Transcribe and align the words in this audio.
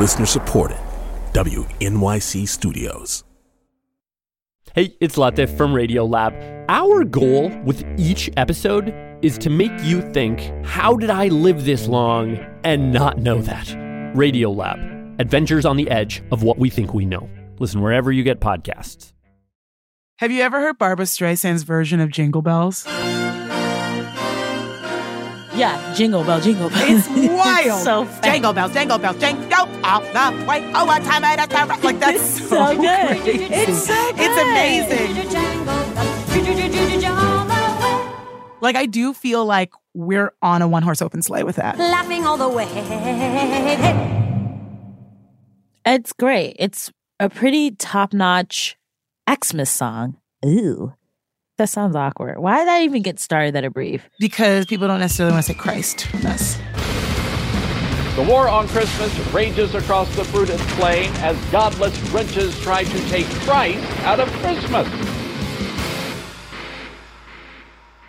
Listener 0.00 0.24
supported. 0.24 0.78
WNYC 1.34 2.48
Studios. 2.48 3.22
Hey, 4.74 4.96
it's 4.98 5.16
Latif 5.16 5.54
from 5.58 5.74
Radio 5.74 6.06
Lab. 6.06 6.32
Our 6.70 7.04
goal 7.04 7.50
with 7.66 7.84
each 7.98 8.30
episode 8.38 8.94
is 9.20 9.36
to 9.36 9.50
make 9.50 9.72
you 9.82 10.00
think, 10.12 10.40
how 10.64 10.96
did 10.96 11.10
I 11.10 11.28
live 11.28 11.66
this 11.66 11.86
long 11.86 12.38
and 12.64 12.94
not 12.94 13.18
know 13.18 13.42
that? 13.42 13.76
Radio 14.16 14.50
Lab. 14.50 14.78
adventures 15.20 15.66
on 15.66 15.76
the 15.76 15.90
edge 15.90 16.22
of 16.32 16.42
what 16.42 16.58
we 16.58 16.70
think 16.70 16.94
we 16.94 17.04
know. 17.04 17.28
Listen 17.58 17.82
wherever 17.82 18.10
you 18.10 18.22
get 18.22 18.40
podcasts. 18.40 19.12
Have 20.16 20.32
you 20.32 20.40
ever 20.40 20.60
heard 20.60 20.78
Barbra 20.78 21.04
Streisand's 21.04 21.62
version 21.62 22.00
of 22.00 22.10
Jingle 22.10 22.40
Bells? 22.40 22.86
Yeah, 25.60 25.94
jingle 25.94 26.24
bell, 26.24 26.40
jingle 26.40 26.70
bell. 26.70 26.78
It's 26.82 27.06
wild. 27.32 27.82
so 27.84 28.04
fast. 28.06 28.22
Jingle 28.24 28.52
bells, 28.54 28.72
jingle 28.72 28.98
bells, 28.98 29.18
jingle 29.18 29.68
all 29.84 30.00
the 30.00 30.44
way. 30.48 30.70
Oh, 30.74 30.86
what 30.86 31.02
time 31.04 31.22
at 31.24 31.38
a 31.44 31.46
time? 31.46 31.68
Like 31.82 31.98
that's 32.00 32.38
It's 32.38 32.48
so 32.48 32.74
good. 32.76 33.08
crazy. 33.08 33.44
It's 33.44 33.86
so 33.86 34.12
good. 34.12 34.20
It's 34.20 34.40
amazing. 34.40 35.40
Like 38.62 38.76
I 38.76 38.86
do 38.86 39.12
feel 39.14 39.44
like 39.44 39.72
we're 39.94 40.32
on 40.42 40.62
a 40.62 40.68
one 40.68 40.82
horse 40.82 41.00
open 41.02 41.22
sleigh 41.22 41.42
with 41.44 41.56
that. 41.56 41.78
Laughing 41.78 42.24
all 42.26 42.36
the 42.36 42.48
way. 42.48 42.66
It's 45.86 46.12
great. 46.12 46.56
It's 46.58 46.90
a 47.18 47.28
pretty 47.30 47.70
top 47.72 48.12
notch 48.12 48.76
Xmas 49.28 49.70
song. 49.70 50.16
Ooh. 50.44 50.92
That 51.60 51.68
sounds 51.68 51.94
awkward. 51.94 52.38
Why 52.38 52.60
did 52.60 52.68
I 52.68 52.84
even 52.84 53.02
get 53.02 53.20
started 53.20 53.54
at 53.54 53.66
a 53.66 53.70
brief? 53.70 54.08
Because 54.18 54.64
people 54.64 54.88
don't 54.88 54.98
necessarily 54.98 55.34
want 55.34 55.44
to 55.44 55.52
say 55.52 55.58
Christ. 55.58 56.06
Us. 56.24 56.56
The 58.16 58.22
war 58.26 58.48
on 58.48 58.66
Christmas 58.66 59.14
rages 59.30 59.74
across 59.74 60.08
the 60.16 60.24
fruited 60.24 60.58
plain 60.58 61.12
as 61.16 61.36
godless 61.52 61.94
wretches 62.12 62.58
try 62.60 62.84
to 62.84 63.08
take 63.10 63.26
Christ 63.44 63.84
out 64.04 64.20
of 64.20 64.28
Christmas. 64.40 64.88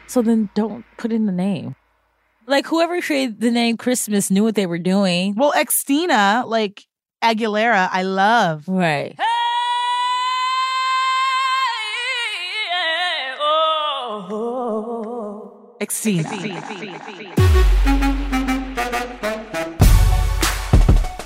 So 0.07 0.21
then 0.21 0.49
don't 0.55 0.85
put 0.97 1.11
in 1.11 1.25
the 1.25 1.33
name. 1.33 1.75
Like 2.47 2.65
whoever 2.67 3.01
created 3.01 3.41
the 3.41 3.51
name 3.51 3.75
Christmas 3.75 4.31
knew 4.31 4.43
what 4.43 4.55
they 4.55 4.65
were 4.65 4.79
doing. 4.79 5.35
Well, 5.35 5.51
Xtina, 5.51 6.47
like 6.47 6.87
Aguilera, 7.21 7.89
I 7.91 8.03
love. 8.03 8.69
Right. 8.69 9.19
Xtina. 15.81 16.27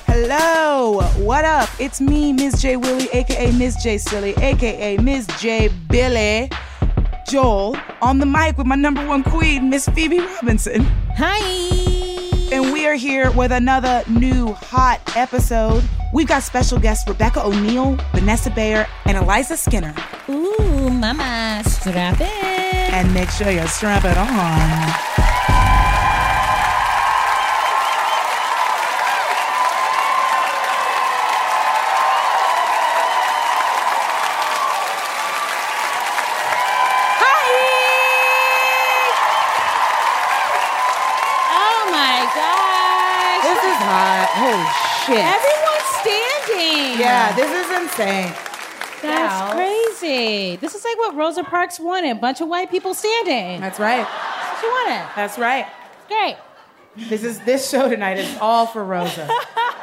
Hello, 0.07 1.01
what 1.17 1.43
up? 1.43 1.69
It's 1.77 1.99
me, 1.99 2.31
Ms. 2.31 2.61
J 2.61 2.77
Willie, 2.77 3.09
aka 3.11 3.51
Ms. 3.51 3.75
J 3.83 3.97
Silly, 3.97 4.33
aka 4.37 4.95
Ms. 4.97 5.27
J 5.39 5.69
Billy 5.89 6.49
Joel, 7.27 7.75
on 8.01 8.19
the 8.19 8.25
mic 8.25 8.57
with 8.57 8.67
my 8.67 8.75
number 8.75 9.05
one 9.05 9.23
queen, 9.23 9.69
Miss 9.69 9.89
Phoebe 9.89 10.19
Robinson. 10.19 10.85
Hi. 11.17 11.84
And 12.55 12.71
we 12.71 12.87
are 12.87 12.93
here 12.93 13.31
with 13.31 13.51
another 13.51 14.01
new 14.09 14.53
hot 14.53 15.01
episode. 15.17 15.83
We've 16.13 16.25
got 16.25 16.41
special 16.41 16.79
guests 16.79 17.05
Rebecca 17.05 17.43
O'Neal, 17.43 17.97
Vanessa 18.13 18.49
Bayer, 18.49 18.87
and 19.03 19.17
Eliza 19.17 19.57
Skinner. 19.57 19.93
Ooh, 20.29 20.89
mama, 20.89 21.61
strap 21.65 22.21
in. 22.21 22.27
And 22.27 23.13
make 23.13 23.29
sure 23.29 23.51
you 23.51 23.67
strap 23.67 24.05
it 24.05 24.17
on. 24.17 25.34
Shit. 45.05 45.17
Everyone's 45.17 45.89
standing. 46.01 46.99
Yeah, 46.99 47.35
this 47.35 47.51
is 47.51 47.81
insane. 47.81 48.33
That's 49.01 49.41
Wow. 49.41 49.51
crazy. 49.53 50.55
This 50.55 50.73
is 50.73 50.83
like 50.83 50.97
what 50.97 51.15
Rosa 51.15 51.43
Parks 51.43 51.79
wanted. 51.79 52.11
A 52.11 52.15
bunch 52.15 52.41
of 52.41 52.47
white 52.47 52.71
people 52.71 52.93
standing. 52.93 53.61
That's 53.61 53.79
right. 53.79 53.97
That's 54.07 54.49
what 54.51 54.59
she 54.61 54.67
wanted. 54.67 55.05
That's 55.15 55.37
right. 55.37 55.67
Great. 56.07 56.37
This 57.09 57.23
is 57.23 57.39
this 57.41 57.69
show 57.69 57.89
tonight 57.89 58.17
is 58.17 58.37
all 58.39 58.65
for 58.65 58.83
Rosa. 58.83 59.29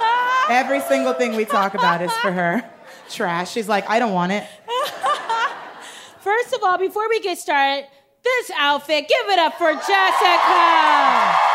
Every 0.48 0.80
single 0.80 1.12
thing 1.12 1.36
we 1.36 1.44
talk 1.44 1.74
about 1.74 2.02
is 2.02 2.12
for 2.14 2.32
her. 2.32 2.64
Trash. 3.10 3.50
She's 3.52 3.68
like, 3.68 3.88
I 3.88 3.98
don't 3.98 4.12
want 4.12 4.32
it. 4.32 4.44
First 6.20 6.52
of 6.54 6.62
all, 6.62 6.78
before 6.78 7.08
we 7.08 7.20
get 7.20 7.38
started, 7.38 7.86
this 8.24 8.50
outfit, 8.58 9.08
give 9.08 9.28
it 9.28 9.38
up 9.38 9.54
for 9.58 9.72
Jessica. 9.72 11.51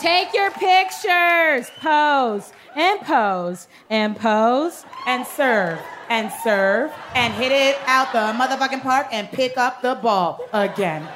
Take 0.00 0.32
your 0.32 0.50
pictures. 0.50 1.70
Pose 1.78 2.52
and 2.74 3.00
pose 3.02 3.68
and 3.90 4.16
pose. 4.16 4.86
And 5.06 5.26
serve. 5.26 5.78
And 6.08 6.32
serve. 6.42 6.90
And 7.14 7.34
hit 7.34 7.52
it 7.52 7.76
out 7.86 8.10
the 8.12 8.18
motherfucking 8.42 8.80
park 8.82 9.08
and 9.12 9.28
pick 9.30 9.58
up 9.58 9.82
the 9.82 9.94
ball 9.96 10.40
again. 10.54 11.06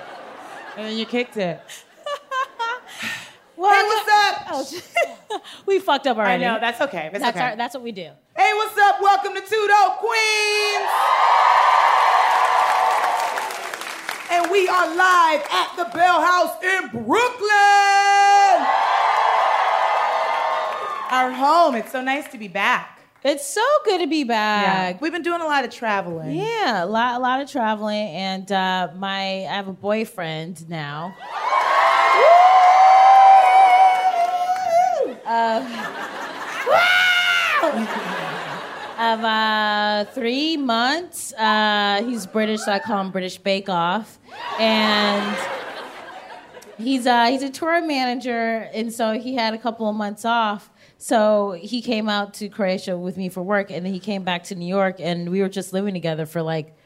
And 0.76 0.86
then 0.88 0.98
you 0.98 1.06
kicked 1.06 1.36
it. 1.36 1.60
Well, 3.56 3.72
Hey, 3.72 3.86
what's 3.86 4.08
up? 4.10 4.46
Oh, 5.30 5.40
we 5.66 5.78
fucked 5.78 6.08
up 6.08 6.16
already. 6.16 6.44
I 6.44 6.54
know, 6.54 6.60
that's 6.60 6.80
okay. 6.80 7.08
That's, 7.12 7.22
That's, 7.22 7.36
okay. 7.36 7.46
our, 7.50 7.56
that's 7.56 7.72
what 7.72 7.84
we 7.84 7.92
do. 7.92 8.10
Hey, 8.36 8.52
what's 8.54 8.76
up? 8.76 9.00
Welcome 9.00 9.32
to 9.34 9.40
Dope 9.40 9.98
Queens. 9.98 10.88
And 14.32 14.50
we 14.50 14.66
are 14.68 14.96
live 14.96 15.46
at 15.52 15.72
the 15.76 15.84
Bell 15.96 16.20
House 16.20 16.62
in 16.64 17.04
Brooklyn. 17.04 18.23
Our 21.10 21.30
home. 21.30 21.74
It's 21.74 21.92
so 21.92 22.02
nice 22.02 22.28
to 22.28 22.38
be 22.38 22.48
back. 22.48 23.00
It's 23.22 23.48
so 23.48 23.64
good 23.84 24.00
to 24.00 24.06
be 24.06 24.24
back. 24.24 25.00
We've 25.00 25.12
been 25.12 25.22
doing 25.22 25.40
a 25.40 25.46
lot 25.46 25.64
of 25.64 25.70
traveling. 25.70 26.36
Yeah, 26.36 26.84
a 26.84 26.86
lot, 26.86 27.16
a 27.16 27.18
lot 27.18 27.40
of 27.40 27.50
traveling, 27.50 28.08
and 28.08 28.50
uh, 28.52 28.88
my 28.96 29.46
I 29.46 29.54
have 29.54 29.68
a 29.68 29.72
boyfriend 29.72 30.68
now. 30.68 31.16
of 38.98 39.24
uh, 39.24 40.04
three 40.12 40.56
months. 40.56 41.32
Uh, 41.32 42.02
he's 42.04 42.26
British, 42.26 42.60
so 42.60 42.72
I 42.72 42.78
call 42.78 43.00
him 43.00 43.10
British 43.10 43.38
Bake 43.38 43.68
Off, 43.68 44.18
and 44.58 45.36
he's 46.84 47.06
uh, 47.06 47.26
he's 47.26 47.42
a 47.42 47.50
tour 47.50 47.84
manager, 47.84 48.68
and 48.72 48.92
so 48.92 49.12
he 49.18 49.34
had 49.34 49.54
a 49.54 49.58
couple 49.58 49.88
of 49.88 49.96
months 49.96 50.24
off. 50.24 50.70
So 50.98 51.52
he 51.60 51.82
came 51.82 52.08
out 52.08 52.34
to 52.34 52.48
Croatia 52.48 52.96
with 52.96 53.16
me 53.16 53.28
for 53.28 53.42
work, 53.42 53.70
and 53.70 53.84
then 53.84 53.92
he 53.92 53.98
came 54.00 54.22
back 54.22 54.44
to 54.44 54.54
New 54.54 54.66
York, 54.68 54.96
and 55.00 55.30
we 55.30 55.40
were 55.40 55.48
just 55.48 55.72
living 55.72 55.94
together 55.94 56.24
for 56.26 56.40
like 56.42 56.76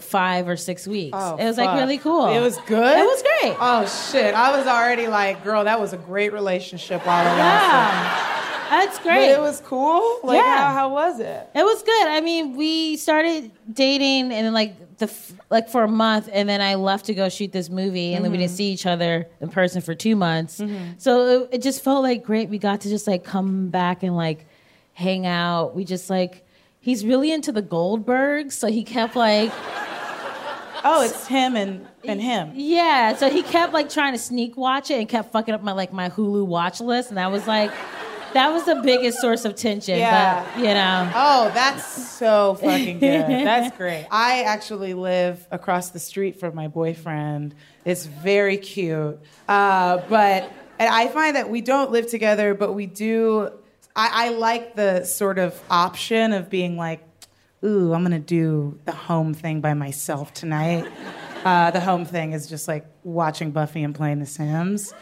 five 0.00 0.48
or 0.48 0.56
six 0.56 0.86
weeks. 0.86 1.16
Oh, 1.18 1.36
it 1.36 1.44
was 1.44 1.56
like 1.56 1.78
really 1.78 1.98
cool. 1.98 2.28
It 2.28 2.40
was 2.40 2.58
good? 2.66 2.98
It 2.98 3.04
was 3.04 3.22
great. 3.22 3.56
Oh, 3.60 3.86
shit. 3.86 4.34
I 4.34 4.56
was 4.56 4.66
already 4.66 5.06
like, 5.06 5.42
girl, 5.42 5.64
that 5.64 5.80
was 5.80 5.92
a 5.92 5.96
great 5.96 6.32
relationship 6.32 7.06
while 7.06 7.22
it 7.24 7.36
lasted. 7.38 7.38
yeah, 7.38 8.35
that's 8.70 8.98
But 8.98 9.04
great. 9.04 9.30
it 9.30 9.40
was 9.40 9.60
cool. 9.60 10.20
Like, 10.22 10.38
Yeah. 10.38 10.68
how, 10.68 10.74
how 10.74 10.92
was 10.92 11.20
it? 11.20 11.48
It 11.54 11.64
was 11.64 11.82
good. 11.82 12.06
I 12.08 12.20
mean, 12.20 12.56
we 12.56 12.96
started 12.96 13.50
dating 13.72 14.32
and 14.32 14.46
then 14.46 14.52
like 14.52 14.98
the 14.98 15.12
like 15.50 15.68
for 15.68 15.84
a 15.84 15.88
month, 15.88 16.28
and 16.32 16.48
then 16.48 16.60
I 16.60 16.74
left 16.76 17.06
to 17.06 17.14
go 17.14 17.28
shoot 17.28 17.52
this 17.52 17.68
movie, 17.68 18.14
and 18.14 18.24
then 18.24 18.32
we 18.32 18.38
didn't 18.38 18.50
mm-hmm. 18.50 18.56
see 18.56 18.72
each 18.72 18.86
other 18.86 19.28
in 19.40 19.48
person 19.48 19.82
for 19.82 19.94
two 19.94 20.16
months. 20.16 20.58
Mm-hmm. 20.58 20.92
So 20.98 21.42
it, 21.42 21.48
it 21.52 21.62
just 21.62 21.84
felt 21.84 22.02
like 22.02 22.24
great. 22.24 22.48
We 22.48 22.58
got 22.58 22.80
to 22.82 22.88
just 22.88 23.06
like 23.06 23.24
come 23.24 23.68
back 23.68 24.02
and 24.02 24.16
like 24.16 24.46
hang 24.94 25.26
out. 25.26 25.74
We 25.74 25.84
just 25.84 26.08
like 26.08 26.46
he's 26.80 27.04
really 27.04 27.30
into 27.30 27.52
the 27.52 27.62
Goldbergs, 27.62 28.52
so 28.52 28.68
he 28.68 28.84
kept 28.84 29.16
like 29.16 29.52
Oh, 30.88 31.02
it's 31.02 31.26
him 31.26 31.56
and, 31.56 31.86
and 32.04 32.20
him. 32.20 32.52
yeah. 32.54 33.16
So 33.16 33.28
he 33.28 33.42
kept 33.42 33.72
like 33.72 33.90
trying 33.90 34.12
to 34.12 34.18
sneak 34.18 34.56
watch 34.56 34.90
it 34.90 34.98
and 35.00 35.08
kept 35.08 35.32
fucking 35.32 35.52
up 35.52 35.62
my 35.62 35.72
like 35.72 35.92
my 35.92 36.08
Hulu 36.08 36.46
watch 36.46 36.80
list, 36.80 37.10
and 37.10 37.18
that 37.18 37.30
was 37.30 37.46
like. 37.46 37.70
That 38.36 38.52
was 38.52 38.64
the 38.64 38.76
biggest 38.76 39.18
source 39.20 39.46
of 39.46 39.54
tension, 39.54 39.98
Yeah. 39.98 40.44
but 40.54 40.58
you 40.58 40.74
know. 40.74 41.10
Oh, 41.14 41.50
that's 41.54 41.86
so 41.86 42.54
fucking 42.60 42.98
good. 42.98 43.22
That's 43.46 43.74
great. 43.78 44.06
I 44.10 44.42
actually 44.42 44.92
live 44.92 45.46
across 45.50 45.88
the 45.90 45.98
street 45.98 46.38
from 46.38 46.54
my 46.54 46.68
boyfriend. 46.68 47.54
It's 47.86 48.04
very 48.04 48.58
cute. 48.58 49.18
Uh, 49.48 50.02
but 50.10 50.52
and 50.78 50.88
I 50.90 51.08
find 51.08 51.36
that 51.36 51.48
we 51.48 51.62
don't 51.62 51.90
live 51.92 52.08
together, 52.08 52.52
but 52.52 52.74
we 52.74 52.84
do. 52.84 53.50
I, 53.94 54.26
I 54.26 54.28
like 54.28 54.74
the 54.76 55.04
sort 55.04 55.38
of 55.38 55.58
option 55.70 56.34
of 56.34 56.50
being 56.50 56.76
like, 56.76 57.02
ooh, 57.64 57.94
I'm 57.94 58.02
gonna 58.02 58.18
do 58.18 58.78
the 58.84 58.92
home 58.92 59.32
thing 59.32 59.62
by 59.62 59.72
myself 59.72 60.34
tonight. 60.34 60.86
Uh, 61.42 61.70
the 61.70 61.80
home 61.80 62.04
thing 62.04 62.32
is 62.32 62.48
just 62.48 62.68
like 62.68 62.84
watching 63.02 63.50
Buffy 63.50 63.82
and 63.82 63.94
playing 63.94 64.18
The 64.18 64.26
Sims. 64.26 64.92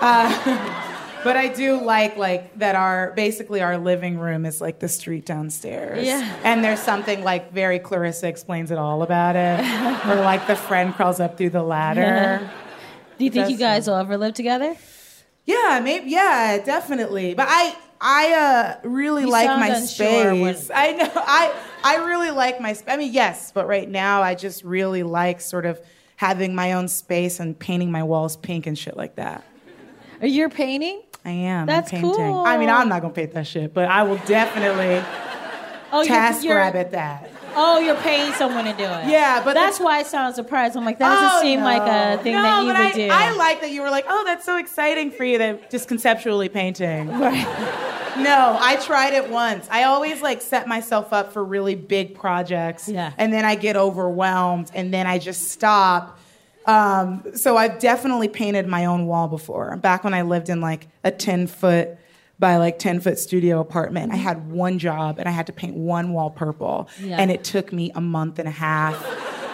Uh, 0.00 0.94
But 1.28 1.36
I 1.36 1.48
do 1.48 1.78
like 1.78 2.16
like 2.16 2.58
that 2.58 2.74
our 2.74 3.12
basically 3.12 3.60
our 3.60 3.76
living 3.76 4.18
room 4.18 4.46
is 4.46 4.62
like 4.62 4.78
the 4.78 4.88
street 4.88 5.26
downstairs. 5.26 6.06
Yeah. 6.06 6.40
And 6.42 6.64
there's 6.64 6.80
something 6.80 7.22
like 7.22 7.52
very 7.52 7.78
Clarissa 7.78 8.28
explains 8.28 8.70
it 8.70 8.78
all 8.78 9.02
about 9.02 9.36
it. 9.36 9.60
or 10.06 10.14
like 10.22 10.46
the 10.46 10.56
friend 10.56 10.94
crawls 10.94 11.20
up 11.20 11.36
through 11.36 11.50
the 11.50 11.62
ladder. 11.62 12.50
Do 13.18 13.26
you 13.26 13.30
think 13.30 13.50
you 13.50 13.58
That's- 13.58 13.84
guys 13.84 13.88
will 13.88 13.96
ever 13.96 14.16
live 14.16 14.32
together? 14.32 14.74
Yeah, 15.44 15.82
maybe. 15.84 16.08
Yeah, 16.08 16.62
definitely. 16.64 17.34
But 17.34 17.48
I, 17.50 17.76
I 18.00 18.32
uh, 18.32 18.88
really 18.88 19.24
You 19.24 19.30
like 19.30 19.48
my 19.48 19.80
space. 19.80 20.70
I 20.74 20.92
know. 20.92 21.10
I, 21.14 21.54
I 21.84 21.96
really 22.06 22.30
like 22.30 22.58
my. 22.58 22.72
sp- 22.72 22.88
I 22.88 22.96
mean, 22.96 23.12
yes, 23.12 23.52
but 23.52 23.66
right 23.66 23.86
now 23.86 24.22
I 24.22 24.34
just 24.34 24.64
really 24.64 25.02
like 25.02 25.42
sort 25.42 25.66
of 25.66 25.78
having 26.16 26.54
my 26.54 26.72
own 26.72 26.88
space 26.88 27.38
and 27.38 27.58
painting 27.58 27.92
my 27.92 28.02
walls 28.02 28.38
pink 28.38 28.66
and 28.66 28.78
shit 28.78 28.96
like 28.96 29.16
that. 29.16 29.44
Are 30.22 30.26
you 30.26 30.48
painting? 30.48 31.02
I 31.24 31.30
am. 31.30 31.60
I'm 31.60 31.66
That's 31.66 31.90
painting. 31.90 32.12
cool. 32.12 32.42
I 32.46 32.56
mean, 32.56 32.70
I'm 32.70 32.88
not 32.88 33.02
gonna 33.02 33.12
paint 33.14 33.32
that 33.34 33.46
shit, 33.46 33.74
but 33.74 33.88
I 33.88 34.02
will 34.04 34.18
definitely 34.26 35.02
Oh, 35.92 36.04
task 36.04 36.44
you're, 36.44 36.54
grab 36.54 36.74
you're, 36.74 36.82
at 36.82 36.90
that. 36.92 37.30
oh, 37.56 37.78
you're 37.78 37.94
paying 37.96 38.32
someone 38.34 38.64
to 38.64 38.72
do 38.74 38.84
it. 38.84 39.06
Yeah, 39.08 39.40
but 39.42 39.54
that's 39.54 39.78
the- 39.78 39.84
why 39.84 39.98
I 39.98 40.02
sound 40.02 40.34
surprised. 40.34 40.76
I'm 40.76 40.84
like, 40.84 40.98
that 40.98 41.08
doesn't 41.14 41.38
Oh, 41.38 41.42
seem 41.42 41.60
like 41.60 41.80
a 41.82 42.22
thing 42.22 42.34
no, 42.34 42.42
that 42.42 42.60
you 42.62 42.66
but 42.72 42.76
would 42.76 42.86
I, 42.86 42.92
do. 42.92 43.08
I 43.10 43.32
like 43.36 43.60
that 43.62 43.70
you 43.70 43.80
were 43.82 43.90
like, 43.90 44.04
oh, 44.08 44.22
that's 44.26 44.44
so 44.44 44.58
exciting 44.58 45.10
for 45.10 45.24
you 45.24 45.38
that 45.38 45.70
just 45.70 45.88
conceptually 45.88 46.48
painting. 46.48 47.08
No, 48.18 48.56
I 48.60 48.74
tried 48.76 49.12
it 49.14 49.30
once. 49.30 49.68
I 49.70 49.84
always 49.84 50.20
like 50.20 50.42
set 50.42 50.66
myself 50.66 51.12
up 51.12 51.32
for 51.32 51.44
really 51.44 51.76
big 51.76 52.16
projects. 52.16 52.88
Yeah. 52.88 53.12
And 53.16 53.32
then 53.32 53.44
I 53.44 53.54
get 53.54 53.76
overwhelmed 53.76 54.72
and 54.74 54.92
then 54.92 55.06
I 55.06 55.18
just 55.20 55.52
stop. 55.52 56.18
Um, 56.68 57.24
so 57.34 57.56
I've 57.56 57.78
definitely 57.78 58.28
painted 58.28 58.68
my 58.68 58.84
own 58.84 59.06
wall 59.06 59.26
before. 59.26 59.74
Back 59.78 60.04
when 60.04 60.12
I 60.12 60.22
lived 60.22 60.50
in 60.50 60.60
like 60.60 60.86
a 61.02 61.10
10 61.10 61.46
foot 61.46 61.96
by 62.38 62.58
like 62.58 62.78
10 62.78 63.00
foot 63.00 63.18
studio 63.18 63.58
apartment, 63.58 64.12
I 64.12 64.16
had 64.16 64.50
one 64.50 64.78
job 64.78 65.18
and 65.18 65.26
I 65.26 65.32
had 65.32 65.46
to 65.46 65.52
paint 65.52 65.74
one 65.74 66.12
wall 66.12 66.30
purple. 66.30 66.88
Yeah. 67.00 67.16
And 67.16 67.30
it 67.30 67.42
took 67.42 67.72
me 67.72 67.90
a 67.94 68.02
month 68.02 68.38
and 68.38 68.46
a 68.46 68.52
half 68.52 69.02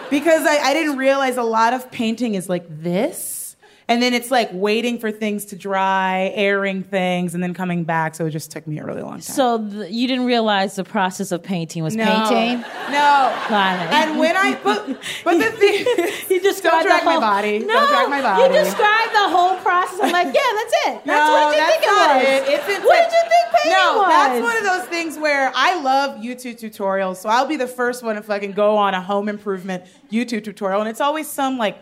because 0.09 0.45
I, 0.45 0.57
I 0.57 0.73
didn't 0.73 0.97
realize 0.97 1.37
a 1.37 1.43
lot 1.43 1.73
of 1.73 1.89
painting 1.89 2.35
is 2.35 2.49
like 2.49 2.65
this. 2.69 3.44
And 3.87 4.01
then 4.01 4.13
it's 4.15 4.31
like 4.31 4.49
waiting 4.51 4.97
for 4.97 5.11
things 5.11 5.45
to 5.45 5.55
dry, 5.55 6.31
airing 6.33 6.81
things, 6.81 7.35
and 7.35 7.43
then 7.43 7.53
coming 7.53 7.83
back. 7.83 8.15
So 8.15 8.25
it 8.25 8.31
just 8.31 8.49
took 8.49 8.65
me 8.65 8.79
a 8.79 8.85
really 8.85 9.03
long 9.03 9.13
time. 9.13 9.21
so 9.21 9.57
you 9.87 10.07
didn't 10.07 10.25
realize 10.25 10.75
the 10.75 10.83
process 10.83 11.31
of 11.31 11.43
painting 11.43 11.83
was 11.83 11.95
no, 11.95 12.05
painting. 12.05 12.61
No. 12.89 13.31
Got 13.47 13.85
it. 13.85 13.93
And 13.93 14.19
when 14.19 14.35
I 14.35 14.59
but 14.63 14.87
but 15.23 15.37
the 15.37 15.51
thing 15.51 15.85
You 16.29 16.41
don't 16.41 16.53
described 16.53 16.87
drag 16.87 17.01
the 17.01 17.05
my 17.05 17.19
body. 17.19 17.59
No, 17.59 17.67
Don't 17.67 17.89
drag 17.89 18.09
my 18.09 18.21
body. 18.21 18.43
You 18.43 18.63
described 18.63 19.13
the 19.13 19.29
whole 19.29 19.57
process. 19.57 19.99
I'm 20.01 20.11
like, 20.11 20.27
yeah, 20.27 20.41
that's 20.55 20.73
it. 20.87 21.05
That's 21.05 21.05
no, 21.05 21.31
what 21.31 21.55
you 21.55 21.65
think 21.65 21.83
it 21.83 21.87
was. 21.87 22.23
it. 22.23 22.53
It's 22.53 22.67
intense. 22.67 22.85
what 22.85 22.97
did 22.97 23.11
you 23.13 23.29
think 23.29 23.45
painting 23.53 23.71
no, 23.71 23.97
was? 23.97 24.07
that's 24.09 24.41
one 24.41 24.57
of 24.57 24.63
those 24.63 24.89
things 24.89 25.17
where 25.17 25.51
I 25.55 25.79
love 25.81 26.21
YouTube 26.21 26.59
tutorials, 26.59 27.17
so 27.17 27.29
I'll 27.29 27.45
be 27.45 27.57
the 27.57 27.67
first 27.67 28.03
one 28.03 28.15
to 28.15 28.23
fucking 28.23 28.53
go 28.53 28.75
on 28.77 28.93
a 28.93 29.01
home 29.01 29.29
improvement 29.29 29.83
YouTube 30.11 30.43
tutorial, 30.43 30.81
and 30.81 30.89
it's 30.89 31.01
always 31.01 31.29
some 31.29 31.57
like 31.57 31.77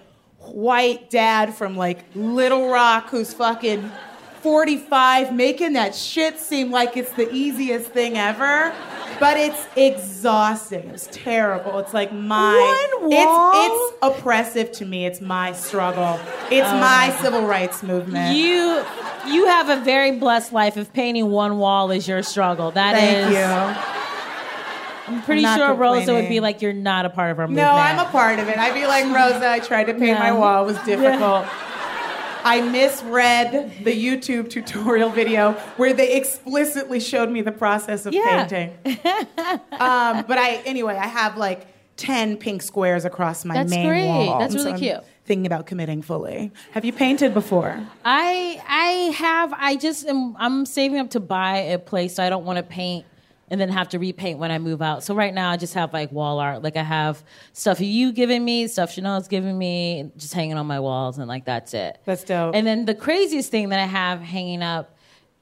white 0.51 1.09
dad 1.09 1.53
from 1.53 1.75
like 1.75 2.05
Little 2.15 2.69
Rock 2.69 3.09
who's 3.09 3.33
fucking 3.33 3.91
45 4.41 5.33
making 5.33 5.73
that 5.73 5.95
shit 5.95 6.37
seem 6.37 6.69
like 6.69 6.97
it's 6.97 7.13
the 7.13 7.33
easiest 7.33 7.91
thing 7.91 8.17
ever. 8.17 8.73
But 9.19 9.37
it's 9.37 9.67
exhausting. 9.77 10.89
It's 10.89 11.07
terrible. 11.11 11.79
It's 11.79 11.93
like 11.93 12.11
my 12.11 12.87
One 12.91 13.09
wall? 13.09 13.51
It's, 13.53 13.93
it's 13.93 14.19
oppressive 14.19 14.71
to 14.73 14.85
me. 14.85 15.05
It's 15.05 15.21
my 15.21 15.53
struggle. 15.53 16.19
It's 16.51 16.67
oh. 16.67 16.79
my 16.79 17.15
civil 17.21 17.45
rights 17.45 17.83
movement. 17.83 18.35
You 18.35 18.83
you 19.27 19.45
have 19.45 19.69
a 19.69 19.81
very 19.81 20.11
blessed 20.19 20.51
life 20.51 20.75
if 20.75 20.91
painting 20.91 21.29
one 21.29 21.57
wall 21.57 21.91
is 21.91 22.07
your 22.07 22.23
struggle. 22.23 22.71
That 22.71 22.95
is. 22.95 23.33
Thank 23.33 23.95
you. 23.97 24.02
I'm 25.07 25.21
pretty 25.23 25.45
I'm 25.45 25.57
sure 25.57 25.73
Rosa 25.73 26.13
would 26.13 26.29
be 26.29 26.39
like, 26.39 26.61
you're 26.61 26.73
not 26.73 27.05
a 27.05 27.09
part 27.09 27.31
of 27.31 27.39
our 27.39 27.47
movement. 27.47 27.65
No, 27.67 27.73
I'm 27.73 27.99
a 27.99 28.09
part 28.09 28.39
of 28.39 28.47
it. 28.47 28.57
I'd 28.57 28.73
be 28.73 28.87
like 28.87 29.05
Rosa. 29.05 29.49
I 29.49 29.59
tried 29.59 29.85
to 29.85 29.93
paint 29.93 30.19
my 30.19 30.31
wall. 30.31 30.63
It 30.63 30.73
was 30.73 30.77
difficult. 30.85 31.45
I 32.45 32.59
misread 32.61 33.83
the 33.85 33.91
YouTube 34.05 34.49
tutorial 34.49 35.09
video 35.09 35.53
where 35.77 35.93
they 35.93 36.15
explicitly 36.15 36.99
showed 36.99 37.29
me 37.29 37.41
the 37.41 37.51
process 37.53 38.05
of 38.05 38.13
Yeah. 38.13 38.45
painting. 38.45 38.69
um, 39.71 40.25
but 40.27 40.37
I, 40.37 40.61
anyway, 40.65 40.95
I 40.97 41.07
have 41.07 41.37
like 41.37 41.67
ten 41.95 42.35
pink 42.37 42.61
squares 42.61 43.05
across 43.05 43.45
my 43.45 43.53
That's 43.55 43.69
main 43.69 43.87
great. 43.87 44.07
wall. 44.07 44.39
That's 44.39 44.55
really 44.55 44.71
I'm 44.73 44.79
cute. 44.79 44.97
Thinking 45.25 45.45
about 45.45 45.67
committing 45.67 46.01
fully. 46.01 46.51
Have 46.71 46.83
you 46.83 46.91
painted 46.91 47.33
before? 47.33 47.79
I 48.03 48.61
I 48.67 48.87
have 49.15 49.53
I 49.55 49.77
just 49.77 50.05
am 50.05 50.35
I'm 50.37 50.65
saving 50.65 50.99
up 50.99 51.11
to 51.11 51.21
buy 51.21 51.59
a 51.59 51.79
place 51.79 52.15
so 52.15 52.23
I 52.23 52.29
don't 52.29 52.43
want 52.43 52.57
to 52.57 52.63
paint 52.63 53.05
and 53.53 53.61
then 53.61 53.69
have 53.69 53.87
to 53.89 53.99
repaint 53.99 54.39
when 54.39 54.49
I 54.49 54.57
move 54.57 54.81
out. 54.81 55.03
So 55.03 55.13
right 55.13 55.31
now 55.31 55.51
I 55.51 55.57
just 55.57 55.75
have 55.75 55.93
like 55.93 56.11
wall 56.11 56.39
art. 56.39 56.63
Like 56.63 56.75
I 56.75 56.81
have 56.81 57.23
stuff 57.51 57.79
you 57.79 58.11
giving 58.11 58.43
me, 58.43 58.67
stuff 58.67 58.91
Chanel's 58.91 59.27
giving 59.27 59.55
me, 59.55 60.11
just 60.17 60.33
hanging 60.33 60.57
on 60.57 60.65
my 60.65 60.79
walls 60.79 61.19
and 61.19 61.27
like 61.27 61.45
that's 61.45 61.75
it. 61.75 61.99
That's 62.03 62.23
dope. 62.23 62.55
And 62.55 62.65
then 62.65 62.85
the 62.85 62.95
craziest 62.95 63.51
thing 63.51 63.69
that 63.69 63.77
I 63.77 63.85
have 63.85 64.21
hanging 64.21 64.63
up, 64.63 64.97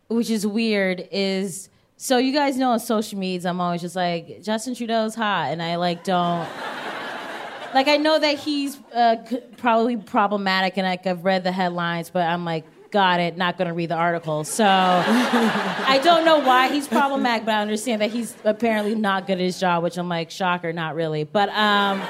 which 0.09 0.29
is 0.29 0.45
weird, 0.45 1.07
is 1.09 1.69
so 1.95 2.17
you 2.17 2.33
guys 2.33 2.57
know 2.57 2.71
on 2.71 2.81
social 2.81 3.17
medias 3.17 3.45
I'm 3.45 3.61
always 3.61 3.79
just 3.79 3.95
like 3.95 4.41
Justin 4.41 4.75
Trudeau's 4.75 5.15
hot 5.15 5.51
and 5.53 5.63
I 5.63 5.77
like 5.77 6.03
don't 6.03 6.45
like 7.73 7.87
I 7.87 7.95
know 7.95 8.19
that 8.19 8.37
he's 8.39 8.77
uh, 8.93 9.15
probably 9.55 9.95
problematic, 9.95 10.75
and 10.75 10.85
like 10.85 11.07
I've 11.07 11.23
read 11.23 11.45
the 11.45 11.53
headlines, 11.53 12.09
but 12.09 12.27
I'm 12.27 12.43
like, 12.43 12.65
got 12.91 13.19
it, 13.19 13.37
not 13.37 13.57
gonna 13.57 13.73
read 13.73 13.89
the 13.89 13.95
article. 13.95 14.43
So 14.43 14.65
I 14.65 15.99
don't 16.03 16.25
know 16.25 16.39
why 16.39 16.69
he's 16.69 16.87
problematic, 16.87 17.45
but 17.45 17.55
I 17.55 17.61
understand 17.61 18.01
that 18.01 18.11
he's 18.11 18.35
apparently 18.43 18.95
not 18.95 19.27
good 19.27 19.33
at 19.33 19.39
his 19.39 19.59
job, 19.59 19.83
which 19.83 19.97
I'm 19.97 20.09
like, 20.09 20.29
shocker, 20.29 20.73
not 20.73 20.95
really. 20.95 21.23
But 21.23 21.49
um, 21.49 22.01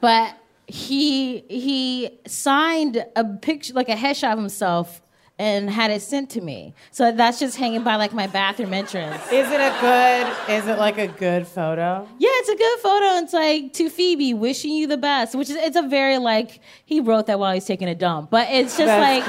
but 0.00 0.34
he 0.66 1.40
he 1.48 2.20
signed 2.26 3.04
a 3.16 3.24
picture, 3.24 3.74
like 3.74 3.88
a 3.88 3.96
headshot 3.96 4.32
of 4.32 4.38
himself. 4.38 5.00
And 5.40 5.70
had 5.70 5.90
it 5.90 6.02
sent 6.02 6.28
to 6.32 6.42
me, 6.42 6.74
so 6.90 7.12
that's 7.12 7.38
just 7.38 7.56
hanging 7.56 7.82
by 7.82 7.96
like 7.96 8.12
my 8.12 8.26
bathroom 8.26 8.74
entrance. 8.74 9.22
Is 9.32 9.50
it 9.50 9.58
a 9.58 9.74
good? 9.80 10.54
Is 10.54 10.66
it 10.66 10.78
like 10.78 10.98
a 10.98 11.08
good 11.08 11.46
photo? 11.46 12.06
Yeah, 12.18 12.28
it's 12.30 12.48
a 12.50 12.56
good 12.56 12.78
photo. 12.80 13.24
It's 13.24 13.32
like 13.32 13.72
to 13.72 13.88
Phoebe, 13.88 14.34
wishing 14.34 14.72
you 14.72 14.86
the 14.86 14.98
best, 14.98 15.34
which 15.34 15.48
is 15.48 15.56
it's 15.56 15.76
a 15.76 15.88
very 15.88 16.18
like 16.18 16.60
he 16.84 17.00
wrote 17.00 17.24
that 17.28 17.38
while 17.38 17.54
he's 17.54 17.64
taking 17.64 17.88
a 17.88 17.94
dump, 17.94 18.28
but 18.28 18.48
it's 18.50 18.76
just 18.76 18.84
That's 18.84 19.02
like 19.02 19.24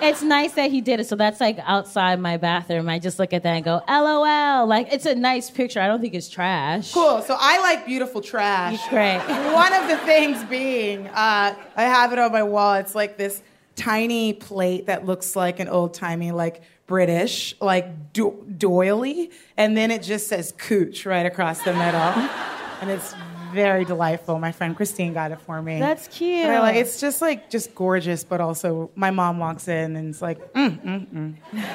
cute. 0.00 0.10
it's 0.10 0.22
nice 0.22 0.52
that 0.54 0.72
he 0.72 0.80
did 0.80 0.98
it. 0.98 1.06
So 1.06 1.14
that's 1.14 1.40
like 1.40 1.60
outside 1.62 2.18
my 2.18 2.38
bathroom. 2.38 2.88
I 2.88 2.98
just 2.98 3.20
look 3.20 3.32
at 3.32 3.44
that 3.44 3.54
and 3.54 3.64
go, 3.64 3.82
LOL. 3.88 4.66
Like 4.66 4.92
it's 4.92 5.06
a 5.06 5.14
nice 5.14 5.48
picture. 5.48 5.78
I 5.80 5.86
don't 5.86 6.00
think 6.00 6.14
it's 6.14 6.28
trash. 6.28 6.92
Cool. 6.92 7.22
So 7.22 7.36
I 7.38 7.60
like 7.60 7.86
beautiful 7.86 8.20
trash. 8.20 8.80
Great. 8.88 9.18
One 9.54 9.72
of 9.72 9.88
the 9.88 9.98
things 9.98 10.42
being, 10.44 11.06
uh, 11.06 11.54
I 11.76 11.82
have 11.84 12.12
it 12.12 12.18
on 12.18 12.32
my 12.32 12.42
wall. 12.42 12.74
It's 12.74 12.96
like 12.96 13.16
this 13.16 13.44
tiny 13.76 14.32
plate 14.32 14.86
that 14.86 15.06
looks 15.06 15.36
like 15.36 15.60
an 15.60 15.68
old 15.68 15.94
timey, 15.94 16.32
like 16.32 16.62
British, 16.86 17.54
like 17.60 18.12
do- 18.12 18.44
doily, 18.58 19.30
and 19.56 19.76
then 19.76 19.90
it 19.90 20.02
just 20.02 20.28
says 20.28 20.52
"cooch" 20.58 21.06
right 21.06 21.26
across 21.26 21.62
the 21.62 21.72
middle, 21.72 22.00
and 22.80 22.90
it's 22.90 23.14
very 23.52 23.84
delightful. 23.84 24.38
My 24.38 24.52
friend 24.52 24.74
Christine 24.76 25.12
got 25.12 25.30
it 25.30 25.40
for 25.40 25.60
me. 25.62 25.78
That's 25.78 26.08
cute. 26.08 26.46
I 26.46 26.60
like 26.60 26.76
it's 26.76 27.00
just 27.00 27.20
like 27.20 27.50
just 27.50 27.74
gorgeous, 27.74 28.24
but 28.24 28.40
also 28.40 28.90
my 28.94 29.10
mom 29.10 29.38
walks 29.38 29.68
in 29.68 29.96
and 29.96 30.08
it's 30.08 30.22
like, 30.22 30.52
mm, 30.54 30.82
mm, 30.82 31.36
mm. 31.52 31.68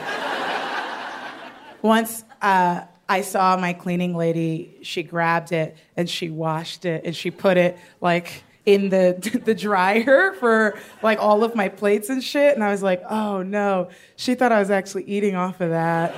Once 1.81 2.23
uh, 2.41 2.81
I 3.07 3.21
saw 3.21 3.55
my 3.57 3.73
cleaning 3.73 4.15
lady, 4.15 4.77
she 4.81 5.03
grabbed 5.03 5.51
it 5.51 5.77
and 5.95 6.09
she 6.09 6.29
washed 6.29 6.85
it 6.85 7.05
and 7.05 7.15
she 7.15 7.31
put 7.31 7.57
it 7.57 7.77
like 8.01 8.43
in 8.67 8.89
the 8.89 9.41
the 9.45 9.55
dryer 9.55 10.33
for 10.33 10.77
like 11.01 11.19
all 11.19 11.43
of 11.43 11.55
my 11.55 11.69
plates 11.69 12.09
and 12.09 12.23
shit. 12.23 12.53
And 12.53 12.63
I 12.63 12.69
was 12.69 12.83
like, 12.83 13.01
oh 13.09 13.41
no, 13.41 13.89
she 14.17 14.35
thought 14.35 14.51
I 14.51 14.59
was 14.59 14.69
actually 14.69 15.05
eating 15.05 15.35
off 15.35 15.59
of 15.61 15.71
that. 15.71 16.13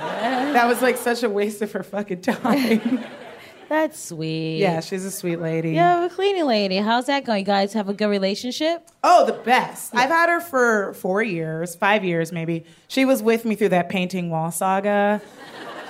That 0.52 0.66
was 0.66 0.82
like 0.82 0.98
such 0.98 1.22
a 1.22 1.30
waste 1.30 1.62
of 1.62 1.72
her 1.72 1.82
fucking 1.82 2.20
time. 2.20 3.02
That's 3.70 4.00
sweet. 4.02 4.58
yeah, 4.58 4.80
she's 4.80 5.04
a 5.04 5.12
sweet 5.12 5.40
lady. 5.40 5.70
Yeah, 5.70 6.04
a 6.06 6.10
cleaning 6.10 6.44
lady. 6.44 6.78
How's 6.78 7.06
that 7.06 7.24
going? 7.24 7.38
You 7.38 7.44
guys 7.44 7.72
have 7.74 7.88
a 7.88 7.94
good 7.94 8.08
relationship? 8.08 8.88
Oh, 9.04 9.24
the 9.24 9.32
best. 9.32 9.94
I've 9.94 10.10
had 10.10 10.28
her 10.28 10.40
for 10.40 10.92
four 10.94 11.22
years, 11.22 11.76
five 11.76 12.04
years 12.04 12.32
maybe. 12.32 12.64
She 12.88 13.04
was 13.04 13.22
with 13.22 13.44
me 13.44 13.54
through 13.54 13.68
that 13.68 13.88
painting 13.88 14.28
wall 14.28 14.50
saga. 14.50 15.22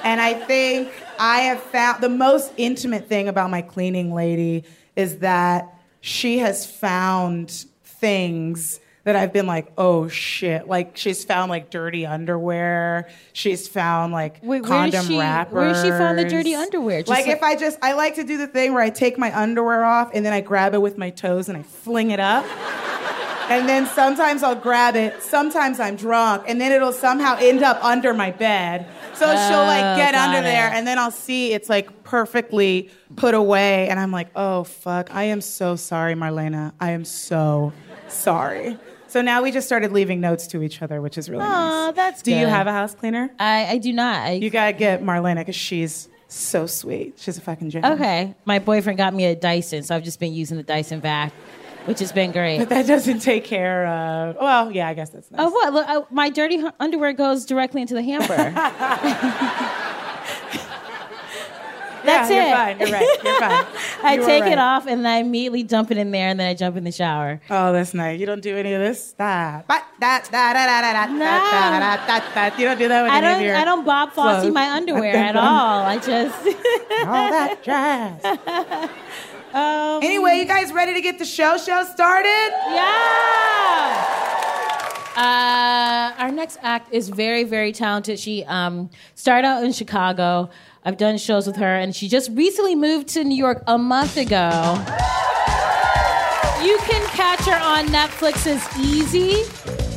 And 0.04 0.20
I 0.20 0.34
think 0.34 0.92
I 1.18 1.40
have 1.40 1.62
found 1.62 2.02
the 2.02 2.10
most 2.10 2.52
intimate 2.58 3.08
thing 3.08 3.28
about 3.28 3.50
my 3.50 3.62
cleaning 3.62 4.12
lady 4.12 4.64
is 4.94 5.18
that 5.18 5.79
she 6.00 6.38
has 6.38 6.64
found 6.66 7.64
things 7.84 8.80
that 9.04 9.16
I've 9.16 9.32
been 9.32 9.46
like, 9.46 9.72
oh 9.78 10.08
shit. 10.08 10.68
Like 10.68 10.96
she's 10.96 11.24
found 11.24 11.50
like 11.50 11.70
dirty 11.70 12.04
underwear. 12.04 13.08
She's 13.32 13.66
found 13.66 14.12
like 14.12 14.34
Wait, 14.42 14.60
where 14.60 14.68
condom 14.68 15.06
she- 15.06 15.18
wrappers. 15.18 15.52
where 15.54 15.82
she 15.84 15.90
find 15.90 16.18
the 16.18 16.24
dirty 16.26 16.54
underwear? 16.54 17.00
Just 17.00 17.08
like, 17.08 17.26
like- 17.26 17.36
if 17.36 17.42
I 17.42 17.56
just 17.56 17.78
I 17.82 17.92
like 17.94 18.16
to 18.16 18.24
do 18.24 18.36
the 18.36 18.46
thing 18.46 18.74
where 18.74 18.82
I 18.82 18.90
take 18.90 19.16
my 19.18 19.36
underwear 19.38 19.84
off 19.84 20.10
and 20.14 20.24
then 20.24 20.32
I 20.34 20.40
grab 20.42 20.74
it 20.74 20.82
with 20.82 20.98
my 20.98 21.10
toes 21.10 21.48
and 21.48 21.56
I 21.56 21.62
fling 21.62 22.10
it 22.10 22.20
up. 22.20 22.44
And 23.50 23.68
then 23.68 23.86
sometimes 23.86 24.42
I'll 24.42 24.54
grab 24.54 24.94
it. 24.96 25.20
Sometimes 25.22 25.80
I'm 25.80 25.96
drunk, 25.96 26.44
and 26.46 26.60
then 26.60 26.70
it'll 26.72 26.92
somehow 26.92 27.36
end 27.40 27.62
up 27.62 27.82
under 27.84 28.14
my 28.14 28.30
bed. 28.30 28.86
So 29.14 29.26
she'll 29.26 29.64
like 29.66 29.84
Oh, 29.84 29.96
get 29.96 30.14
under 30.14 30.38
it. 30.38 30.42
there, 30.42 30.70
and 30.72 30.86
then 30.86 30.98
I'll 30.98 31.10
see 31.10 31.52
it's 31.52 31.68
like 31.68 32.04
perfectly 32.04 32.90
put 33.16 33.34
away, 33.34 33.88
and 33.88 33.98
I'm 33.98 34.12
like, 34.12 34.28
oh 34.36 34.64
fuck, 34.64 35.12
I 35.14 35.24
am 35.24 35.40
so 35.40 35.74
sorry, 35.76 36.14
Marlena. 36.14 36.72
I 36.80 36.92
am 36.92 37.04
so 37.04 37.72
sorry. 38.08 38.78
So 39.08 39.20
now 39.22 39.42
we 39.42 39.50
just 39.50 39.66
started 39.66 39.90
leaving 39.90 40.20
notes 40.20 40.46
to 40.48 40.62
each 40.62 40.80
other, 40.82 41.00
which 41.02 41.18
is 41.18 41.28
really 41.28 41.42
Aw, 41.42 41.86
nice. 41.86 41.96
that's 41.96 42.22
Do 42.22 42.30
you 42.32 42.46
have 42.46 42.68
a 42.68 42.72
house 42.72 42.94
cleaner? 42.94 43.28
I, 43.40 43.66
I 43.66 43.78
do 43.78 43.92
not. 43.92 44.22
I, 44.26 44.30
You 44.34 44.50
gotta 44.50 44.72
get 44.72 45.02
Marlena 45.02 45.38
because 45.38 45.56
she's 45.56 46.08
so 46.28 46.66
sweet. 46.66 47.14
She's 47.18 47.36
a 47.36 47.40
fucking 47.40 47.70
gem. 47.70 47.84
okay. 47.84 48.36
My 48.44 48.60
boyfriend 48.60 48.98
got 48.98 49.12
me 49.12 49.24
a 49.24 49.34
Dyson, 49.34 49.82
so 49.82 49.96
I've 49.96 50.04
just 50.04 50.20
been 50.20 50.32
using 50.32 50.56
the 50.58 50.62
Dyson 50.62 51.00
vac, 51.00 51.32
which 51.86 51.98
has 52.00 52.12
been 52.12 52.32
great. 52.32 52.58
But 52.58 52.68
that 52.70 52.86
doesn't 52.86 53.20
take 53.20 53.44
care 53.44 53.86
of. 53.86 54.36
Well, 54.40 54.70
yeah, 54.72 54.88
I 54.88 54.94
guess 54.94 55.10
that's 55.10 55.30
nice. 55.30 55.40
Oh, 55.42 55.50
what? 55.50 55.72
Look, 55.72 55.88
uh, 55.88 56.02
my 56.10 56.28
dirty 56.30 56.58
hu- 56.58 56.70
underwear 56.80 57.12
goes 57.12 57.44
directly 57.46 57.80
into 57.82 57.94
the 57.94 58.02
hamper. 58.02 58.52
That's 62.02 62.30
yeah, 62.30 62.68
it. 62.70 62.78
You're 62.80 62.88
fine. 62.88 62.88
You're 62.88 62.98
right. 62.98 63.24
You're 63.24 63.38
fine. 63.40 63.66
I 64.02 64.14
You 64.14 64.24
take 64.24 64.42
right. 64.44 64.52
it 64.52 64.58
off 64.58 64.86
and 64.86 65.04
then 65.04 65.12
I 65.12 65.18
immediately 65.18 65.62
dump 65.62 65.90
it 65.90 65.98
in 65.98 66.10
there 66.10 66.28
and 66.28 66.40
then 66.40 66.48
I 66.48 66.54
jump 66.54 66.76
in 66.76 66.84
the 66.84 66.92
shower. 66.92 67.40
Oh, 67.50 67.72
that's 67.74 67.92
nice. 67.92 68.18
You 68.18 68.24
don't 68.26 68.40
do 68.42 68.56
any 68.56 68.72
of 68.72 68.80
this. 68.80 69.08
Stop. 69.08 69.66
But 69.66 69.84
that 70.00 70.26
da 70.32 70.54
da 70.54 70.64
da 70.66 70.80
da 70.80 71.06
da 71.06 71.12
No. 71.12 71.18
da 71.18 71.96
da 71.96 72.20
da 72.20 72.48
da. 72.48 72.56
You 72.56 72.64
don't 72.68 72.78
do 72.78 72.88
that 72.88 73.02
with 73.02 73.12
I 73.12 73.18
any 73.18 73.26
of 73.26 73.32
don't. 73.34 73.42
your. 73.44 73.56
I 73.56 73.64
don't 73.66 73.84
Bob 73.84 74.12
Fosse 74.12 74.50
my 74.50 74.70
underwear 74.70 75.14
at 75.14 75.36
all. 75.36 75.82
I 75.84 75.96
just. 75.98 76.36
all 77.06 77.30
that 77.30 77.58
jazz. 77.62 78.88
Um, 79.52 80.02
Anyway, 80.02 80.36
you 80.38 80.44
guys 80.46 80.72
ready 80.72 80.94
to 80.94 81.00
get 81.00 81.18
the 81.18 81.24
show 81.24 81.56
show 81.58 81.84
started? 81.84 82.50
Yeah. 82.68 84.16
Uh, 85.16 86.14
our 86.22 86.30
next 86.30 86.58
act 86.62 86.92
is 86.94 87.08
very, 87.08 87.44
very 87.44 87.72
talented. 87.72 88.18
She 88.18 88.44
um, 88.44 88.88
started 89.14 89.46
out 89.46 89.64
in 89.64 89.72
Chicago. 89.72 90.48
I've 90.84 90.96
done 90.96 91.18
shows 91.18 91.46
with 91.46 91.56
her, 91.56 91.76
and 91.76 91.94
she 91.94 92.08
just 92.08 92.30
recently 92.32 92.74
moved 92.74 93.08
to 93.08 93.24
New 93.24 93.36
York 93.36 93.62
a 93.66 93.76
month 93.76 94.16
ago. 94.16 94.48
You 96.62 96.78
can 96.78 97.06
catch 97.08 97.40
her 97.40 97.56
on 97.56 97.86
Netflix. 97.88 98.46
Netflix's 98.46 98.78
Easy. 98.78 99.44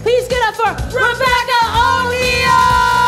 Please 0.02 0.28
get 0.28 0.42
up 0.48 0.56
for 0.56 0.70
Rebecca 0.88 1.60
O'Neal! 1.64 3.03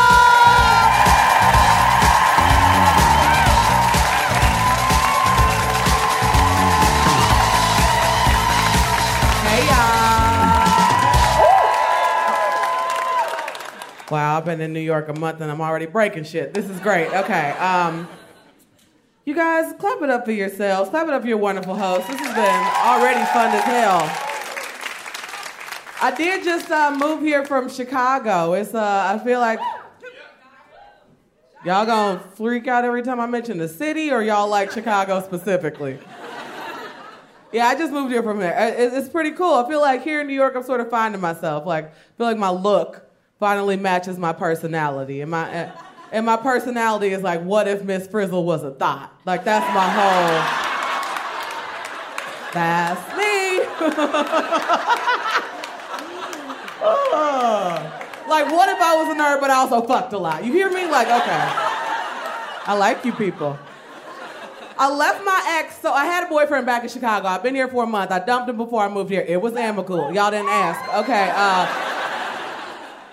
Wow, 14.12 14.38
I've 14.38 14.46
been 14.46 14.62
in 14.62 14.72
New 14.72 14.80
York 14.82 15.10
a 15.10 15.14
month 15.14 15.42
and 15.42 15.50
I'm 15.50 15.62
already 15.62 15.88
breaking 15.88 16.26
shit. 16.26 16.54
This 16.54 16.70
is 16.70 16.80
great. 16.80 17.08
Okay. 17.08 17.52
Um, 17.52 18.08
you 19.26 19.34
guys, 19.34 19.74
clap 19.80 20.00
it 20.04 20.12
up 20.12 20.26
for 20.26 20.32
yourselves. 20.32 20.92
Clap 20.92 21.08
it 21.08 21.14
up 21.14 21.24
for 21.24 21.28
your 21.28 21.40
wonderful 21.40 21.76
host. 21.76 22.08
This 22.08 22.20
has 22.20 22.36
been 22.36 22.68
already 22.86 23.26
fun 23.32 23.50
as 23.56 23.64
hell. 23.64 24.32
I 26.02 26.14
did 26.16 26.44
just 26.44 26.70
uh, 26.70 26.96
move 26.96 27.22
here 27.22 27.44
from 27.46 27.68
Chicago. 27.68 28.54
It's 28.54 28.76
uh, 28.76 29.18
I 29.20 29.24
feel 29.24 29.40
like 29.40 29.60
y'all 31.64 31.88
gonna 31.88 32.20
freak 32.36 32.68
out 32.68 32.86
every 32.86 33.02
time 33.02 33.20
I 33.20 33.26
mention 33.26 33.58
the 33.58 33.68
city, 33.68 34.12
or 34.12 34.22
y'all 34.22 34.48
like 34.48 34.72
Chicago 34.72 35.20
specifically. 35.22 35.98
Yeah, 37.52 37.68
I 37.68 37.76
just 37.76 37.92
moved 37.92 38.12
here 38.12 38.22
from 38.22 38.40
there. 38.40 38.76
It's 38.78 39.10
pretty 39.10 39.32
cool. 39.32 39.56
I 39.56 39.68
feel 39.68 39.82
like 39.82 40.04
here 40.04 40.22
in 40.22 40.28
New 40.28 40.34
York, 40.34 40.56
I'm 40.56 40.64
sort 40.64 40.82
of 40.82 40.92
finding 40.92 41.22
myself. 41.22 41.66
Like, 41.66 41.86
I 41.86 42.18
feel 42.18 42.28
like 42.28 42.38
my 42.38 42.50
look 42.50 43.05
finally 43.46 43.78
matches 43.78 44.18
my 44.18 44.34
personality, 44.34 45.22
and 45.22 45.30
my 45.30 45.72
and 46.12 46.26
my 46.26 46.36
personality 46.36 47.10
is 47.10 47.22
like, 47.22 47.44
what 47.44 47.68
if 47.68 47.84
Miss 47.84 48.08
Frizzle 48.08 48.44
was 48.44 48.64
a 48.64 48.72
thought? 48.72 49.14
Like, 49.24 49.44
that's 49.44 49.72
my 49.72 49.88
whole. 49.88 50.42
That's 52.56 53.00
me. 53.16 53.60
like, 58.28 58.52
what 58.52 58.68
if 58.70 58.82
I 58.82 58.96
was 58.96 59.10
a 59.16 59.20
nerd, 59.20 59.40
but 59.40 59.52
I 59.52 59.58
also 59.58 59.86
fucked 59.86 60.14
a 60.14 60.18
lot? 60.18 60.44
You 60.44 60.52
hear 60.52 60.72
me? 60.72 60.90
Like, 60.90 61.06
okay. 61.06 61.48
I 62.66 62.74
like 62.76 63.06
you 63.06 63.14
people. 63.14 63.60
I 64.80 64.92
left 64.92 65.24
my 65.24 65.60
ex, 65.60 65.80
so 65.80 65.94
I 65.94 66.06
had 66.06 66.26
a 66.26 66.30
boyfriend 66.30 66.66
back 66.66 66.82
in 66.82 66.90
Chicago. 66.90 67.28
I've 67.28 67.44
been 67.44 67.54
here 67.54 67.68
for 67.68 67.84
a 67.84 67.88
month. 67.88 68.10
I 68.10 68.18
dumped 68.26 68.50
him 68.50 68.58
before 68.58 68.82
I 68.82 68.90
moved 68.90 69.12
here. 69.12 69.22
It 69.22 69.40
was 69.40 69.56
amicable. 69.56 70.12
Y'all 70.12 70.32
didn't 70.32 70.50
ask. 70.50 70.96
Okay. 70.96 71.32
Uh, 71.32 72.05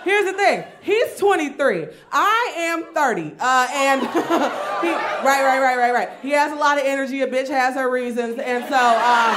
here's 0.05 0.25
the 0.31 0.33
thing. 0.33 0.65
He's 0.81 1.17
23. 1.19 1.87
I 2.11 2.55
am 2.57 2.95
30. 2.95 3.35
Uh, 3.39 3.69
and 3.73 4.01
he, 4.03 4.09
right, 4.09 5.43
right, 5.43 5.61
right, 5.61 5.77
right, 5.77 5.93
right. 5.93 6.09
He 6.21 6.31
has 6.31 6.53
a 6.53 6.57
lot 6.57 6.79
of 6.79 6.85
energy. 6.85 7.23
A 7.23 7.27
bitch 7.27 7.49
has 7.49 7.75
her 7.75 7.91
reasons, 7.91 8.39
and 8.39 8.65
so 8.65 8.77
um, 8.77 9.35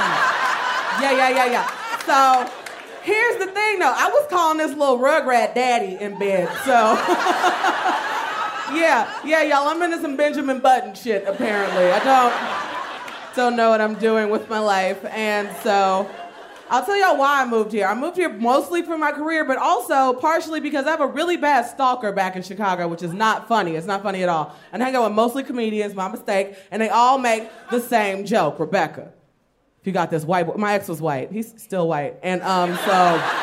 yeah, 1.00 1.12
yeah, 1.12 1.28
yeah, 1.30 1.46
yeah. 1.46 1.98
So 2.06 2.52
here's 3.02 3.36
the 3.38 3.46
thing, 3.52 3.78
though. 3.78 3.94
I 3.94 4.08
was 4.08 4.26
calling 4.28 4.58
this 4.58 4.76
little 4.76 4.98
rugrat 4.98 5.54
daddy 5.54 5.96
in 6.00 6.18
bed. 6.18 6.48
So. 6.64 8.02
Yeah, 8.74 9.08
yeah, 9.24 9.42
y'all. 9.42 9.68
I'm 9.68 9.80
into 9.80 10.00
some 10.00 10.16
Benjamin 10.16 10.58
Button 10.58 10.94
shit. 10.96 11.24
Apparently, 11.26 11.84
I 11.84 12.02
don't 12.02 12.66
don't 13.36 13.54
know 13.54 13.70
what 13.70 13.80
I'm 13.80 13.94
doing 13.94 14.28
with 14.28 14.48
my 14.48 14.58
life, 14.58 15.04
and 15.04 15.48
so 15.62 16.10
I'll 16.68 16.84
tell 16.84 16.96
y'all 16.96 17.16
why 17.16 17.42
I 17.42 17.46
moved 17.46 17.72
here. 17.72 17.86
I 17.86 17.94
moved 17.94 18.16
here 18.16 18.28
mostly 18.28 18.82
for 18.82 18.98
my 18.98 19.12
career, 19.12 19.44
but 19.44 19.56
also 19.56 20.12
partially 20.14 20.58
because 20.58 20.86
I 20.86 20.90
have 20.90 21.00
a 21.00 21.06
really 21.06 21.36
bad 21.36 21.66
stalker 21.66 22.10
back 22.10 22.34
in 22.34 22.42
Chicago, 22.42 22.88
which 22.88 23.02
is 23.02 23.12
not 23.12 23.46
funny. 23.46 23.76
It's 23.76 23.86
not 23.86 24.02
funny 24.02 24.22
at 24.22 24.28
all. 24.28 24.54
And 24.72 24.82
I 24.82 24.86
hang 24.86 24.96
out 24.96 25.04
with 25.04 25.12
mostly 25.12 25.44
comedians. 25.44 25.94
My 25.94 26.08
mistake, 26.08 26.56
and 26.70 26.82
they 26.82 26.88
all 26.88 27.18
make 27.18 27.48
the 27.70 27.80
same 27.80 28.24
joke. 28.24 28.58
Rebecca, 28.58 29.12
if 29.80 29.86
you 29.86 29.92
got 29.92 30.10
this 30.10 30.24
white 30.24 30.46
boy, 30.46 30.54
my 30.54 30.74
ex 30.74 30.88
was 30.88 31.00
white. 31.00 31.30
He's 31.30 31.54
still 31.62 31.86
white, 31.88 32.16
and 32.22 32.42
um, 32.42 32.76
so. 32.84 33.42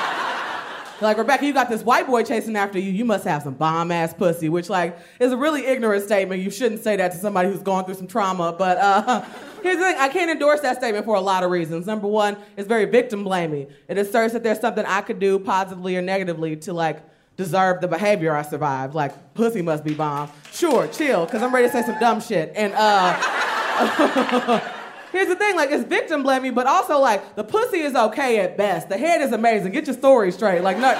Like, 1.03 1.17
Rebecca, 1.17 1.45
you 1.45 1.53
got 1.53 1.69
this 1.69 1.83
white 1.83 2.07
boy 2.07 2.23
chasing 2.23 2.55
after 2.55 2.79
you. 2.79 2.91
You 2.91 3.05
must 3.05 3.25
have 3.25 3.43
some 3.43 3.53
bomb 3.53 3.91
ass 3.91 4.13
pussy, 4.13 4.49
which, 4.49 4.69
like, 4.69 4.97
is 5.19 5.31
a 5.31 5.37
really 5.37 5.65
ignorant 5.65 6.03
statement. 6.03 6.41
You 6.41 6.49
shouldn't 6.49 6.81
say 6.81 6.95
that 6.95 7.11
to 7.11 7.17
somebody 7.17 7.49
who's 7.49 7.61
going 7.61 7.85
through 7.85 7.95
some 7.95 8.07
trauma. 8.07 8.55
But 8.57 8.77
uh, 8.77 9.21
here's 9.63 9.77
the 9.77 9.83
thing 9.83 9.95
I 9.99 10.09
can't 10.09 10.31
endorse 10.31 10.61
that 10.61 10.77
statement 10.77 11.05
for 11.05 11.15
a 11.15 11.21
lot 11.21 11.43
of 11.43 11.51
reasons. 11.51 11.85
Number 11.85 12.07
one, 12.07 12.37
it's 12.57 12.67
very 12.67 12.85
victim 12.85 13.23
blaming. 13.23 13.67
It 13.87 13.97
asserts 13.97 14.33
that 14.33 14.43
there's 14.43 14.59
something 14.59 14.85
I 14.85 15.01
could 15.01 15.19
do 15.19 15.37
positively 15.39 15.97
or 15.97 16.01
negatively 16.01 16.55
to, 16.57 16.73
like, 16.73 17.01
deserve 17.35 17.81
the 17.81 17.87
behavior 17.87 18.35
I 18.35 18.43
survived. 18.43 18.93
Like, 18.95 19.33
pussy 19.33 19.61
must 19.61 19.83
be 19.83 19.93
bomb. 19.93 20.29
Sure, 20.51 20.87
chill, 20.87 21.25
because 21.25 21.41
I'm 21.41 21.53
ready 21.53 21.67
to 21.67 21.73
say 21.73 21.83
some 21.83 21.99
dumb 21.99 22.21
shit. 22.21 22.53
And, 22.55 22.73
uh, 22.75 24.59
Here's 25.13 25.27
the 25.27 25.35
thing, 25.35 25.55
like 25.55 25.69
it's 25.69 25.83
victim 25.83 26.23
blaming, 26.23 26.55
but 26.55 26.65
also 26.65 26.97
like 26.97 27.35
the 27.35 27.43
pussy 27.43 27.81
is 27.81 27.93
okay 27.93 28.39
at 28.39 28.57
best. 28.57 28.89
The 28.89 28.97
head 28.97 29.21
is 29.21 29.31
amazing. 29.31 29.71
Get 29.71 29.85
your 29.85 29.95
story 29.95 30.31
straight. 30.31 30.63
Like, 30.63 30.79
no, 30.79 30.91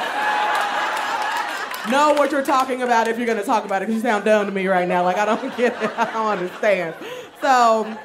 know 1.89 2.13
what 2.13 2.32
you're 2.32 2.46
talking 2.46 2.84
about 2.84 3.08
if 3.08 3.17
you're 3.17 3.25
gonna 3.25 3.43
talk 3.43 3.65
about 3.65 3.82
it, 3.82 3.88
because 3.88 4.03
you 4.03 4.08
sound 4.08 4.24
dumb 4.24 4.46
to 4.46 4.51
me 4.51 4.67
right 4.67 4.88
now. 4.88 5.03
Like 5.03 5.17
I 5.17 5.25
don't 5.25 5.41
get 5.58 5.74
it. 5.82 5.91
I 5.98 6.13
don't 6.13 6.27
understand. 6.27 6.96
So, 7.41 7.98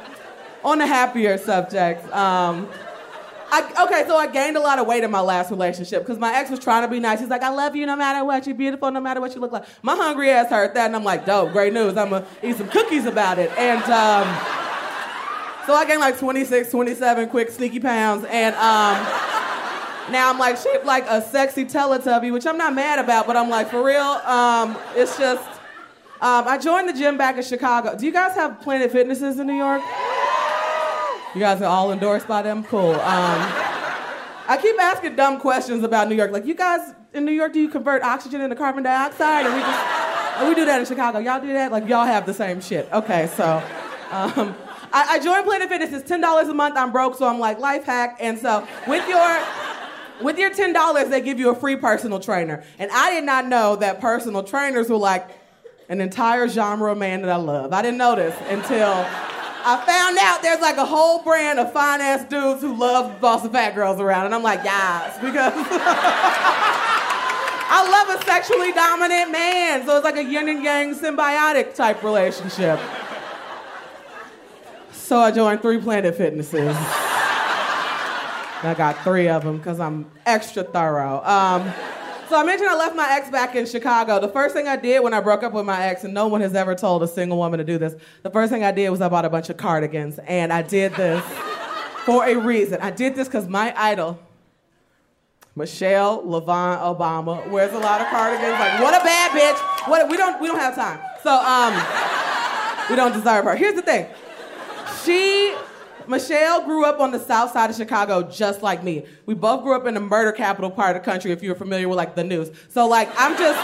on 0.65 0.79
the 0.79 0.87
happier 0.87 1.37
subjects, 1.37 2.11
um, 2.11 2.71
I, 3.51 3.85
okay, 3.85 4.05
so 4.07 4.17
I 4.17 4.29
gained 4.29 4.57
a 4.57 4.61
lot 4.61 4.79
of 4.79 4.87
weight 4.87 5.05
in 5.05 5.11
my 5.11 5.21
last 5.21 5.51
relationship 5.51 6.03
because 6.03 6.19
my 6.19 6.35
ex 6.35 6.49
was 6.49 6.59
trying 6.59 6.85
to 6.85 6.89
be 6.89 7.01
nice. 7.01 7.21
He's 7.21 7.29
like, 7.29 7.43
I 7.43 7.51
love 7.51 7.77
you 7.77 7.85
no 7.85 7.97
matter 7.97 8.25
what. 8.25 8.47
You're 8.47 8.57
beautiful 8.57 8.91
no 8.91 9.01
matter 9.01 9.21
what 9.21 9.35
you 9.35 9.43
look 9.43 9.53
like. 9.53 9.65
My 9.83 9.95
hungry 9.95 10.31
ass 10.31 10.49
heard 10.49 10.75
that, 10.75 10.87
and 10.87 10.97
I'm 10.97 11.05
like, 11.05 11.27
dope, 11.27 11.53
great 11.53 11.75
news. 11.75 11.99
I'm 11.99 12.09
gonna 12.09 12.27
eat 12.43 12.57
some 12.57 12.69
cookies 12.69 13.05
about 13.05 13.39
it. 13.39 13.51
And 13.59 13.83
um, 13.85 14.58
so 15.69 15.75
I 15.75 15.85
gained 15.85 16.01
like 16.01 16.19
26, 16.19 16.71
27 16.71 17.29
quick 17.29 17.51
sneaky 17.51 17.79
pounds, 17.79 18.25
and 18.31 18.55
um, 18.55 18.97
now 20.11 20.31
I'm 20.31 20.39
like 20.39 20.57
shaped 20.57 20.87
like 20.87 21.05
a 21.07 21.21
sexy 21.21 21.67
Teletubby, 21.67 22.33
which 22.33 22.47
I'm 22.47 22.57
not 22.57 22.73
mad 22.73 22.99
about, 22.99 23.27
but 23.27 23.37
I'm 23.37 23.51
like, 23.51 23.69
for 23.69 23.85
real, 23.85 24.01
um, 24.01 24.79
it's 24.97 25.19
just. 25.19 25.47
Um, 26.23 26.49
I 26.49 26.57
joined 26.57 26.89
the 26.89 26.95
gym 26.95 27.19
back 27.19 27.37
in 27.37 27.43
Chicago. 27.43 27.95
Do 27.95 28.07
you 28.07 28.13
guys 28.13 28.35
have 28.35 28.63
Planet 28.63 28.91
Fitnesses 28.91 29.39
in 29.39 29.47
New 29.47 29.55
York? 29.55 29.83
You 31.35 31.41
guys 31.41 31.61
are 31.61 31.67
all 31.67 31.93
endorsed 31.93 32.27
by 32.27 32.41
them? 32.41 32.65
Cool. 32.65 32.93
Um, 32.93 33.53
I 34.49 34.59
keep 34.61 34.81
asking 34.81 35.17
dumb 35.17 35.39
questions 35.39 35.85
about 35.85 36.09
New 36.09 36.17
York. 36.17 36.33
Like, 36.33 36.47
you 36.47 36.55
guys 36.55 36.95
in 37.13 37.27
New 37.27 37.33
York, 37.33 37.53
do 37.53 37.61
you 37.61 37.69
convert 37.69 38.03
oxygen 38.03 38.41
into 38.41 38.57
carbon 38.57 38.83
dioxide? 38.85 39.45
And 39.45 39.55
we 39.55 39.61
just, 39.61 39.87
and 40.39 40.49
we 40.49 40.55
do 40.55 40.65
that 40.65 40.81
in 40.81 40.87
Chicago. 40.87 41.19
Y'all 41.19 41.41
do 41.41 41.53
that? 41.53 41.71
Like, 41.71 41.87
y'all 41.87 42.07
have 42.07 42.25
the 42.25 42.35
same 42.35 42.63
shit. 42.63 42.91
Okay, 42.91 43.31
so. 43.37 43.63
I, 44.93 45.17
I 45.17 45.19
joined 45.19 45.45
Planet 45.45 45.69
Fitness. 45.69 45.93
It's 45.93 46.09
ten 46.09 46.21
dollars 46.21 46.49
a 46.49 46.55
month. 46.55 46.77
I'm 46.77 46.93
broke, 46.93 47.17
so 47.17 47.27
I'm 47.27 47.39
like 47.39 47.59
life 47.59 47.85
hack. 47.85 48.17
And 48.21 48.39
so 48.39 48.67
with 48.87 49.07
your 49.09 49.39
with 50.23 50.39
your 50.39 50.51
ten 50.51 50.73
dollars, 50.73 51.09
they 51.09 51.21
give 51.21 51.39
you 51.39 51.51
a 51.51 51.55
free 51.55 51.77
personal 51.77 52.21
trainer. 52.21 52.65
And 52.79 52.91
I 52.93 53.11
did 53.11 53.25
not 53.25 53.47
know 53.47 53.77
that 53.77 54.01
personal 54.01 54.43
trainers 54.43 54.89
were 54.89 54.97
like 54.97 55.29
an 55.89 56.01
entire 56.01 56.49
genre 56.49 56.93
of 56.93 56.99
man 56.99 57.23
that 57.23 57.31
I 57.31 57.37
love. 57.37 57.73
I 57.73 57.83
didn't 57.83 57.99
know 57.99 58.15
this 58.15 58.35
until 58.49 59.07
I 59.71 59.85
found 59.85 60.19
out 60.19 60.43
there's 60.43 60.61
like 60.61 60.77
a 60.77 60.85
whole 60.85 61.23
brand 61.23 61.59
of 61.59 61.73
fine 61.73 62.01
ass 62.01 62.25
dudes 62.25 62.61
who 62.61 62.75
love 62.75 63.21
bossy 63.21 63.49
fat 63.49 63.75
girls 63.75 64.01
around, 64.01 64.27
and 64.27 64.35
I'm 64.35 64.43
like, 64.43 64.61
yes, 64.65 65.17
because 65.17 65.53
I 67.71 68.07
love 68.09 68.21
a 68.21 68.25
sexually 68.25 68.73
dominant 68.73 69.31
man. 69.31 69.85
So 69.85 69.97
it's 69.97 70.05
like 70.05 70.17
a 70.17 70.25
yin 70.25 70.49
and 70.49 70.63
yang 70.63 70.95
symbiotic 70.95 71.75
type 71.75 72.03
relationship. 72.03 72.81
So 75.09 75.19
I 75.19 75.31
joined 75.31 75.63
three 75.63 75.79
Planet 75.79 76.15
Fitnesses. 76.15 76.77
I 76.77 78.75
got 78.77 79.03
three 79.03 79.27
of 79.27 79.43
them 79.43 79.57
because 79.57 79.81
I'm 79.81 80.05
extra 80.27 80.63
thorough. 80.63 81.25
Um, 81.25 81.73
so 82.29 82.39
I 82.39 82.45
mentioned 82.45 82.69
I 82.69 82.77
left 82.77 82.95
my 82.95 83.09
ex 83.13 83.31
back 83.31 83.57
in 83.57 83.65
Chicago. 83.65 84.21
The 84.21 84.29
first 84.29 84.55
thing 84.55 84.69
I 84.69 84.77
did 84.77 85.03
when 85.03 85.15
I 85.15 85.23
broke 85.23 85.43
up 85.43 85.55
with 85.55 85.65
my 85.65 85.87
ex, 85.87 86.05
and 86.05 86.13
no 86.13 86.27
one 86.27 86.43
has 86.43 86.55
ever 86.55 86.75
told 86.75 87.03
a 87.03 87.09
single 87.09 87.39
woman 87.39 87.57
to 87.57 87.65
do 87.65 87.79
this, 87.79 87.95
the 88.23 88.29
first 88.29 88.53
thing 88.53 88.65
I 88.65 88.71
did 88.71 88.91
was 88.91 89.01
I 89.01 89.09
bought 89.09 89.25
a 89.25 89.31
bunch 89.31 89.49
of 89.49 89.57
cardigans. 89.57 90.19
And 90.27 90.53
I 90.53 90.61
did 90.61 90.93
this 90.93 91.25
for 92.05 92.27
a 92.27 92.35
reason. 92.35 92.83
I 92.83 92.91
did 92.91 93.15
this 93.15 93.29
because 93.29 93.49
my 93.49 93.73
idol, 93.81 94.19
Michelle 95.57 96.23
LaVaughn 96.23 96.81
Obama, 96.81 97.49
wears 97.49 97.73
a 97.73 97.79
lot 97.79 98.03
of 98.03 98.09
cardigans. 98.09 98.61
Like, 98.61 98.83
what 98.83 98.93
a 98.93 99.03
bad 99.03 99.31
bitch. 99.31 99.89
What 99.89 100.07
we 100.11 100.19
don't 100.19 100.39
we 100.39 100.49
don't 100.49 100.59
have 100.59 100.75
time. 100.75 101.01
So 101.23 101.31
um, 101.31 101.73
we 102.91 102.97
don't 102.97 103.15
deserve 103.15 103.47
her. 103.47 103.57
Here's 103.57 103.75
the 103.75 103.81
thing. 103.81 104.07
She 105.09 105.57
Michelle 106.07 106.65
grew 106.67 106.85
up 106.85 107.01
on 107.01 107.13
the 107.13 107.19
south 107.19 107.53
side 107.53 107.71
of 107.71 107.77
Chicago 107.77 108.23
just 108.23 108.63
like 108.63 108.85
me. 108.85 109.07
We 109.25 109.33
both 109.33 109.63
grew 109.63 109.75
up 109.75 109.87
in 109.87 109.95
the 109.95 110.01
murder 110.01 110.33
capital 110.33 110.71
part 110.71 110.95
of 110.95 111.03
the 111.03 111.11
country, 111.11 111.33
if 111.33 111.43
you're 111.43 111.55
familiar 111.55 111.89
with 111.89 111.97
like 111.97 112.15
the 112.15 112.25
news. 112.25 112.51
So 112.69 112.87
like 112.87 113.09
I'm 113.17 113.35
just 113.39 113.59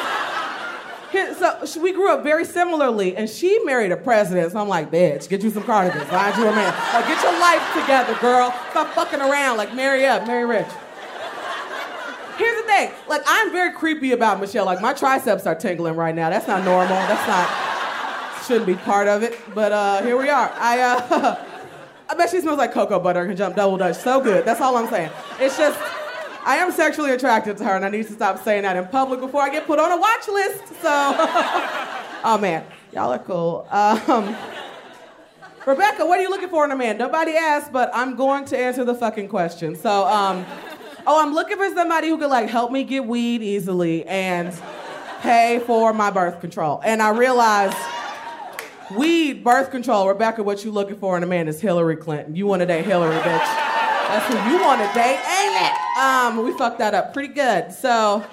so 1.39 1.83
we 1.83 1.93
grew 1.93 2.11
up 2.11 2.23
very 2.23 2.47
similarly, 2.47 3.15
and 3.15 3.29
she 3.29 3.63
married 3.65 3.93
a 3.93 3.97
president. 3.99 4.53
So 4.53 4.59
I'm 4.59 4.69
like, 4.69 4.91
bitch, 4.91 5.29
get 5.29 5.43
you 5.43 5.51
some 5.51 5.65
cardigans, 5.65 6.09
find 6.09 6.35
you 6.39 6.47
a 6.47 6.51
man. 6.51 6.73
Like, 6.95 7.07
get 7.07 7.23
your 7.23 7.39
life 7.39 7.75
together, 7.75 8.19
girl. 8.23 8.51
Stop 8.71 8.95
fucking 8.95 9.21
around. 9.21 9.59
Like, 9.59 9.75
marry 9.75 10.07
up, 10.07 10.27
marry 10.27 10.47
rich. 10.47 10.67
Here's 12.39 12.57
the 12.63 12.67
thing. 12.67 12.91
Like, 13.07 13.23
I'm 13.27 13.53
very 13.53 13.73
creepy 13.73 14.11
about 14.13 14.41
Michelle. 14.41 14.65
Like, 14.65 14.81
my 14.81 14.93
triceps 14.93 15.47
are 15.47 15.55
tingling 15.55 15.95
right 15.95 16.15
now. 16.15 16.31
That's 16.31 16.49
not 16.49 16.65
normal. 16.65 16.97
That's 16.97 17.29
not. 17.29 17.74
Shouldn't 18.47 18.67
be 18.67 18.75
part 18.75 19.09
of 19.09 19.23
it. 19.23 19.39
But 19.55 19.73
uh, 19.73 20.03
here 20.03 20.17
we 20.17 20.29
are. 20.29 20.53
I 20.55 20.81
uh, 20.81 21.45
I 22.09 22.15
bet 22.15 22.31
she 22.31 22.41
smells 22.41 22.59
like 22.59 22.73
cocoa 22.73 23.01
butter 23.01 23.21
and 23.21 23.31
can 23.31 23.37
jump 23.37 23.57
double 23.57 23.77
dutch 23.77 23.97
so 23.97 24.21
good. 24.21 24.45
That's 24.45 24.61
all 24.61 24.77
I'm 24.77 24.89
saying. 24.89 25.11
It's 25.41 25.57
just, 25.57 25.79
I 26.45 26.57
am 26.57 26.71
sexually 26.71 27.13
attracted 27.13 27.57
to 27.59 27.65
her, 27.65 27.75
and 27.75 27.85
I 27.85 27.89
need 27.89 28.07
to 28.07 28.13
stop 28.13 28.45
saying 28.45 28.63
that 28.63 28.77
in 28.77 28.87
public 28.89 29.21
before 29.21 29.41
I 29.41 29.49
get 29.49 29.67
put 29.67 29.79
on 29.79 29.91
a 29.91 29.97
watch 29.97 30.29
list. 30.29 30.69
So, 30.83 30.91
oh 32.25 32.39
man, 32.41 32.65
y'all 32.93 33.13
are 33.13 33.19
cool. 33.19 33.67
Um, 33.71 34.37
Rebecca, 35.67 36.05
what 36.05 36.19
are 36.19 36.23
you 36.23 36.29
looking 36.29 36.51
for 36.51 36.67
in 36.67 36.73
a 36.73 36.77
man? 36.77 36.99
Nobody 36.99 37.33
asked, 37.33 37.73
but 37.73 37.91
I'm 37.95 38.17
going 38.17 38.45
to 38.47 38.59
answer 38.59 38.85
the 38.85 38.95
fucking 38.95 39.29
question. 39.29 39.75
So, 39.75 40.07
um, 40.07 40.45
oh, 41.07 41.23
I'm 41.23 41.33
looking 41.33 41.57
for 41.57 41.75
somebody 41.75 42.09
who 42.09 42.19
could 42.19 42.29
like 42.29 42.51
help 42.51 42.71
me 42.71 42.85
get 42.85 43.07
weed 43.07 43.43
easily 43.43 44.05
and 44.05 44.55
pay 45.23 45.63
for 45.67 45.95
my 45.95 46.11
birth 46.11 46.43
control. 46.43 46.83
And 46.85 47.01
I 47.01 47.11
realized 47.11 47.79
Weed, 48.93 49.43
birth 49.43 49.71
control. 49.71 50.09
Rebecca, 50.09 50.43
what 50.43 50.65
you 50.65 50.71
looking 50.71 50.97
for 50.97 51.17
in 51.17 51.23
a 51.23 51.27
man 51.27 51.49
is 51.49 51.61
Hillary 51.61 51.97
Clinton. 51.97 52.37
You 52.37 52.47
want 52.47 52.61
to 52.61 52.67
date 52.67 52.85
Hillary, 52.85 53.17
bitch. 53.17 53.75
That's 54.09 54.27
who 54.27 54.51
you 54.51 54.61
want 54.61 54.81
to 54.81 54.87
date, 54.95 55.19
ain't 55.19 55.63
it? 55.67 55.99
Um, 55.99 56.45
we 56.45 56.57
fucked 56.57 56.79
that 56.79 56.95
up 56.95 57.15
pretty 57.15 57.33
good. 57.33 57.73
So 57.73 58.25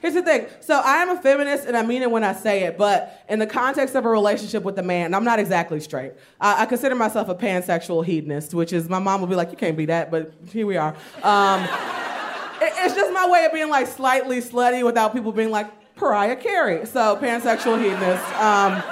here's 0.00 0.14
the 0.14 0.22
thing. 0.22 0.46
So 0.60 0.80
I 0.84 0.96
am 0.96 1.10
a 1.10 1.22
feminist, 1.22 1.66
and 1.66 1.76
I 1.76 1.82
mean 1.82 2.02
it 2.02 2.10
when 2.10 2.24
I 2.24 2.32
say 2.32 2.64
it. 2.64 2.76
But 2.76 3.24
in 3.28 3.38
the 3.38 3.46
context 3.46 3.94
of 3.94 4.04
a 4.04 4.08
relationship 4.08 4.64
with 4.64 4.78
a 4.78 4.82
man, 4.82 5.14
I'm 5.14 5.24
not 5.24 5.38
exactly 5.38 5.78
straight. 5.80 6.12
I, 6.40 6.62
I 6.62 6.66
consider 6.66 6.96
myself 6.96 7.28
a 7.28 7.34
pansexual 7.34 8.04
hedonist, 8.04 8.52
which 8.52 8.72
is 8.72 8.88
my 8.88 8.98
mom 8.98 9.20
will 9.20 9.28
be 9.28 9.36
like, 9.36 9.50
"You 9.50 9.56
can't 9.56 9.76
be 9.76 9.86
that," 9.86 10.10
but 10.10 10.32
here 10.48 10.66
we 10.66 10.76
are. 10.76 10.94
Um, 11.22 11.62
it, 12.60 12.72
it's 12.78 12.94
just 12.94 13.12
my 13.12 13.28
way 13.28 13.44
of 13.44 13.52
being 13.52 13.70
like 13.70 13.86
slightly 13.86 14.40
slutty 14.40 14.84
without 14.84 15.12
people 15.12 15.30
being 15.30 15.50
like 15.50 15.70
Pariah 15.94 16.36
Carey. 16.36 16.84
So 16.86 17.16
pansexual 17.16 17.80
hedonist. 17.80 18.24
Um, 18.40 18.82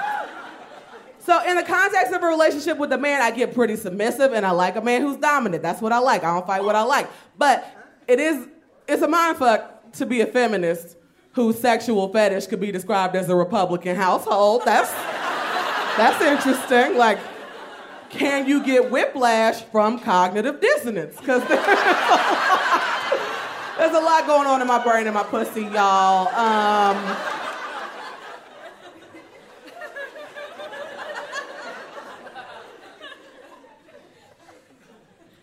so 1.29 1.47
in 1.47 1.57
the 1.57 1.62
context 1.62 2.14
of 2.14 2.23
a 2.23 2.27
relationship 2.27 2.79
with 2.79 2.91
a 2.91 2.97
man, 2.97 3.21
I 3.21 3.31
get 3.31 3.53
pretty 3.53 3.77
submissive 3.77 4.33
and 4.33 4.47
I 4.47 4.53
like 4.53 4.77
a 4.77 4.81
man 4.81 5.03
who's 5.03 5.19
dominant. 5.19 5.62
That's 5.62 5.83
what 5.83 5.93
I 5.93 5.99
like. 5.99 6.25
I 6.25 6.33
don't 6.33 6.47
fight 6.47 6.64
what 6.64 6.75
I 6.75 6.85
like. 6.85 7.07
But 7.37 7.71
it 8.07 8.19
is 8.19 8.49
it's 8.88 9.03
a 9.03 9.07
mindfuck 9.07 9.93
to 9.99 10.07
be 10.07 10.23
a 10.23 10.27
feminist 10.27 10.97
whose 11.33 11.59
sexual 11.59 12.11
fetish 12.11 12.47
could 12.47 12.61
be 12.61 12.73
described 12.73 13.14
as 13.14 13.29
a 13.29 13.37
Republican 13.37 13.95
household. 13.95 14.62
That's 14.64 14.91
that's 15.99 16.23
interesting. 16.23 16.97
Like, 16.97 17.19
can 18.09 18.49
you 18.49 18.64
get 18.64 18.91
whiplash 18.91 19.61
from 19.64 19.99
cognitive 19.99 20.62
dissonance? 20.62 21.21
Because 21.21 21.47
there's, 21.47 21.67
there's 23.77 23.95
a 23.95 24.01
lot 24.01 24.27
going 24.27 24.47
on 24.47 24.62
in 24.62 24.67
my 24.67 24.83
brain 24.83 25.07
and 25.07 25.12
my 25.12 25.25
pussy, 25.25 25.64
y'all. 25.64 26.29
Um, 26.29 26.97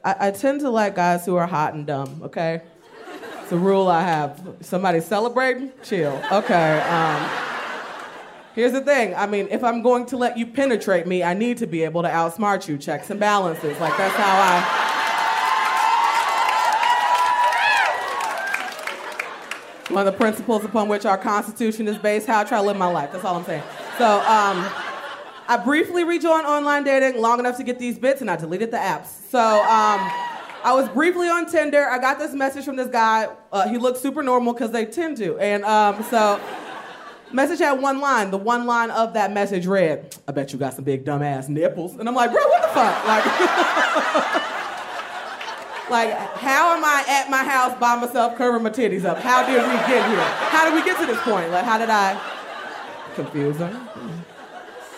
I, 0.06 0.28
I 0.28 0.32
tend 0.32 0.62
to 0.62 0.70
like 0.70 0.96
guys 0.96 1.26
who 1.26 1.36
are 1.36 1.48
hot 1.48 1.74
and 1.74 1.86
dumb, 1.86 2.22
okay? 2.24 2.62
It's 3.42 3.52
a 3.52 3.58
rule 3.58 3.88
I 3.88 4.02
have. 4.02 4.40
Somebody 4.62 5.02
celebrating? 5.02 5.72
Chill. 5.84 6.22
Okay. 6.32 6.80
Um, 6.82 7.30
here's 8.54 8.72
the 8.72 8.82
thing. 8.82 9.16
I 9.16 9.26
mean, 9.26 9.48
if 9.50 9.64
I'm 9.64 9.82
going 9.82 10.06
to 10.08 10.18
let 10.18 10.38
you 10.38 10.46
penetrate 10.46 11.08
me, 11.08 11.24
I 11.24 11.34
need 11.34 11.58
to 11.58 11.68
be 11.68 11.84
able 11.84 12.04
to 12.04 12.08
outsmart 12.08 12.68
you. 12.68 12.78
Checks 12.78 13.10
and 13.10 13.20
balances. 13.20 13.80
Like, 13.80 13.98
that's 13.98 14.16
how 14.16 14.36
I. 14.42 14.82
One 19.90 20.08
of 20.08 20.14
the 20.14 20.18
principles 20.18 20.64
upon 20.66 20.88
which 20.88 21.06
our 21.06 21.18
Constitution 21.18 21.88
is 21.88 21.98
based, 21.98 22.28
how 22.28 22.42
I 22.42 22.44
try 22.44 22.60
to 22.60 22.66
live 22.66 22.78
my 22.78 22.88
life. 22.88 23.12
That's 23.12 23.24
all 23.24 23.36
I'm 23.36 23.46
saying. 23.46 23.64
So, 23.98 24.22
um, 24.22 24.68
I 25.48 25.58
briefly 25.58 26.04
rejoined 26.04 26.48
online 26.48 26.84
dating 26.84 27.22
long 27.22 27.40
enough 27.40 27.58
to 27.58 27.64
get 27.64 27.78
these 27.78 28.00
bits, 28.00 28.22
and 28.22 28.32
I 28.32 28.36
deleted 28.36 28.72
the 28.72 28.78
apps. 28.78 29.08
So 29.30 29.40
um, 29.40 30.00
I 30.64 30.74
was 30.74 30.90
briefly 30.90 31.28
on 31.28 31.46
Tinder. 31.50 31.88
I 31.88 32.00
got 32.00 32.18
this 32.18 32.34
message 32.34 32.66
from 32.66 32.76
this 32.76 32.88
guy. 32.88 33.28
Uh, 33.52 33.68
he 33.70 33.78
looked 33.78 34.00
super 34.00 34.24
normal 34.24 34.54
because 34.54 34.72
they 34.72 34.86
tend 34.86 35.18
to, 35.18 35.38
and 35.38 35.64
um, 35.64 36.04
so 36.06 36.42
message 37.32 37.60
had 37.60 37.74
one 37.74 38.00
line. 38.02 38.32
The 38.32 38.38
one 38.38 38.66
line 38.66 38.90
of 38.90 39.14
that 39.14 39.32
message 39.32 39.68
read, 39.68 40.16
"I 40.28 40.32
bet 40.32 40.52
you 40.52 40.58
got 40.58 40.74
some 40.74 40.84
big 40.84 41.06
dumbass 41.06 41.48
nipples," 41.48 41.96
and 41.96 42.10
I'm 42.10 42.16
like, 42.16 42.32
bro, 42.32 42.42
what 42.42 42.62
the 42.62 42.68
fuck? 42.70 43.06
Like. 43.06 44.42
Like, 45.88 46.14
how 46.38 46.76
am 46.76 46.84
I 46.84 47.06
at 47.08 47.30
my 47.30 47.44
house 47.44 47.80
by 47.80 47.96
myself 47.96 48.36
covering 48.40 48.64
my 48.64 48.72
titties 48.72 49.06
up? 49.06 49.20
How 49.20 49.46
did 49.46 49.62
we 49.62 49.76
get 49.88 50.10
here? 50.10 50.20
How 50.50 50.66
did 50.66 50.74
we 50.74 50.84
get 50.84 51.00
to 51.00 51.06
this 51.06 51.22
point? 51.22 51.52
Like, 51.52 51.64
how 51.64 51.78
did 51.78 51.92
I? 51.92 52.20
Confusing. 53.14 54.25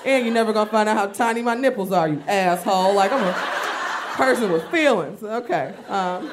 And 0.07 0.25
you're 0.25 0.33
never 0.33 0.53
gonna 0.53 0.69
find 0.71 0.87
out 0.87 0.95
how 0.95 1.07
tiny 1.07 1.41
my 1.41 1.53
nipples 1.53 1.91
are, 1.91 2.07
you 2.07 2.23
asshole. 2.27 2.93
Like 2.93 3.11
I'm 3.11 3.27
a 3.27 3.33
person 4.15 4.49
with 4.53 4.63
feelings. 4.71 5.21
Okay. 5.21 5.73
Um, 5.89 6.31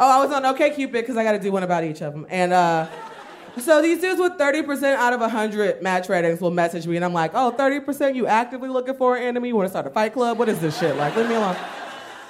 oh, 0.00 0.10
I 0.10 0.24
was 0.24 0.32
on 0.32 0.42
OkCupid 0.44 0.92
because 0.92 1.18
I 1.18 1.22
got 1.22 1.32
to 1.32 1.38
do 1.38 1.52
one 1.52 1.62
about 1.62 1.84
each 1.84 2.00
of 2.00 2.14
them. 2.14 2.26
And 2.30 2.54
uh, 2.54 2.88
so 3.58 3.82
these 3.82 4.00
dudes 4.00 4.18
with 4.18 4.32
30% 4.38 4.94
out 4.94 5.12
of 5.12 5.20
100 5.20 5.82
match 5.82 6.08
ratings 6.08 6.40
will 6.40 6.50
message 6.50 6.86
me, 6.86 6.96
and 6.96 7.04
I'm 7.04 7.12
like, 7.12 7.32
oh, 7.34 7.54
30% 7.58 8.14
you 8.14 8.26
actively 8.26 8.70
looking 8.70 8.94
for 8.94 9.16
an 9.16 9.22
enemy? 9.22 9.48
You 9.48 9.56
want 9.56 9.66
to 9.66 9.70
start 9.70 9.86
a 9.86 9.90
fight 9.90 10.14
club? 10.14 10.38
What 10.38 10.48
is 10.48 10.58
this 10.60 10.78
shit? 10.78 10.96
Like, 10.96 11.14
leave 11.14 11.28
me 11.28 11.34
alone. 11.34 11.56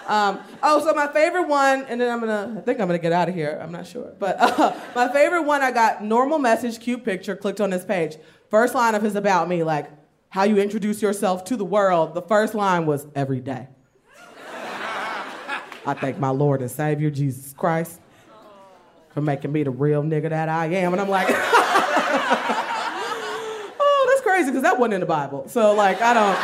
Um, 0.08 0.40
oh, 0.62 0.84
so 0.84 0.92
my 0.92 1.06
favorite 1.06 1.46
one, 1.46 1.84
and 1.84 2.00
then 2.00 2.10
I'm 2.10 2.18
gonna, 2.18 2.56
I 2.58 2.62
think 2.62 2.80
I'm 2.80 2.88
gonna 2.88 2.98
get 2.98 3.12
out 3.12 3.28
of 3.28 3.34
here. 3.36 3.60
I'm 3.62 3.70
not 3.70 3.86
sure. 3.86 4.12
But 4.18 4.36
uh, 4.40 4.74
my 4.96 5.12
favorite 5.12 5.42
one, 5.42 5.62
I 5.62 5.70
got 5.70 6.02
normal 6.02 6.40
message, 6.40 6.80
cute 6.80 7.04
picture, 7.04 7.36
clicked 7.36 7.60
on 7.60 7.70
this 7.70 7.84
page. 7.84 8.16
First 8.50 8.74
line 8.74 8.96
of 8.96 9.02
his 9.02 9.14
about 9.14 9.48
me, 9.48 9.62
like, 9.62 9.88
how 10.30 10.44
you 10.44 10.58
introduce 10.58 11.00
yourself 11.00 11.44
to 11.44 11.56
the 11.56 11.64
world, 11.64 12.14
the 12.14 12.22
first 12.22 12.54
line 12.54 12.86
was 12.86 13.06
every 13.14 13.40
day. 13.40 13.68
I 15.86 15.94
thank 15.94 16.18
my 16.18 16.28
Lord 16.28 16.60
and 16.60 16.70
Savior 16.70 17.08
Jesus 17.10 17.54
Christ 17.54 18.00
for 19.14 19.22
making 19.22 19.52
me 19.52 19.62
the 19.62 19.70
real 19.70 20.02
nigga 20.02 20.28
that 20.28 20.50
I 20.50 20.66
am. 20.66 20.92
And 20.92 21.00
I'm 21.00 21.08
like, 21.08 21.28
oh, 23.80 24.06
that's 24.10 24.20
crazy 24.20 24.50
because 24.50 24.64
that 24.64 24.78
wasn't 24.78 24.94
in 24.94 25.00
the 25.00 25.06
Bible. 25.06 25.48
So, 25.48 25.74
like, 25.74 26.02
I 26.02 26.12
don't. 26.12 26.38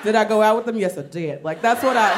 did 0.04 0.16
I 0.16 0.24
go 0.24 0.42
out 0.42 0.56
with 0.56 0.66
them? 0.66 0.76
Yes, 0.76 0.98
I 0.98 1.02
did. 1.02 1.44
Like, 1.44 1.62
that's 1.62 1.84
what 1.84 1.96
I. 1.96 2.10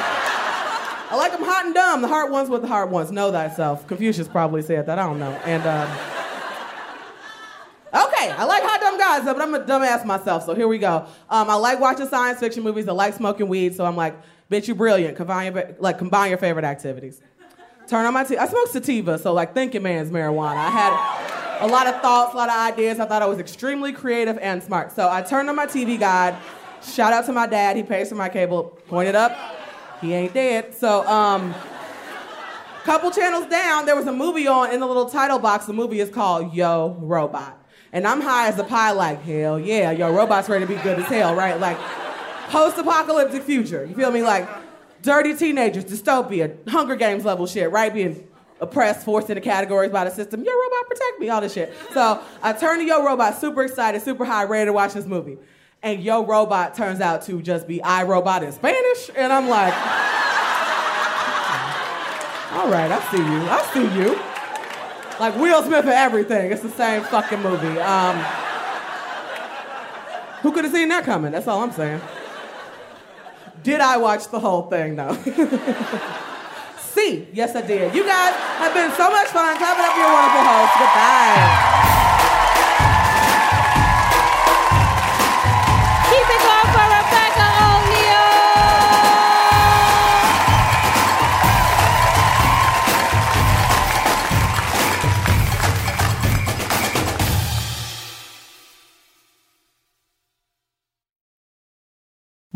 I 1.10 1.16
like 1.16 1.32
them 1.32 1.42
hot 1.42 1.66
and 1.66 1.74
dumb. 1.74 2.00
The 2.02 2.08
heart 2.08 2.30
ones 2.30 2.48
with 2.48 2.62
the 2.62 2.68
heart 2.68 2.88
ones. 2.88 3.12
Know 3.12 3.30
thyself. 3.30 3.86
Confucius 3.86 4.28
probably 4.28 4.62
said 4.62 4.86
that. 4.86 4.98
I 4.98 5.06
don't 5.06 5.18
know. 5.18 5.32
And. 5.44 5.66
Um, 5.66 5.88
Okay, 7.88 8.30
I 8.32 8.44
like 8.44 8.62
hot 8.62 8.77
guys, 9.08 9.24
but 9.24 9.40
I'm 9.40 9.54
a 9.54 9.60
dumbass 9.60 10.04
myself, 10.04 10.44
so 10.44 10.54
here 10.54 10.68
we 10.68 10.78
go. 10.78 11.06
Um, 11.30 11.48
I 11.50 11.54
like 11.54 11.80
watching 11.80 12.08
science 12.08 12.40
fiction 12.40 12.62
movies. 12.62 12.88
I 12.88 12.92
like 12.92 13.14
smoking 13.14 13.48
weed, 13.48 13.74
so 13.74 13.84
I'm 13.84 13.96
like, 13.96 14.16
bitch, 14.50 14.68
you 14.68 14.74
brilliant. 14.74 15.16
Combine 15.16 15.54
your, 15.54 15.74
like, 15.78 15.98
combine 15.98 16.28
your 16.30 16.38
favorite 16.38 16.64
activities. 16.64 17.20
Turn 17.86 18.04
on 18.04 18.12
my 18.12 18.24
TV. 18.24 18.36
I 18.36 18.46
smoke 18.46 18.68
sativa, 18.68 19.18
so 19.18 19.32
like 19.32 19.54
thinking 19.54 19.82
man's 19.82 20.10
marijuana. 20.10 20.56
I 20.56 20.70
had 20.70 21.62
a 21.62 21.66
lot 21.66 21.86
of 21.86 22.02
thoughts, 22.02 22.34
a 22.34 22.36
lot 22.36 22.50
of 22.50 22.54
ideas. 22.54 23.00
I 23.00 23.06
thought 23.06 23.22
I 23.22 23.26
was 23.26 23.38
extremely 23.38 23.92
creative 23.92 24.36
and 24.38 24.62
smart. 24.62 24.92
So 24.92 25.08
I 25.10 25.22
turned 25.22 25.48
on 25.48 25.56
my 25.56 25.66
TV 25.66 25.98
guide, 25.98 26.36
Shout 26.82 27.12
out 27.12 27.26
to 27.26 27.32
my 27.32 27.46
dad. 27.46 27.76
He 27.76 27.82
pays 27.82 28.08
for 28.08 28.14
my 28.14 28.28
cable. 28.28 28.78
Point 28.88 29.08
it 29.08 29.14
up. 29.14 29.36
He 30.00 30.14
ain't 30.14 30.32
dead. 30.32 30.74
So, 30.74 31.06
um, 31.08 31.54
couple 32.84 33.10
channels 33.10 33.46
down, 33.46 33.84
there 33.84 33.96
was 33.96 34.06
a 34.06 34.12
movie 34.12 34.46
on 34.46 34.72
in 34.72 34.80
the 34.80 34.86
little 34.86 35.10
title 35.10 35.38
box. 35.38 35.66
The 35.66 35.72
movie 35.72 36.00
is 36.00 36.08
called 36.08 36.54
Yo 36.54 36.96
Robot. 37.00 37.60
And 37.92 38.06
I'm 38.06 38.20
high 38.20 38.48
as 38.48 38.58
a 38.58 38.64
pie, 38.64 38.90
like, 38.90 39.22
hell 39.22 39.58
yeah, 39.58 39.90
Yo 39.90 40.12
Robot's 40.12 40.48
ready 40.48 40.66
to 40.66 40.74
be 40.74 40.80
good 40.82 40.98
as 40.98 41.06
hell, 41.06 41.34
right? 41.34 41.58
Like, 41.58 41.78
post 42.50 42.78
apocalyptic 42.78 43.42
future. 43.42 43.84
You 43.84 43.94
feel 43.94 44.10
me? 44.10 44.22
Like, 44.22 44.48
dirty 45.02 45.34
teenagers, 45.34 45.84
dystopia, 45.84 46.68
Hunger 46.68 46.96
Games 46.96 47.24
level 47.24 47.46
shit, 47.46 47.70
right? 47.70 47.92
Being 47.92 48.26
oppressed, 48.60 49.04
forced 49.04 49.30
into 49.30 49.40
categories 49.40 49.90
by 49.90 50.04
the 50.04 50.10
system. 50.10 50.44
Yo 50.44 50.52
Robot, 50.52 50.88
protect 50.88 51.20
me, 51.20 51.28
all 51.30 51.40
this 51.40 51.54
shit. 51.54 51.72
So 51.94 52.20
I 52.42 52.52
turn 52.52 52.78
to 52.78 52.84
Yo 52.84 53.04
Robot, 53.04 53.40
super 53.40 53.62
excited, 53.62 54.02
super 54.02 54.24
high, 54.24 54.44
ready 54.44 54.66
to 54.66 54.72
watch 54.72 54.94
this 54.94 55.06
movie. 55.06 55.38
And 55.82 56.02
Yo 56.02 56.26
Robot 56.26 56.74
turns 56.74 57.00
out 57.00 57.22
to 57.22 57.40
just 57.40 57.68
be 57.68 57.80
I 57.82 58.02
Robot 58.02 58.42
in 58.42 58.52
Spanish. 58.52 59.10
And 59.16 59.32
I'm 59.32 59.48
like, 59.48 59.72
all 62.52 62.68
right, 62.68 62.90
I 62.90 63.00
see 63.10 63.18
you. 63.18 63.48
I 63.48 63.62
see 63.72 63.88
you. 63.98 64.18
Like 65.20 65.36
Will 65.36 65.62
Smith 65.62 65.84
and 65.84 65.88
everything. 65.88 66.52
It's 66.52 66.62
the 66.62 66.70
same 66.70 67.02
fucking 67.02 67.42
movie. 67.42 67.78
Um, 67.80 68.16
who 70.42 70.52
could 70.52 70.64
have 70.64 70.72
seen 70.72 70.88
that 70.88 71.04
coming? 71.04 71.32
That's 71.32 71.48
all 71.48 71.62
I'm 71.62 71.72
saying. 71.72 72.00
Did 73.62 73.80
I 73.80 73.96
watch 73.96 74.28
the 74.28 74.38
whole 74.38 74.62
thing 74.62 74.96
though? 74.96 75.14
C, 76.78 77.26
yes 77.32 77.54
I 77.56 77.62
did. 77.62 77.94
You 77.94 78.04
guys 78.04 78.34
have 78.34 78.72
been 78.74 78.92
so 78.92 79.10
much 79.10 79.28
fun. 79.28 79.56
Clap 79.56 79.78
it 79.78 79.84
up 79.84 79.92
for 79.92 80.00
your 80.00 80.12
wonderful 80.12 80.44
host. 80.44 80.72
Goodbye. 80.78 81.67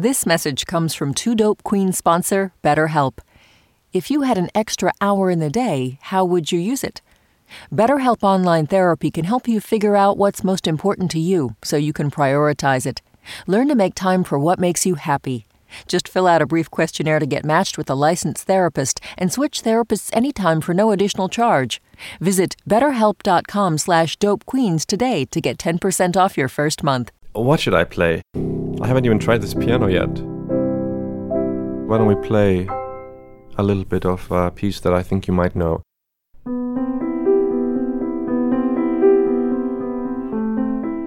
This 0.03 0.27
message 0.27 0.67
comes 0.67 0.95
from 0.97 1.15
Two 1.15 1.37
Dope 1.37 1.63
Queen 1.63 1.93
sponsor, 1.93 2.53
BetterHelp. 2.61 3.19
If 3.93 4.11
you 4.11 4.23
had 4.23 4.37
an 4.37 4.49
extra 4.53 4.93
hour 5.01 5.31
in 5.31 5.39
the 5.39 5.49
day, 5.49 6.01
how 6.11 6.25
would 6.25 6.51
you 6.51 6.59
use 6.59 6.83
it? 6.83 7.01
BetterHelp 7.73 8.25
Online 8.25 8.67
Therapy 8.67 9.13
can 9.13 9.27
help 9.27 9.47
you 9.47 9.61
figure 9.61 9.95
out 9.95 10.19
what's 10.19 10.43
most 10.43 10.67
important 10.67 11.09
to 11.13 11.21
you 11.21 11.55
so 11.63 11.77
you 11.77 11.93
can 11.93 12.11
prioritize 12.11 12.85
it. 12.85 13.01
Learn 13.47 13.69
to 13.69 13.77
make 13.77 13.95
time 13.95 14.25
for 14.25 14.41
what 14.41 14.59
makes 14.59 14.85
you 14.85 14.97
happy. 14.97 15.47
Just 15.87 16.09
fill 16.09 16.27
out 16.27 16.43
a 16.43 16.47
brief 16.47 16.69
questionnaire 16.69 17.21
to 17.21 17.27
get 17.27 17.45
matched 17.45 17.79
with 17.79 17.89
a 17.89 17.95
licensed 17.95 18.45
therapist 18.45 18.99
and 19.17 19.33
switch 19.33 19.63
therapists 19.63 20.11
anytime 20.13 20.61
for 20.61 20.75
no 20.75 20.91
additional 20.91 21.29
charge. 21.29 21.81
Visit 22.21 22.57
betterhelp.com 22.69 23.79
slash 23.79 24.19
dopequeens 24.19 24.85
today 24.85 25.27
to 25.27 25.41
get 25.41 25.59
10% 25.59 26.17
off 26.17 26.37
your 26.37 26.49
first 26.49 26.83
month. 26.83 27.13
What 27.35 27.61
should 27.61 27.75
I 27.75 27.85
play? 27.85 28.23
I 28.81 28.87
haven't 28.87 29.05
even 29.05 29.19
tried 29.19 29.43
this 29.43 29.55
piano 29.55 29.87
yet. 29.87 30.09
Why 31.87 31.99
don't 31.99 32.07
we 32.07 32.17
play 32.27 32.67
a 33.59 33.63
little 33.63 33.85
bit 33.85 34.07
of 34.07 34.31
a 34.33 34.51
piece 34.51 34.81
that 34.81 34.95
I 34.95 35.03
think 35.03 35.29
you 35.29 35.35
might 35.35 35.55
know? 35.55 35.83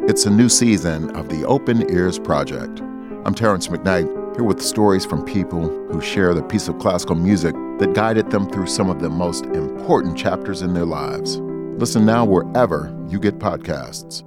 It's 0.08 0.26
a 0.26 0.30
new 0.30 0.48
season 0.48 1.10
of 1.16 1.30
the 1.30 1.44
Open 1.46 1.90
Ears 1.92 2.20
Project. 2.20 2.82
I'm 3.26 3.34
Terrance 3.34 3.68
McKnight, 3.68 4.36
here 4.36 4.44
with 4.44 4.62
stories 4.62 5.06
from 5.06 5.26
people 5.26 5.68
who 5.92 6.00
share 6.00 6.34
the 6.34 6.44
piece 6.44 6.68
of 6.68 6.78
classical 6.78 7.16
music 7.16 7.56
that 7.80 7.94
guided 7.94 8.30
them 8.30 8.50
through 8.50 8.68
some 8.68 8.90
of 8.90 9.02
the 9.02 9.10
most 9.10 9.46
important 9.48 10.18
chapters 10.18 10.62
in 10.62 10.74
their 10.74 10.86
lives. 10.86 11.40
Listen 11.80 12.06
now 12.06 12.24
wherever 12.24 12.96
you 13.10 13.20
get 13.20 13.40
podcasts. 13.40 14.24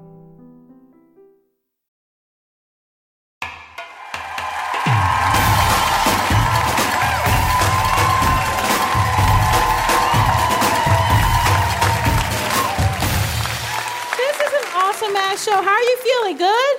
Feeling? 16.28 16.38
Good? 16.38 16.76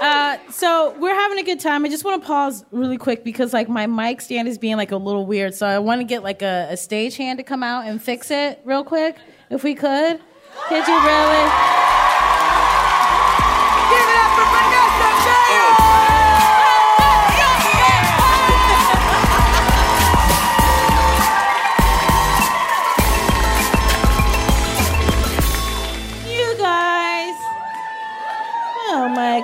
Uh, 0.00 0.38
so 0.50 0.94
we're 0.98 1.14
having 1.14 1.38
a 1.38 1.42
good 1.42 1.60
time. 1.60 1.84
I 1.84 1.88
just 1.88 2.04
want 2.04 2.22
to 2.22 2.26
pause 2.26 2.64
really 2.70 2.96
quick 2.96 3.24
because 3.24 3.52
like 3.52 3.68
my 3.68 3.86
mic 3.86 4.20
stand 4.20 4.48
is 4.48 4.56
being 4.56 4.76
like 4.76 4.92
a 4.92 4.96
little 4.96 5.26
weird. 5.26 5.54
So 5.54 5.66
I 5.66 5.78
want 5.78 6.00
to 6.00 6.04
get 6.04 6.22
like 6.22 6.42
a, 6.42 6.68
a 6.70 6.76
stage 6.76 7.16
hand 7.16 7.38
to 7.38 7.42
come 7.42 7.62
out 7.62 7.86
and 7.86 8.00
fix 8.00 8.30
it 8.30 8.60
real 8.64 8.84
quick, 8.84 9.16
if 9.50 9.62
we 9.62 9.74
could. 9.74 10.20
Could 10.68 10.86
you 10.86 11.04
really? 11.04 11.85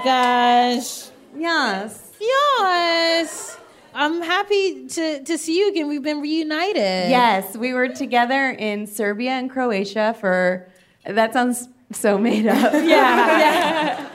Gosh. 0.05 1.09
Yes. 1.37 2.12
Yes. 2.21 3.59
I'm 3.95 4.23
happy 4.23 4.87
to, 4.88 5.23
to 5.25 5.37
see 5.38 5.59
you 5.59 5.69
again. 5.71 5.88
We've 5.88 6.03
been 6.03 6.21
reunited. 6.21 7.11
Yes, 7.11 7.57
we 7.57 7.75
were 7.75 7.88
together 7.88 8.51
in 8.51 8.87
Serbia 8.87 9.33
and 9.33 9.51
Croatia 9.51 10.17
for, 10.19 10.67
that 11.05 11.33
sounds 11.35 11.69
so 11.93 12.17
made 12.19 12.47
up. 12.47 12.73
Yeah. 12.73 12.83
yeah. 12.87 14.09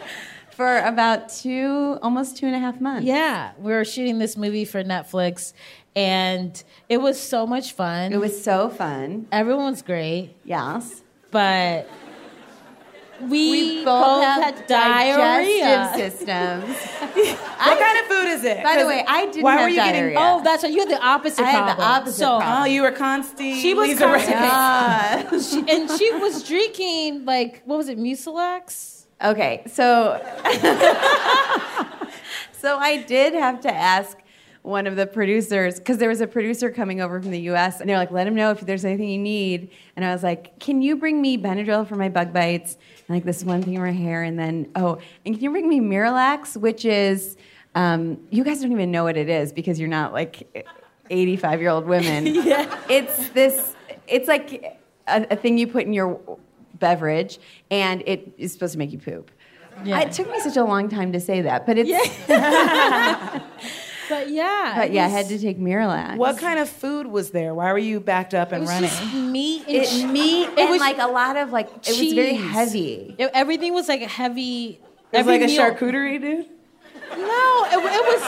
for 0.52 0.80
about 0.80 1.30
two, 1.30 2.00
almost 2.02 2.38
two 2.38 2.48
and 2.48 2.56
a 2.56 2.60
half 2.60 2.82
months. 2.82 3.06
Yeah, 3.06 3.52
we 3.60 3.72
were 3.72 3.86
shooting 3.86 4.18
this 4.18 4.36
movie 4.36 4.66
for 4.66 4.84
Netflix, 4.84 5.54
and 5.96 6.64
it 6.90 6.98
was 6.98 7.20
so 7.22 7.46
much 7.46 7.74
fun. 7.74 8.14
It 8.14 8.20
was 8.20 8.42
so 8.44 8.70
fun. 8.70 9.28
Everyone 9.32 9.70
was 9.72 9.84
great, 9.84 10.32
Yes. 10.44 11.04
but 11.30 11.88
we, 13.22 13.80
We 13.80 13.86
both 13.86 14.24
have 14.24 14.68
diarrhea. 14.68 15.64
digestive 15.64 16.12
systems. 16.20 16.76
What 17.58 17.80
kind 17.80 18.00
of 18.00 18.06
food 18.06 18.28
is 18.28 18.44
it? 18.44 18.64
By 18.64 18.78
the 18.78 18.86
way, 18.88 19.04
I 19.08 19.26
didn't 19.26 19.34
have 19.34 19.34
dairy 19.34 19.44
Why 19.44 19.52
have 19.54 19.62
were 19.62 19.70
you 19.70 19.76
diarrhea. 19.78 20.14
getting? 20.14 20.18
Oh, 20.18 20.42
that's 20.44 20.64
right. 20.64 20.72
You 20.72 20.80
had 20.80 20.90
the 20.90 21.04
opposite 21.04 21.44
I 21.44 21.50
had 21.50 21.76
the 21.76 21.82
opposite 21.82 22.18
so, 22.20 22.38
problem. 22.38 22.62
Oh, 22.62 22.66
you 22.66 22.82
were 22.84 22.92
Consti. 22.92 23.60
She 23.60 23.74
was 23.74 23.90
Lisa 23.90 24.06
constipated. 24.06 25.44
She, 25.68 25.76
and 25.76 25.90
she 26.00 26.12
was 26.14 26.44
drinking 26.48 27.26
like 27.26 27.64
what 27.66 27.78
was 27.78 27.90
it, 27.90 27.98
Mucilax? 27.98 29.06
Okay, 29.24 29.64
so 29.66 30.22
so 32.52 32.78
I 32.78 33.04
did 33.08 33.34
have 33.34 33.62
to 33.62 33.74
ask 33.74 34.18
one 34.62 34.86
of 34.86 34.96
the 34.96 35.08
producers 35.08 35.80
because 35.80 35.98
there 35.98 36.10
was 36.10 36.22
a 36.22 36.28
producer 36.28 36.70
coming 36.70 37.02
over 37.02 37.22
from 37.22 37.32
the 37.32 37.40
U.S. 37.42 37.80
and 37.80 37.90
they're 37.90 37.98
like, 37.98 38.12
"Let 38.12 38.28
him 38.28 38.36
know 38.36 38.52
if 38.52 38.60
there's 38.62 38.86
anything 38.86 39.10
you 39.10 39.18
need." 39.18 39.72
And 39.96 40.04
I 40.06 40.12
was 40.14 40.24
like, 40.24 40.60
"Can 40.60 40.82
you 40.82 40.96
bring 40.98 41.22
me 41.22 41.38
Benadryl 41.38 41.88
for 41.88 41.96
my 41.96 42.10
bug 42.10 42.34
bites 42.34 42.74
and 42.74 42.97
like 43.10 43.24
this 43.24 43.44
one 43.44 43.62
thing 43.62 43.76
in 43.76 43.82
my 43.82 43.92
hair?" 43.92 44.24
And 44.24 44.38
then, 44.38 44.70
oh, 44.76 45.00
and 45.26 45.36
can 45.36 45.44
you 45.44 45.52
bring 45.52 45.68
me 45.68 45.80
Miralax, 45.80 46.58
which 46.58 46.86
is 46.86 47.38
um, 47.76 48.20
you 48.30 48.44
guys 48.44 48.62
don't 48.62 48.72
even 48.72 48.92
know 48.92 49.04
what 49.04 49.18
it 49.18 49.30
is 49.30 49.54
because 49.54 49.80
you're 49.80 49.90
not 49.90 50.12
like 50.12 50.68
85 51.10 51.62
year 51.62 51.70
old 51.70 51.86
women. 51.86 52.26
yeah. 52.28 52.80
It's 52.90 53.30
this. 53.30 53.76
It's 54.08 54.28
like 54.28 54.80
a, 55.08 55.28
a 55.32 55.36
thing 55.36 55.58
you 55.58 55.68
put 55.68 55.86
in 55.86 55.94
your 55.94 56.20
beverage, 56.76 57.40
and 57.70 58.04
it 58.06 58.34
is 58.38 58.52
supposed 58.52 58.74
to 58.74 58.80
make 58.80 58.92
you 58.92 59.00
poop. 59.00 59.32
Yeah. 59.84 60.00
It 60.00 60.12
took 60.12 60.30
me 60.32 60.40
such 60.40 60.58
a 60.58 60.64
long 60.64 60.90
time 60.90 61.12
to 61.12 61.20
say 61.20 61.42
that, 61.42 61.66
but 61.66 61.78
it's. 61.78 61.92
But 64.10 64.30
yeah, 64.30 64.74
But 64.78 64.88
it 64.88 64.94
yeah, 64.94 65.06
I 65.06 65.10
had 65.10 65.28
to 65.30 65.38
take 65.40 65.58
Miralax. 65.60 66.18
What 66.18 66.38
kind 66.38 66.60
of 66.60 66.70
food 66.70 67.08
was 67.08 67.32
there? 67.32 67.54
Why 67.54 67.72
were 67.72 67.78
you 67.78 68.00
backed 68.00 68.34
up 68.34 68.52
It 68.52 68.56
and 68.56 68.62
was 68.62 68.70
running? 68.72 68.90
just 68.90 69.14
meat 69.14 69.64
and 69.68 69.76
It, 69.78 69.88
ch- 69.88 70.04
meat 70.06 70.44
It 70.50 70.60
and 70.60 70.70
was 70.70 70.80
like 70.80 70.98
a 70.98 71.08
lot 71.08 71.36
of 71.38 71.52
like 71.52 71.68
it 71.88 71.90
was 71.98 72.14
very 72.14 72.34
heavy. 72.36 73.16
It- 73.18 73.32
everything 73.34 73.74
was 73.74 73.88
like 73.88 74.02
a 74.02 74.08
heavy. 74.08 74.80
it 75.12 75.18
was 75.18 75.20
every 75.28 75.40
like 75.40 75.42
a 75.42 75.46
charcuterie, 75.52 76.22
dude. 76.22 76.46
No, 77.12 77.66
it, 77.72 77.78
it 77.78 78.04
was. 78.06 78.24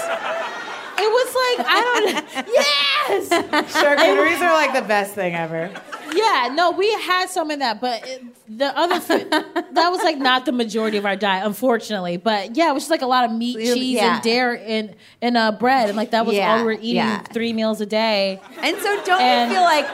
It 1.01 1.09
was 1.09 1.29
like 1.35 1.67
I 1.67 1.81
don't. 1.83 2.47
yes. 2.53 3.29
Charcuteries 3.73 4.41
are 4.41 4.53
like 4.53 4.73
the 4.73 4.87
best 4.87 5.13
thing 5.15 5.33
ever. 5.35 5.69
Yeah. 6.15 6.51
No, 6.53 6.71
we 6.71 6.91
had 6.93 7.29
some 7.29 7.51
of 7.51 7.59
that, 7.59 7.79
but 7.81 8.07
it, 8.07 8.23
the 8.47 8.77
other 8.77 8.99
food 8.99 9.29
that 9.31 9.89
was 9.89 10.01
like 10.03 10.17
not 10.17 10.45
the 10.45 10.51
majority 10.51 10.97
of 10.97 11.05
our 11.05 11.15
diet, 11.15 11.45
unfortunately. 11.45 12.17
But 12.17 12.55
yeah, 12.55 12.69
it 12.69 12.73
was 12.73 12.83
just 12.83 12.91
like 12.91 13.01
a 13.01 13.07
lot 13.07 13.25
of 13.25 13.31
meat, 13.31 13.57
cheese, 13.57 13.95
yeah. 13.95 14.15
and 14.15 14.23
dairy 14.23 14.61
and 14.63 14.95
and 15.21 15.37
uh, 15.37 15.51
bread, 15.51 15.89
and 15.89 15.97
like 15.97 16.11
that 16.11 16.25
was 16.25 16.35
Yeah, 16.35 16.51
all 16.53 16.57
we 16.59 16.63
were 16.63 16.71
eating 16.73 16.95
yeah. 16.95 17.21
three 17.21 17.53
meals 17.53 17.81
a 17.81 17.85
day. 17.85 18.39
And 18.61 18.77
so 18.77 19.03
don't 19.03 19.21
And- 19.21 19.49
you 19.51 19.55
feel 19.57 19.63
like 19.63 19.87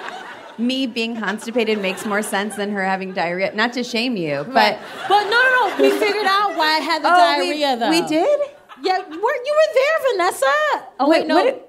me 0.58 0.88
being 0.88 1.18
constipated 1.18 1.80
makes 1.82 2.06
more 2.06 2.22
sense 2.22 2.56
than 2.56 2.72
her 2.72 2.84
having 2.86 3.12
diarrhea. 3.14 3.54
Not 3.54 3.74
to 3.74 3.84
shame 3.84 4.16
you, 4.16 4.44
but 4.46 4.54
But 4.54 4.80
but 5.10 5.24
no 5.26 5.30
no 5.30 5.78
no. 5.78 5.84
We 5.84 5.92
figured 6.00 6.26
out 6.26 6.56
why 6.56 6.78
I 6.78 6.80
had 6.80 7.02
the 7.04 7.10
Oh, 7.12 7.40
we- 7.40 7.46
diarrhea 7.60 7.78
though. 7.78 7.90
we 7.90 8.02
did? 8.08 8.40
Yeah, 8.84 9.00
weren't 9.00 9.12
you 9.46 9.56
were 9.56 9.74
there, 9.74 10.12
Vanessa? 10.14 10.46
Oh 11.00 11.10
wait, 11.10 11.20
What- 11.20 11.28
no. 11.28 11.44
did- 11.44 11.60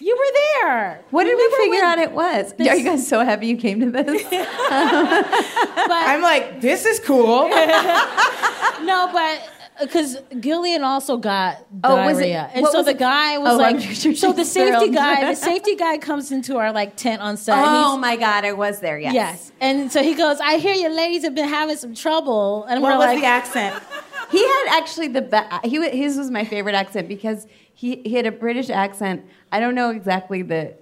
you 0.00 0.16
were 0.16 0.68
there. 0.70 1.02
what 1.10 1.24
did 1.24 1.36
we 1.36 1.42
Remember 1.44 1.56
figure 1.56 1.84
out 1.84 1.98
it 1.98 2.12
was? 2.12 2.54
Are 2.58 2.76
you 2.76 2.84
guys 2.84 3.06
so 3.06 3.24
happy 3.24 3.46
you 3.48 3.56
came 3.56 3.80
to 3.80 3.90
this? 3.90 4.24
I'm 4.32 6.22
like, 6.22 6.60
this 6.60 6.84
is 6.86 7.00
cool. 7.00 7.50
No, 8.82 9.10
but 9.12 9.38
uh, 9.78 9.84
because 9.84 10.16
Gillian 10.40 10.82
also 10.82 11.18
got 11.18 11.58
Oh, 11.84 11.96
was 12.06 12.18
it- 12.18 12.22
diarrhea, 12.22 12.50
and 12.54 12.66
so 12.66 12.78
was 12.78 12.86
the 12.86 12.92
it? 12.92 12.98
guy 12.98 13.36
was 13.36 13.52
Oh, 13.52 13.56
like, 13.58 13.78
sure 13.80 14.14
so 14.14 14.32
the 14.32 14.42
she's 14.42 14.52
safety 14.52 14.88
guy, 14.90 15.22
the 15.30 15.34
safety 15.50 15.76
guy 15.76 15.98
comes 15.98 16.32
into 16.32 16.56
our 16.56 16.72
like 16.72 16.96
tent 16.96 17.20
on 17.20 17.36
set. 17.36 17.56
oh 17.58 17.98
my 17.98 18.16
god, 18.16 18.46
I 18.46 18.52
was 18.52 18.80
there. 18.80 18.98
Yes. 18.98 19.12
Yes, 19.14 19.52
and 19.60 19.92
so 19.92 20.02
he 20.02 20.14
goes, 20.14 20.40
I 20.40 20.56
hear 20.56 20.72
you 20.74 20.88
ladies 20.88 21.24
have 21.24 21.34
been 21.34 21.48
having 21.48 21.76
some 21.76 21.94
trouble, 21.94 22.64
and 22.64 22.80
what 22.82 22.92
we're 22.92 22.98
was 22.98 23.06
like, 23.06 23.20
the 23.20 23.26
accent? 23.26 23.82
He 24.30 24.42
had 24.42 24.78
actually 24.80 25.08
the 25.08 25.22
best. 25.22 25.66
He 25.66 25.78
wa- 25.78 25.90
his 25.90 26.16
was 26.16 26.30
my 26.30 26.44
favorite 26.46 26.74
accent 26.74 27.06
because 27.06 27.46
he 27.80 28.02
he 28.04 28.14
had 28.14 28.26
a 28.26 28.32
British 28.32 28.68
accent. 28.68 29.24
I 29.50 29.58
don't 29.58 29.74
know 29.74 29.88
exactly 29.90 30.42
the 30.42 30.74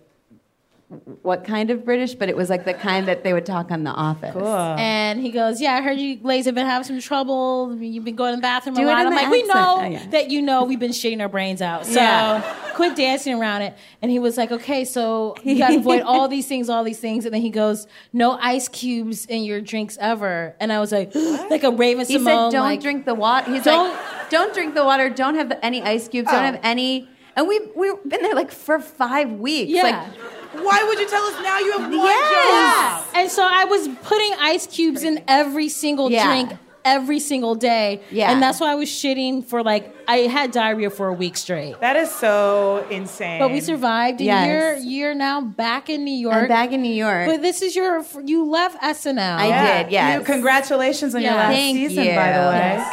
what 1.21 1.45
kind 1.45 1.71
of 1.71 1.85
British, 1.85 2.15
but 2.15 2.31
it 2.31 2.37
was 2.37 2.49
like 2.49 2.65
the 2.65 2.73
kind 2.73 3.09
that 3.09 3.23
they 3.23 3.35
would 3.35 3.45
talk 3.45 3.71
on 3.71 3.85
The 3.85 3.91
Office. 3.91 4.33
Cool. 4.33 4.47
And 4.47 5.21
he 5.21 5.31
goes, 5.31 5.61
"Yeah, 5.61 5.75
I 5.75 5.83
heard 5.83 5.99
you 5.99 6.19
ladies 6.23 6.47
have 6.47 6.55
been 6.55 6.65
having 6.65 6.85
some 6.87 6.99
trouble. 7.01 7.77
You've 7.79 8.05
been 8.07 8.17
going 8.17 8.33
to 8.33 8.37
the 8.37 8.41
bathroom 8.43 8.75
Do 8.75 8.85
a 8.85 8.87
lot." 8.87 8.97
I'm 9.07 9.11
the 9.11 9.17
like, 9.17 9.31
"We 9.31 9.43
know 9.43 9.77
Oh, 9.81 9.85
yeah. 9.85 10.07
that 10.13 10.31
you 10.31 10.41
know 10.41 10.65
we've 10.65 10.79
been 10.79 10.93
shitting 10.93 11.21
our 11.21 11.29
brains 11.29 11.61
out, 11.61 11.85
so 11.85 12.01
Yeah. 12.01 12.41
quit 12.73 12.97
dancing 12.97 13.35
around 13.39 13.63
it." 13.63 13.75
And 14.01 14.11
he 14.11 14.19
was 14.19 14.39
like, 14.39 14.51
"Okay, 14.51 14.87
so 14.87 15.35
you 15.45 15.59
got 15.59 15.69
to 15.69 15.77
avoid 15.79 16.01
all 16.03 16.27
these 16.27 16.47
things, 16.47 16.71
all 16.71 16.85
these 16.85 17.01
things." 17.01 17.27
And 17.27 17.35
then 17.35 17.43
he 17.43 17.51
goes, 17.51 17.87
"No 18.15 18.39
ice 18.41 18.69
cubes 18.69 19.27
in 19.27 19.43
your 19.45 19.61
drinks 19.61 19.99
ever." 20.01 20.57
And 20.59 20.73
I 20.73 20.81
was 20.81 20.91
like, 20.91 21.15
like 21.51 21.65
a 21.65 21.71
Raven 21.71 22.07
He 22.07 22.17
Symoné, 22.17 22.25
said, 22.25 22.51
"Don't 22.53 22.61
like, 22.63 22.81
drink 22.81 23.05
the 23.05 23.15
water." 23.15 23.53
He's 23.53 23.65
Don't- 23.65 23.91
like, 23.91 24.31
"Don't 24.31 24.55
drink 24.55 24.75
the 24.75 24.85
water. 24.87 25.11
Don't 25.11 25.35
have 25.35 25.51
the, 25.51 25.63
any 25.63 25.83
ice 25.83 26.09
cubes. 26.09 26.31
Don't 26.31 26.41
Oh. 26.41 26.45
have 26.45 26.61
any." 26.63 27.09
And 27.37 27.47
we 27.47 27.61
we've 27.77 28.03
been 28.07 28.23
there 28.23 28.35
like 28.35 28.51
for 28.51 28.81
five 28.81 29.33
weeks. 29.33 29.71
Yeah. 29.71 29.83
Like, 29.83 30.38
Why 30.63 30.85
would 30.87 30.99
you 30.99 31.09
tell 31.09 31.23
us 31.25 31.35
now 31.43 31.59
you 31.59 31.73
have 31.79 31.83
one 31.91 31.93
Yes. 31.93 33.05
job? 33.05 33.05
And 33.15 33.31
so 33.31 33.47
I 33.49 33.65
was 33.65 33.89
putting 34.03 34.33
ice 34.41 34.67
cubes 34.67 35.03
in 35.03 35.23
every 35.29 35.69
single 35.69 36.11
Yeah. 36.11 36.25
drink 36.27 36.53
every 36.85 37.21
single 37.21 37.55
day. 37.55 38.01
Yeah. 38.11 38.31
And 38.33 38.41
that's 38.43 38.61
why 38.61 38.73
I 38.73 38.75
was 38.75 38.89
shitting 38.89 39.45
for 39.45 39.63
like 39.63 39.95
I 40.07 40.19
had 40.21 40.53
diarrhea 40.53 40.89
for 40.89 41.09
a 41.09 41.13
week 41.13 41.37
straight. 41.37 41.79
That 41.81 41.97
is 41.97 42.11
so 42.11 42.87
insane. 42.91 43.39
But 43.41 43.51
we 43.51 43.61
survived. 43.61 44.21
And 44.21 44.27
Yes. 44.27 44.47
you're 44.47 44.77
you're 45.09 45.15
now 45.15 45.41
back 45.43 45.91
in 45.91 46.05
New 46.05 46.15
York. 46.15 46.35
I'm 46.35 46.49
back 46.49 46.73
in 46.73 46.81
New 46.81 46.95
York. 46.95 47.27
But 47.27 47.43
this 47.43 47.61
is 47.61 47.77
your 47.77 48.05
you 48.25 48.45
left 48.49 48.83
SNL. 48.83 49.37
I 49.39 49.83
did, 49.83 49.93
yes. 49.93 50.19
You- 50.19 50.25
congratulations 50.25 51.15
on 51.15 51.21
your 51.23 51.35
last 51.35 51.53
Thank 51.53 51.77
season, 51.77 52.05
you. 52.05 52.15
by 52.15 52.33
the 52.33 52.39
way. 52.49 52.59
Yes. 52.79 52.93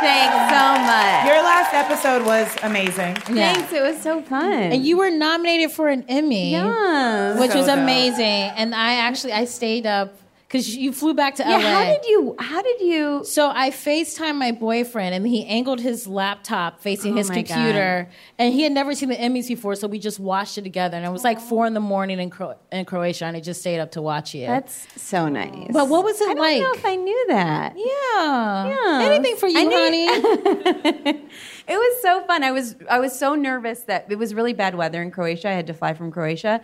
Thanks 0.00 0.34
so 0.50 0.82
much. 0.84 1.26
Your 1.26 1.42
last 1.42 1.72
episode 1.74 2.26
was 2.26 2.54
amazing. 2.62 3.16
Yeah. 3.34 3.52
Thanks. 3.54 3.72
It 3.72 3.82
was 3.82 4.00
so 4.02 4.20
fun. 4.22 4.52
And 4.52 4.84
you 4.84 4.96
were 4.98 5.10
nominated 5.10 5.70
for 5.72 5.88
an 5.88 6.04
Emmy. 6.08 6.52
Yes. 6.52 7.38
Which 7.40 7.52
So 7.52 7.58
was 7.58 7.66
dope. 7.66 7.78
amazing. 7.78 8.50
And 8.56 8.74
I 8.74 8.94
actually 8.94 9.32
I 9.32 9.44
stayed 9.44 9.86
up 9.86 10.16
because 10.54 10.76
you 10.76 10.92
flew 10.92 11.14
back 11.14 11.34
to 11.34 11.42
yeah. 11.42 11.56
LA. 11.56 11.62
How 11.62 11.84
did 11.84 12.04
you? 12.04 12.36
How 12.38 12.62
did 12.62 12.80
you? 12.80 13.24
So 13.24 13.50
I 13.52 13.70
FaceTimed 13.70 14.36
my 14.36 14.52
boyfriend 14.52 15.12
and 15.12 15.26
he 15.26 15.44
angled 15.46 15.80
his 15.80 16.06
laptop 16.06 16.80
facing 16.80 17.14
Oh 17.14 17.16
his 17.16 17.28
computer. 17.28 18.08
And 18.38 18.54
he 18.54 18.62
had 18.62 18.70
never 18.70 18.94
seen 18.94 19.08
the 19.08 19.16
Emmys 19.16 19.48
before, 19.48 19.74
so 19.74 19.88
we 19.88 19.98
just 19.98 20.20
watched 20.20 20.56
it 20.56 20.62
together. 20.62 20.96
And 20.96 21.04
it 21.04 21.10
was 21.10 21.24
like 21.24 21.40
four 21.40 21.66
in 21.66 21.74
the 21.74 21.80
morning 21.80 22.20
in, 22.20 22.30
Cro- 22.30 22.54
in 22.70 22.84
Croatia, 22.84 23.24
and 23.24 23.36
I 23.36 23.40
just 23.40 23.60
stayed 23.62 23.80
up 23.80 23.90
to 23.92 24.02
watch 24.02 24.32
it. 24.36 24.46
That's 24.46 24.86
so 25.02 25.28
nice. 25.28 25.72
But 25.72 25.88
what 25.88 26.04
was 26.04 26.20
it 26.20 26.28
I 26.28 26.34
don't 26.34 26.38
like? 26.38 26.62
know 26.62 26.72
if 26.72 26.86
I 26.86 26.94
knew 26.94 27.24
that. 27.30 27.74
yeah. 27.76 28.68
Yeah. 28.68 29.08
Anything 29.10 29.36
for 29.36 29.48
you, 29.48 29.58
I 29.58 29.64
honey. 29.64 31.20
It 31.66 31.76
was 31.76 32.02
so 32.02 32.22
fun. 32.26 32.42
I 32.42 32.52
was 32.52 32.76
I 32.90 32.98
was 32.98 33.18
so 33.18 33.34
nervous 33.34 33.80
that 33.84 34.06
it 34.10 34.18
was 34.18 34.34
really 34.34 34.52
bad 34.52 34.74
weather 34.74 35.00
in 35.00 35.10
Croatia. 35.10 35.48
I 35.48 35.52
had 35.52 35.66
to 35.68 35.74
fly 35.74 35.94
from 35.94 36.10
Croatia. 36.10 36.60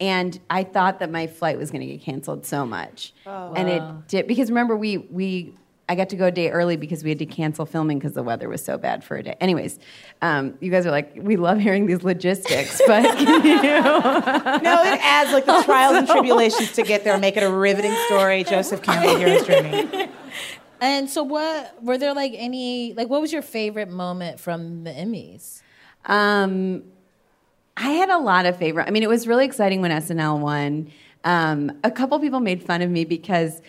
And 0.00 0.38
I 0.50 0.64
thought 0.64 0.98
that 0.98 1.10
my 1.10 1.26
flight 1.26 1.56
was 1.56 1.70
going 1.70 1.80
to 1.80 1.86
get 1.86 2.02
canceled 2.02 2.44
so 2.44 2.66
much, 2.66 3.12
and 3.26 3.68
it 3.68 3.82
did 4.08 4.26
because 4.26 4.50
remember 4.50 4.76
we 4.76 4.98
we 4.98 5.54
I 5.88 5.94
got 5.96 6.08
to 6.10 6.16
go 6.16 6.26
a 6.26 6.30
day 6.30 6.50
early 6.50 6.76
because 6.76 7.04
we 7.04 7.10
had 7.10 7.18
to 7.18 7.26
cancel 7.26 7.66
filming 7.66 7.98
because 7.98 8.14
the 8.14 8.22
weather 8.22 8.48
was 8.48 8.64
so 8.64 8.78
bad 8.78 9.04
for 9.04 9.16
a 9.16 9.22
day. 9.22 9.36
Anyways, 9.40 9.78
um, 10.22 10.54
you 10.60 10.70
guys 10.70 10.86
are 10.86 10.90
like 10.90 11.12
we 11.16 11.36
love 11.36 11.58
hearing 11.58 11.86
these 11.86 12.02
logistics, 12.02 12.80
but 12.86 13.02
No, 13.02 14.82
it 14.82 15.00
adds 15.02 15.32
like 15.32 15.44
the 15.44 15.62
trials 15.64 15.96
and 15.96 16.08
tribulations 16.08 16.72
to 16.72 16.82
get 16.82 17.04
there, 17.04 17.18
make 17.18 17.36
it 17.36 17.42
a 17.42 17.50
riveting 17.50 17.94
story. 18.06 18.44
Joseph 18.48 18.82
Campbell 18.82 19.16
here 19.16 19.28
is 19.28 19.44
dreaming. 19.44 20.08
and 20.80 21.10
so, 21.10 21.22
what 21.22 21.82
were 21.82 21.98
there 21.98 22.14
like 22.14 22.32
any, 22.34 22.94
like, 22.94 23.10
what 23.10 23.20
was 23.20 23.32
your 23.32 23.42
favorite 23.42 23.90
moment 23.90 24.40
from 24.40 24.84
the 24.84 24.90
Emmys? 24.90 25.60
Um, 26.06 26.84
I 27.76 27.90
had 27.90 28.08
a 28.10 28.18
lot 28.18 28.46
of 28.46 28.56
favorite. 28.56 28.86
I 28.86 28.90
mean, 28.90 29.02
it 29.02 29.08
was 29.08 29.26
really 29.26 29.44
exciting 29.44 29.80
when 29.80 29.90
SNL 29.90 30.38
won. 30.40 30.90
Um, 31.24 31.72
a 31.82 31.90
couple 31.90 32.18
people 32.20 32.40
made 32.40 32.62
fun 32.62 32.82
of 32.82 32.90
me 32.90 33.04
because 33.04 33.60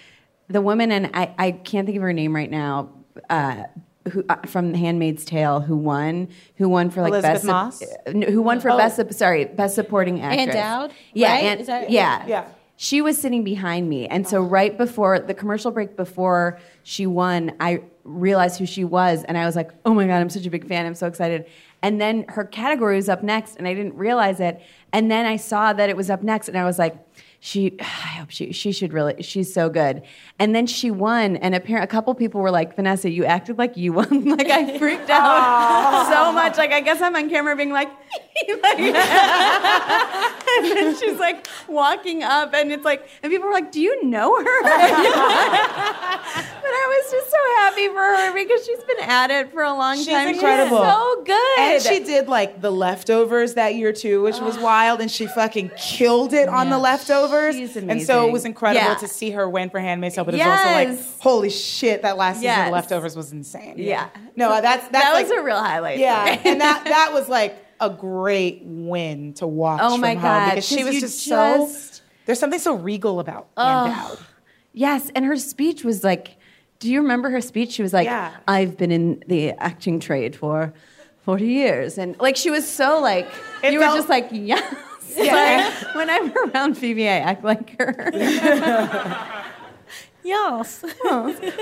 the 0.48 0.62
woman 0.62 0.92
and 0.92 1.10
I, 1.14 1.34
I 1.38 1.52
can't 1.52 1.86
think 1.86 1.96
of 1.98 2.04
her 2.04 2.14
name 2.14 2.36
right 2.36 2.52
now. 2.52 2.90
Uh, 3.30 3.64
who, 4.12 4.24
uh, 4.30 4.36
from 4.46 4.76
*Handmaid's 4.76 5.26
Tale*, 5.26 5.62
who 5.62 5.76
won? 5.76 6.28
Who 6.58 6.70
won 6.70 6.92
for 6.92 7.02
like 7.02 7.10
Elizabeth 7.10 7.34
best? 7.38 7.46
Moss? 7.46 7.82
uh, 7.82 8.12
no, 8.14 8.28
who 8.28 8.40
won 8.44 8.60
for 8.60 8.70
Oh. 8.70 8.78
best? 8.78 9.02
Sorry, 9.16 9.46
best 9.46 9.74
supporting 9.74 10.22
actress. 10.22 10.54
Dowd, 10.54 10.94
Yeah, 11.14 11.32
right? 11.34 11.44
Ann- 11.44 11.60
Is 11.60 11.68
that- 11.68 11.90
yeah, 11.90 12.24
Yeah. 12.28 12.46
She 12.78 13.02
was 13.02 13.18
sitting 13.18 13.44
behind 13.46 13.88
me, 13.90 14.06
and 14.06 14.28
so 14.28 14.42
right 14.42 14.78
before 14.78 15.18
the 15.18 15.34
commercial 15.34 15.72
break, 15.72 15.96
before 15.96 16.60
she 16.84 17.08
won, 17.08 17.54
I 17.60 17.82
realized 18.04 18.60
who 18.60 18.66
she 18.66 18.84
was, 18.84 19.24
and 19.24 19.38
I 19.38 19.46
was 19.46 19.56
like, 19.56 19.72
"Oh 19.86 19.94
my 19.94 20.06
god, 20.06 20.18
I'm 20.18 20.30
such 20.30 20.46
a 20.46 20.50
big 20.50 20.68
fan! 20.68 20.86
I'm 20.86 20.94
so 20.94 21.08
excited!" 21.08 21.46
And 21.86 22.02
then 22.02 22.26
her 22.30 22.44
category 22.44 22.96
was 22.96 23.10
up 23.10 23.22
next, 23.22 23.58
and 23.58 23.68
I 23.68 23.76
didn't 23.76 23.94
realize 23.94 24.40
it. 24.40 24.60
And 24.92 25.12
then 25.12 25.28
I 25.28 25.36
saw 25.36 25.72
that 25.72 25.88
it 25.88 25.96
was 25.96 26.10
up 26.10 26.24
next, 26.24 26.48
and 26.48 26.58
I 26.58 26.66
was 26.66 26.80
like, 26.80 26.98
"She, 27.40 27.78
I 27.80 28.18
hope 28.18 28.32
she, 28.32 28.52
she 28.54 28.72
should 28.72 28.92
really, 28.92 29.22
she's 29.22 29.54
so 29.54 29.70
good." 29.70 30.02
And 30.40 30.56
then 30.56 30.66
she 30.66 30.90
won, 30.90 31.36
and 31.36 31.54
apparently 31.54 31.84
a 31.84 31.88
couple 31.88 32.16
people 32.16 32.42
were 32.42 32.50
like, 32.50 32.76
"Vanessa, 32.76 33.08
you 33.12 33.24
acted 33.24 33.60
like 33.60 33.78
you 33.78 33.94
won." 33.94 34.26
like 34.38 34.50
I 34.50 34.80
freaked 34.80 35.12
out 35.12 36.10
so 36.10 36.32
much. 36.32 36.58
Like 36.58 36.72
I 36.72 36.82
guess 36.82 37.04
I'm 37.04 37.16
on 37.16 37.30
camera 37.30 37.56
being 37.56 37.72
like, 37.72 37.90
like 38.64 38.80
and 40.64 40.72
then 40.72 40.96
she's 40.98 41.20
like 41.20 41.48
walking 41.68 42.24
up, 42.24 42.54
and 42.54 42.72
it's 42.72 42.86
like, 42.86 43.08
and 43.24 43.32
people 43.32 43.48
were 43.48 43.54
like, 43.54 43.72
"Do 43.72 43.82
you 43.82 44.06
know 44.06 44.38
her?" 44.38 44.44
but 44.64 44.72
I 44.72 47.02
was 47.04 47.12
just 47.12 47.32
so 47.32 47.38
happy 47.58 47.88
for 47.88 48.02
her 48.02 48.34
because 48.34 48.66
she's 48.66 48.84
been 48.84 49.10
at 49.10 49.32
it 49.32 49.52
for 49.52 49.64
a 49.64 49.74
long 49.74 49.98
She's 49.98 50.08
time. 50.08 50.30
incredible. 50.30 50.78
She's 50.78 50.94
so 50.94 51.24
good. 51.24 51.60
And 51.60 51.82
she 51.82 52.00
did 52.04 52.28
like 52.28 52.62
the 52.62 52.72
leftovers 52.72 53.56
that 53.56 53.76
year 53.76 53.92
too, 53.94 54.22
which 54.22 54.40
was 54.40 54.58
wild, 54.58 55.02
and 55.02 55.10
she 55.12 55.28
fucking 55.28 55.72
killed 55.78 56.34
it 56.34 56.50
on 56.50 56.70
the 56.70 56.78
leftovers. 56.78 57.56
She's 57.56 57.76
amazing. 57.76 57.92
And 57.92 58.02
so 58.02 58.28
it 58.28 58.32
was 58.32 58.46
incredible 58.46 58.86
Yeah. 58.88 58.96
to 58.96 59.08
see 59.08 59.32
her 59.32 59.50
win 59.50 59.70
for 59.70 59.80
Handmaid's 59.80 60.16
Tale, 60.16 60.24
but 60.26 60.34
it 60.34 60.38
was 60.38 60.48
also 60.48 60.72
like, 60.72 61.00
holy 61.20 61.50
shit, 61.50 62.02
that 62.02 62.18
last 62.18 62.36
season 62.38 62.46
Yes. 62.46 62.68
of 62.68 62.74
leftovers 62.74 63.16
was 63.16 63.32
insane. 63.32 63.76
Yeah. 63.78 64.10
No, 64.36 64.50
that's 64.62 64.88
that's 64.90 64.92
that 64.92 65.14
like, 65.14 65.28
was 65.30 65.38
a 65.38 65.42
real 65.44 65.58
highlight. 65.60 66.00
yeah, 66.00 66.40
and 66.44 66.60
that 66.62 66.84
that 66.86 67.12
was 67.14 67.30
like 67.30 67.56
a 67.80 67.90
great 67.90 68.62
win 68.64 69.34
to 69.36 69.48
watch. 69.48 69.82
Oh 69.84 69.98
my 69.98 70.16
God, 70.16 70.52
because 70.52 70.68
she 70.68 70.84
was 70.84 70.96
you 70.96 71.02
just, 71.02 71.24
so. 71.24 71.70
There's 72.26 72.40
something 72.40 72.60
so 72.60 72.76
regal 72.76 73.20
about 73.20 73.54
Dowd. 73.56 74.18
Yes, 74.74 75.12
and 75.16 75.24
her 75.26 75.38
speech 75.38 75.84
was 75.84 76.04
like, 76.04 76.38
do 76.80 76.92
you 76.92 77.02
remember 77.02 77.30
her 77.30 77.42
speech? 77.42 77.72
She 77.72 77.82
was 77.82 77.94
like, 77.94 78.06
Yeah. 78.06 78.36
I've 78.48 78.78
been 78.78 78.92
in 78.92 79.24
the 79.28 79.52
acting 79.52 80.00
trade 80.00 80.36
for 80.36 80.74
40 81.24 81.46
years. 81.46 81.98
And 81.98 82.18
like, 82.20 82.36
she 82.36 82.50
was 82.52 82.68
so 82.68 83.00
like, 83.00 83.28
It 83.64 83.74
you 83.74 83.80
were 83.80 83.86
just 83.86 84.10
like, 84.10 84.30
yes. 84.32 84.64
Yeah. 85.16 85.74
But 85.84 85.96
when 85.96 86.10
I'm 86.10 86.34
around 86.50 86.78
Phoebe, 86.78 87.08
I 87.08 87.20
act 87.20 87.44
like 87.44 87.80
her. 87.80 88.12
Yes. 90.26 90.84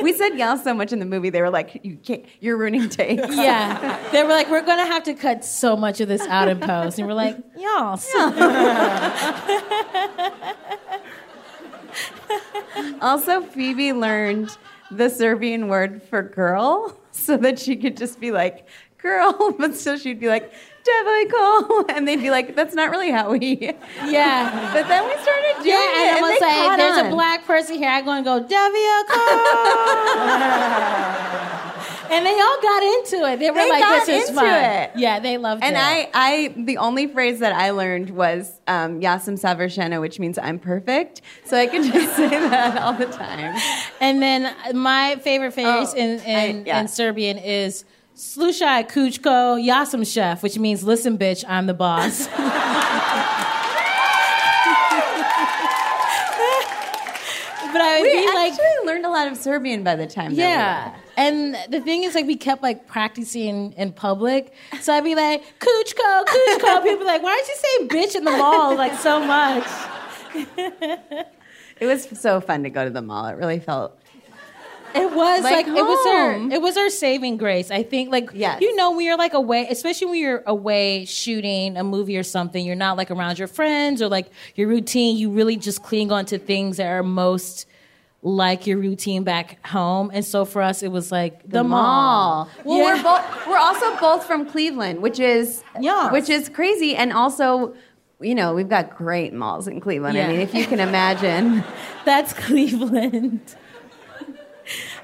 we 0.02 0.14
said 0.14 0.38
yes 0.38 0.64
so 0.64 0.74
much 0.74 0.94
in 0.94 1.00
the 1.00 1.06
movie, 1.06 1.30
they 1.30 1.42
were 1.42 1.50
like, 1.50 1.82
you 1.84 1.98
can't, 1.98 2.26
you're 2.40 2.58
ruining 2.58 2.90
takes. 2.90 3.28
yeah. 3.36 4.00
They 4.12 4.24
were 4.24 4.30
like, 4.30 4.50
we're 4.50 4.66
going 4.66 4.78
to 4.78 4.86
have 4.86 5.04
to 5.04 5.14
cut 5.14 5.44
so 5.44 5.76
much 5.76 6.00
of 6.00 6.08
this 6.08 6.22
out 6.22 6.48
in 6.48 6.60
post. 6.60 6.98
And 6.98 7.08
we're 7.08 7.14
like, 7.14 7.38
yes. 7.58 8.10
Also, 13.02 13.42
Phoebe 13.42 13.94
learned 13.94 14.58
the 14.90 15.10
Serbian 15.10 15.68
word 15.68 16.02
for 16.02 16.24
girl 16.24 16.98
so 17.12 17.38
that 17.38 17.60
she 17.60 17.76
could 17.76 17.98
just 17.98 18.20
be 18.20 18.32
like, 18.32 18.68
girl, 18.98 19.52
but 19.60 19.76
so 19.76 19.98
she'd 19.98 20.20
be 20.20 20.28
like, 20.28 20.54
devojko, 20.84 21.86
and 21.96 22.08
they'd 22.08 22.22
be 22.22 22.30
like, 22.30 22.56
that's 22.56 22.76
not 22.76 22.90
really 22.92 23.12
how 23.12 23.32
we. 23.32 23.72
Yeah. 24.06 24.72
But 24.74 24.88
then 24.88 25.04
we 25.06 25.12
started 25.22 25.64
doing 25.64 25.68
Yeah, 25.68 25.76
it, 25.76 26.08
and 26.08 26.16
I'm 26.18 26.22
gonna 26.22 26.40
say, 26.40 26.78
there's 26.78 26.98
on. 27.00 27.06
a 27.08 27.10
black 27.10 27.46
person 27.46 27.76
here. 27.78 27.90
I'm 27.90 28.06
gonna 28.06 28.24
go, 28.24 28.42
Devia 28.44 29.04
and 32.12 32.26
they 32.26 32.40
all 32.40 32.62
got 32.62 32.84
into 32.84 33.26
it. 33.32 33.40
They 33.40 33.50
were 33.50 33.56
They 33.58 33.70
like, 33.70 34.06
"This 34.06 34.30
is 34.30 34.36
fun." 34.36 34.46
it. 34.46 34.92
Yeah, 34.96 35.20
they 35.20 35.38
loved 35.38 35.64
And 35.64 35.76
it. 35.76 35.80
And 35.80 36.10
I, 36.14 36.16
I, 36.54 36.54
the 36.58 36.78
only 36.78 37.08
phrase 37.08 37.40
that 37.40 37.54
I 37.54 37.72
learned 37.72 38.12
was 38.12 38.60
um, 38.68 39.00
"Yasem 39.02 39.40
Savrshena," 39.40 40.00
which 40.02 40.20
means 40.20 40.38
"I'm 40.38 40.60
perfect." 40.60 41.22
So 41.46 41.58
I 41.58 41.68
could 41.68 41.84
just 41.92 42.16
say 42.16 42.30
that 42.30 42.78
all 42.78 42.94
the 42.94 43.06
time. 43.08 43.56
And 44.00 44.22
then 44.22 44.54
my 44.76 45.16
favorite 45.22 45.54
phrase 45.54 45.66
Oh, 45.68 45.94
in 45.98 46.20
in, 46.22 46.60
I- 46.60 46.64
yeah. 46.66 46.82
in 46.82 46.88
Serbian 46.88 47.38
is 47.38 47.84
"Slušaj 48.16 48.84
kuchko, 48.94 49.58
ja 49.62 49.86
sam 49.86 50.06
chef," 50.06 50.42
which 50.44 50.58
means 50.60 50.84
"Listen, 50.84 51.18
bitch, 51.18 51.44
I'm 51.48 51.68
the 51.68 51.74
boss." 51.74 52.28
but 57.72 57.82
I 57.82 58.00
would 58.02 58.12
We 58.12 58.22
be 58.22 58.28
like, 58.28 58.54
actually 58.54 58.86
learned 58.86 59.06
a 59.06 59.10
lot 59.10 59.28
of 59.32 59.38
Serbian 59.38 59.84
by 59.84 59.96
the 59.96 60.08
time. 60.08 60.32
yeah. 60.34 60.92
And 61.16 61.56
the 61.70 61.80
thing 61.80 62.04
is, 62.04 62.16
like, 62.16 62.26
we 62.26 62.36
kept 62.36 62.64
like 62.64 62.88
practicing 62.88 63.74
in 63.74 63.92
public. 63.92 64.52
So 64.82 64.94
I'd 64.94 65.04
be 65.04 65.16
like, 65.16 65.44
"Kuchko, 65.60 66.26
kuchko." 66.26 66.84
People 66.84 66.98
be 67.00 67.06
like, 67.06 67.22
"Why 67.22 67.36
did 67.40 67.48
you 67.48 67.56
say 67.56 67.88
bitch 67.88 68.16
in 68.16 68.24
the 68.26 68.32
mall 68.32 68.76
like 68.76 68.96
so 69.00 69.20
much?" 69.20 69.68
It 71.80 71.88
was 71.88 72.08
so 72.18 72.40
fun 72.40 72.64
to 72.64 72.70
go 72.70 72.86
to 72.86 72.90
the 72.92 73.02
mall. 73.02 73.26
It 73.26 73.36
really 73.36 73.60
felt. 73.60 73.98
It 74.96 75.12
was 75.16 75.44
Like 75.44 75.66
like, 75.66 75.68
it 75.68 75.74
was 75.84 76.08
our 76.08 76.52
it 76.54 76.62
was 76.62 76.78
our 76.78 76.90
saving 76.90 77.38
grace. 77.38 77.72
I 77.72 77.84
think 77.84 78.12
like 78.12 78.30
Yes. 78.34 78.62
you 78.62 78.76
know 78.76 78.92
when 78.92 79.06
you're 79.06 79.18
like 79.18 79.34
away, 79.34 79.68
especially 79.70 80.08
when 80.08 80.20
you're 80.20 80.44
away 80.46 81.06
shooting 81.06 81.78
a 81.78 81.84
movie 81.84 82.18
or 82.18 82.24
something, 82.24 82.66
you're 82.66 82.76
not 82.76 82.98
like 82.98 83.10
around 83.12 83.40
your 83.40 83.48
friends 83.48 84.02
or 84.02 84.08
like 84.08 84.28
your 84.56 84.68
routine. 84.68 85.18
You 85.18 85.30
really 85.32 85.58
just 85.58 85.84
cling 85.84 86.12
on 86.12 86.26
to 86.28 86.38
things 86.38 86.78
that 86.78 86.88
are 86.88 87.04
most 87.04 87.66
like 88.26 88.66
your 88.66 88.78
routine 88.78 89.24
back 89.24 89.66
home. 89.68 90.10
And 90.14 90.24
so 90.24 90.46
for 90.46 90.62
us, 90.62 90.82
it 90.82 90.92
was 90.92 91.12
like 91.12 91.50
the, 91.50 91.62
mall. 91.64 92.48
Well, 92.64 92.78
Yeah. 92.78 92.96
we're 92.96 93.04
both 93.04 93.48
we're 93.48 93.58
also 93.58 93.98
both 94.00 94.26
from 94.26 94.46
Cleveland, 94.46 95.02
which 95.02 95.20
is 95.20 95.64
yeah, 95.80 96.12
which 96.12 96.30
is 96.30 96.50
crazy, 96.50 96.96
and 96.96 97.12
also. 97.14 97.74
You 98.22 98.36
know, 98.36 98.54
we've 98.54 98.70
got 98.70 98.96
great 98.96 99.34
malls 99.34 99.68
in 99.68 99.82
Cleveland. 99.82 100.18
I 100.18 100.28
mean, 100.28 100.40
if 100.40 100.54
you 100.54 100.66
can 100.66 100.80
imagine. 100.80 101.62
That's 102.06 102.32
Cleveland. 102.32 103.42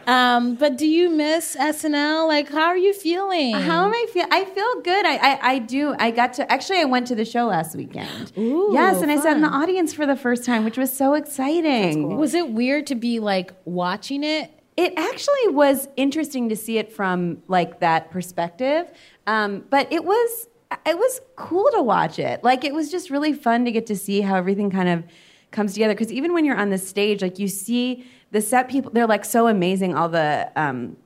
Um, 0.08 0.56
but 0.56 0.78
do 0.78 0.88
you 0.88 1.10
miss 1.10 1.56
SNL? 1.56 2.28
Like, 2.28 2.50
how 2.50 2.66
are 2.66 2.78
you 2.78 2.94
feeling? 2.94 3.54
How 3.54 3.86
am 3.86 3.94
I 3.94 4.06
feel? 4.12 4.26
I 4.32 4.46
feel 4.46 4.82
good. 4.82 5.06
I, 5.06 5.16
I 5.16 5.40
I 5.54 5.60
do. 5.60 5.96
I 6.00 6.12
got 6.12 6.34
to 6.34 6.52
actually. 6.52 6.80
I 6.80 6.86
went 6.86 7.08
to 7.08 7.16
the 7.16 7.26
show 7.26 7.46
last 7.46 7.76
weekend. 7.76 8.32
Ooh, 8.38 8.70
yes, 8.72 9.02
and 9.02 9.12
I 9.12 9.18
sat 9.20 9.36
in 9.36 9.42
the 9.42 9.48
audience 9.50 9.94
for 9.94 10.06
the 10.06 10.16
first 10.16 10.46
time, 10.46 10.64
which 10.64 10.78
was 10.78 10.96
so 10.96 11.14
exciting. 11.14 12.18
Was 12.18 12.34
it 12.34 12.50
weird 12.50 12.88
to 12.88 12.96
be 12.96 13.20
like 13.20 13.54
watching 13.66 14.24
it? 14.24 14.52
It 14.78 14.94
actually 14.98 15.50
was 15.50 15.90
interesting 15.98 16.50
to 16.50 16.56
see 16.56 16.78
it 16.78 16.94
from 16.94 17.44
like 17.48 17.82
that 17.82 18.12
perspective, 18.12 18.90
um, 19.28 19.66
but 19.70 19.92
it 19.92 20.06
was 20.06 20.48
it 20.86 20.98
was 20.98 21.20
cool 21.36 21.70
to 21.74 21.82
watch 21.82 22.20
it. 22.20 22.44
Like 22.44 22.64
it 22.64 22.74
was 22.74 22.90
just 22.92 23.10
really 23.10 23.34
fun 23.34 23.66
to 23.66 23.72
get 23.72 23.88
to 23.88 23.96
see 23.96 24.22
how 24.22 24.36
everything 24.36 24.70
kind 24.70 24.88
of 24.90 25.04
comes 25.52 25.74
together. 25.74 25.94
Because 25.94 26.12
even 26.14 26.34
when 26.34 26.46
you're 26.46 26.58
on 26.58 26.70
the 26.70 26.78
stage, 26.78 27.22
like 27.22 27.40
you 27.40 27.48
see 27.48 28.06
the 28.32 28.42
set 28.42 28.70
people, 28.70 28.92
they're 28.92 29.08
like 29.08 29.26
so 29.26 29.48
amazing. 29.48 29.96
All 29.96 30.10
the 30.10 30.52
um, 30.56 30.98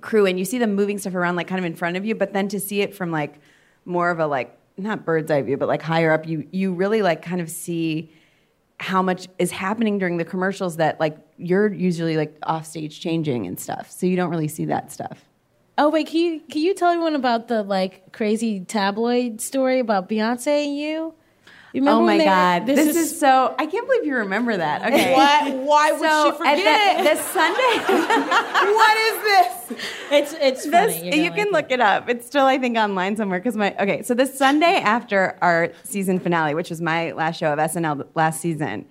crew 0.00 0.26
and 0.26 0.38
you 0.38 0.44
see 0.44 0.58
them 0.58 0.74
moving 0.74 0.98
stuff 0.98 1.14
around 1.14 1.36
like 1.36 1.46
kind 1.46 1.58
of 1.58 1.64
in 1.64 1.74
front 1.74 1.96
of 1.96 2.04
you, 2.04 2.14
but 2.14 2.32
then 2.32 2.48
to 2.48 2.60
see 2.60 2.80
it 2.80 2.94
from 2.94 3.10
like 3.10 3.38
more 3.84 4.10
of 4.10 4.18
a 4.18 4.26
like 4.26 4.58
not 4.76 5.04
bird's 5.04 5.30
eye 5.30 5.42
view, 5.42 5.56
but 5.56 5.68
like 5.68 5.82
higher 5.82 6.12
up, 6.12 6.26
you 6.26 6.46
you 6.50 6.72
really 6.72 7.02
like 7.02 7.22
kind 7.22 7.40
of 7.40 7.50
see 7.50 8.12
how 8.80 9.00
much 9.00 9.28
is 9.38 9.50
happening 9.50 9.98
during 9.98 10.16
the 10.16 10.24
commercials 10.24 10.76
that 10.76 10.98
like 10.98 11.16
you're 11.36 11.72
usually 11.72 12.16
like 12.16 12.36
off 12.42 12.66
stage 12.66 13.00
changing 13.00 13.46
and 13.46 13.58
stuff. 13.58 13.90
So 13.90 14.06
you 14.06 14.16
don't 14.16 14.30
really 14.30 14.48
see 14.48 14.64
that 14.66 14.90
stuff. 14.90 15.24
Oh 15.78 15.88
wait, 15.88 16.08
can 16.08 16.20
you 16.20 16.40
can 16.40 16.62
you 16.62 16.74
tell 16.74 16.90
everyone 16.90 17.14
about 17.14 17.48
the 17.48 17.62
like 17.62 18.12
crazy 18.12 18.60
tabloid 18.60 19.40
story 19.40 19.78
about 19.78 20.08
Beyonce 20.08 20.66
and 20.66 20.76
you? 20.76 21.14
You 21.74 21.80
remember 21.80 22.02
oh 22.02 22.06
my 22.06 22.18
they- 22.18 22.24
god. 22.24 22.66
This, 22.66 22.94
is, 22.94 23.18
so 23.18 23.52
I 23.58 23.66
can't 23.66 23.84
believe 23.88 24.06
you 24.06 24.14
remember 24.18 24.56
that. 24.56 24.82
Okay. 24.92 25.12
Why, 25.12 25.50
why 25.50 25.90
would 25.90 26.00
So 26.08 26.30
she 26.30 26.38
forget 26.38 26.58
at 26.58 27.02
the, 27.02 27.10
it? 27.10 27.16
the 27.16 27.22
Sunday 27.22 27.94
what 28.74 28.96
is 28.96 29.22
this? 29.24 29.82
It's 30.12 30.32
it's 30.40 30.66
funny. 30.70 30.92
this, 30.92 31.02
You're 31.02 31.24
you 31.24 31.32
can 31.32 31.50
look 31.50 31.72
it 31.72 31.80
up. 31.80 32.08
It's 32.08 32.26
still, 32.26 32.46
I 32.46 32.58
think, 32.58 32.76
online 32.78 33.16
somewhere. 33.16 33.40
Because 33.40 33.56
my 33.56 33.74
okay, 33.74 34.02
so 34.02 34.14
the 34.14 34.24
Sunday 34.24 34.76
after 34.76 35.36
our 35.42 35.72
season 35.82 36.20
finale, 36.20 36.54
which 36.54 36.70
was 36.70 36.80
my 36.80 37.10
last 37.10 37.38
show 37.40 37.52
of 37.52 37.58
SNL 37.58 38.06
last 38.14 38.40
season, 38.40 38.86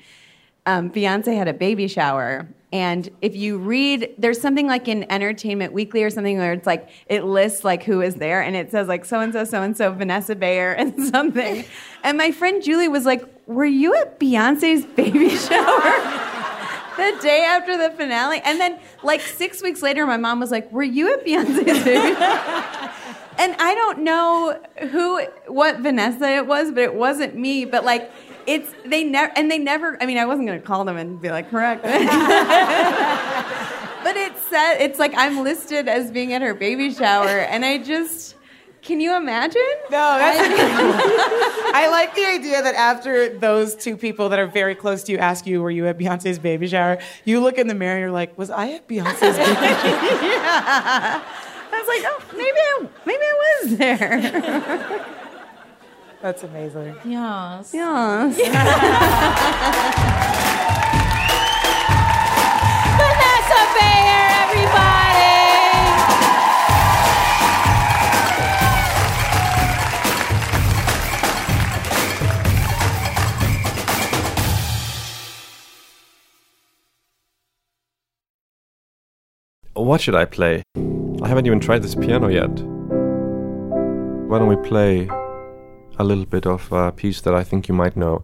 um, 0.66 0.90
Beyonce 0.90 1.38
had 1.38 1.48
a 1.48 1.54
baby 1.54 1.88
shower. 1.88 2.50
And 2.74 3.08
if 3.22 3.36
you 3.36 3.60
read, 3.60 4.16
there's 4.18 4.42
something 4.42 4.66
like 4.66 4.88
in 4.88 5.10
Entertainment 5.12 5.74
Weekly 5.74 6.02
or 6.02 6.10
something 6.10 6.40
where 6.40 6.54
it's 6.54 6.66
like 6.66 6.90
it 7.06 7.24
lists 7.24 7.64
like 7.64 7.84
who 7.84 8.02
is 8.02 8.16
there, 8.16 8.42
and 8.42 8.56
it 8.56 8.72
says 8.72 8.88
like 8.88 9.06
so 9.06 9.20
and 9.20 9.32
so, 9.32 9.44
so 9.44 9.62
and 9.62 9.78
so, 9.78 9.92
Vanessa 9.94 10.36
Bayer, 10.36 10.72
and 10.74 11.00
something. 11.14 11.66
And 12.04 12.18
my 12.18 12.32
friend 12.32 12.64
Julie 12.64 12.88
was 12.88 13.06
like, 13.06 13.24
"Were 13.46 13.64
you 13.64 13.94
at 13.96 14.20
Beyonce's 14.20 14.86
baby 14.88 15.30
shower?" 15.38 16.20
the 16.98 17.18
day 17.22 17.44
after 17.44 17.78
the 17.78 17.96
finale. 17.96 18.42
And 18.44 18.60
then, 18.60 18.80
like 19.04 19.22
six 19.22 19.62
weeks 19.62 19.84
later, 19.84 20.08
my 20.08 20.18
mom 20.18 20.40
was 20.40 20.50
like, 20.50 20.72
"Were 20.72 20.82
you 20.82 21.14
at 21.14 21.24
Beyonce's 21.24 21.84
baby?" 21.84 22.16
and 23.38 23.56
I 23.60 23.76
don't 23.76 24.00
know 24.00 24.60
who, 24.90 25.22
what 25.46 25.78
Vanessa 25.78 26.28
it 26.28 26.48
was, 26.48 26.72
but 26.72 26.80
it 26.80 26.96
wasn't 26.96 27.36
me. 27.36 27.66
But 27.66 27.86
like, 27.86 28.12
it's 28.48 28.74
they 28.86 29.04
never, 29.04 29.32
and 29.36 29.50
they 29.50 29.58
never. 29.58 29.98
I 30.02 30.06
mean, 30.06 30.18
I 30.18 30.26
wasn't 30.26 30.48
gonna 30.48 30.60
call 30.60 30.86
them 30.86 30.98
and 30.98 31.22
be 31.22 31.30
like, 31.30 31.50
"Correct." 31.50 31.84
but 31.84 31.92
it 34.18 34.34
said 34.50 34.76
it's 34.76 35.00
like 35.00 35.14
I'm 35.16 35.44
listed 35.44 35.88
as 35.88 36.12
being 36.12 36.34
at 36.34 36.42
her 36.42 36.54
baby 36.54 36.94
shower, 36.94 37.28
and 37.28 37.66
I 37.66 37.78
just. 37.80 38.36
Can 38.82 39.00
you 39.00 39.16
imagine? 39.16 39.62
No, 39.92 40.18
that's 40.18 40.40
I 41.74 41.88
like 41.90 42.14
the 42.16 42.26
idea 42.26 42.62
that 42.62 42.76
after 42.76 43.30
those 43.30 43.76
two 43.76 43.96
people 43.96 44.28
that 44.28 44.40
are 44.40 44.46
very 44.46 44.76
close 44.76 45.04
to 45.04 45.14
you 45.14 45.20
ask 45.20 45.48
you, 45.48 45.62
"Were 45.62 45.72
you 45.72 45.88
at 45.88 45.98
Beyonce's 45.98 46.38
baby 46.38 46.68
shower?" 46.68 46.98
You 47.24 47.40
look 47.40 47.58
in 47.58 47.68
the 47.68 47.76
mirror, 47.76 47.94
and 47.94 48.02
you're 48.02 48.12
like, 48.12 48.38
"Was 48.38 48.50
I 48.50 48.72
at 48.72 48.86
Beyonce's 48.90 49.38
baby 49.38 49.56
shower?" 49.56 50.22
yeah. 50.22 51.24
I 51.74 51.80
was 51.80 51.88
like, 51.88 52.04
oh, 52.06 52.22
maybe 52.38 52.60
I, 52.60 52.88
maybe 53.06 53.24
I 53.24 53.36
was 53.64 53.78
there. 53.78 55.20
That's 56.24 56.42
amazing. 56.44 56.96
Yes. 57.04 57.74
Yes. 57.74 58.38
Vanessa 62.98 63.60
Bayer, 63.76 64.24
everybody. 64.40 65.04
What 79.74 80.00
should 80.00 80.16
I 80.16 80.24
play? 80.24 80.64
I 81.22 81.28
haven't 81.28 81.48
even 81.48 81.60
tried 81.60 81.84
this 81.84 81.96
piano 81.96 82.30
yet. 82.30 82.48
Why 84.30 84.40
don't 84.40 84.48
we 84.48 84.56
play 84.66 85.10
a 86.00 86.04
little 86.04 86.26
bit 86.26 86.48
of 86.48 86.72
a 86.72 86.92
piece 86.92 87.22
that 87.22 87.36
I 87.36 87.44
think 87.44 87.68
you 87.68 87.76
might 87.76 87.96
know? 87.96 88.24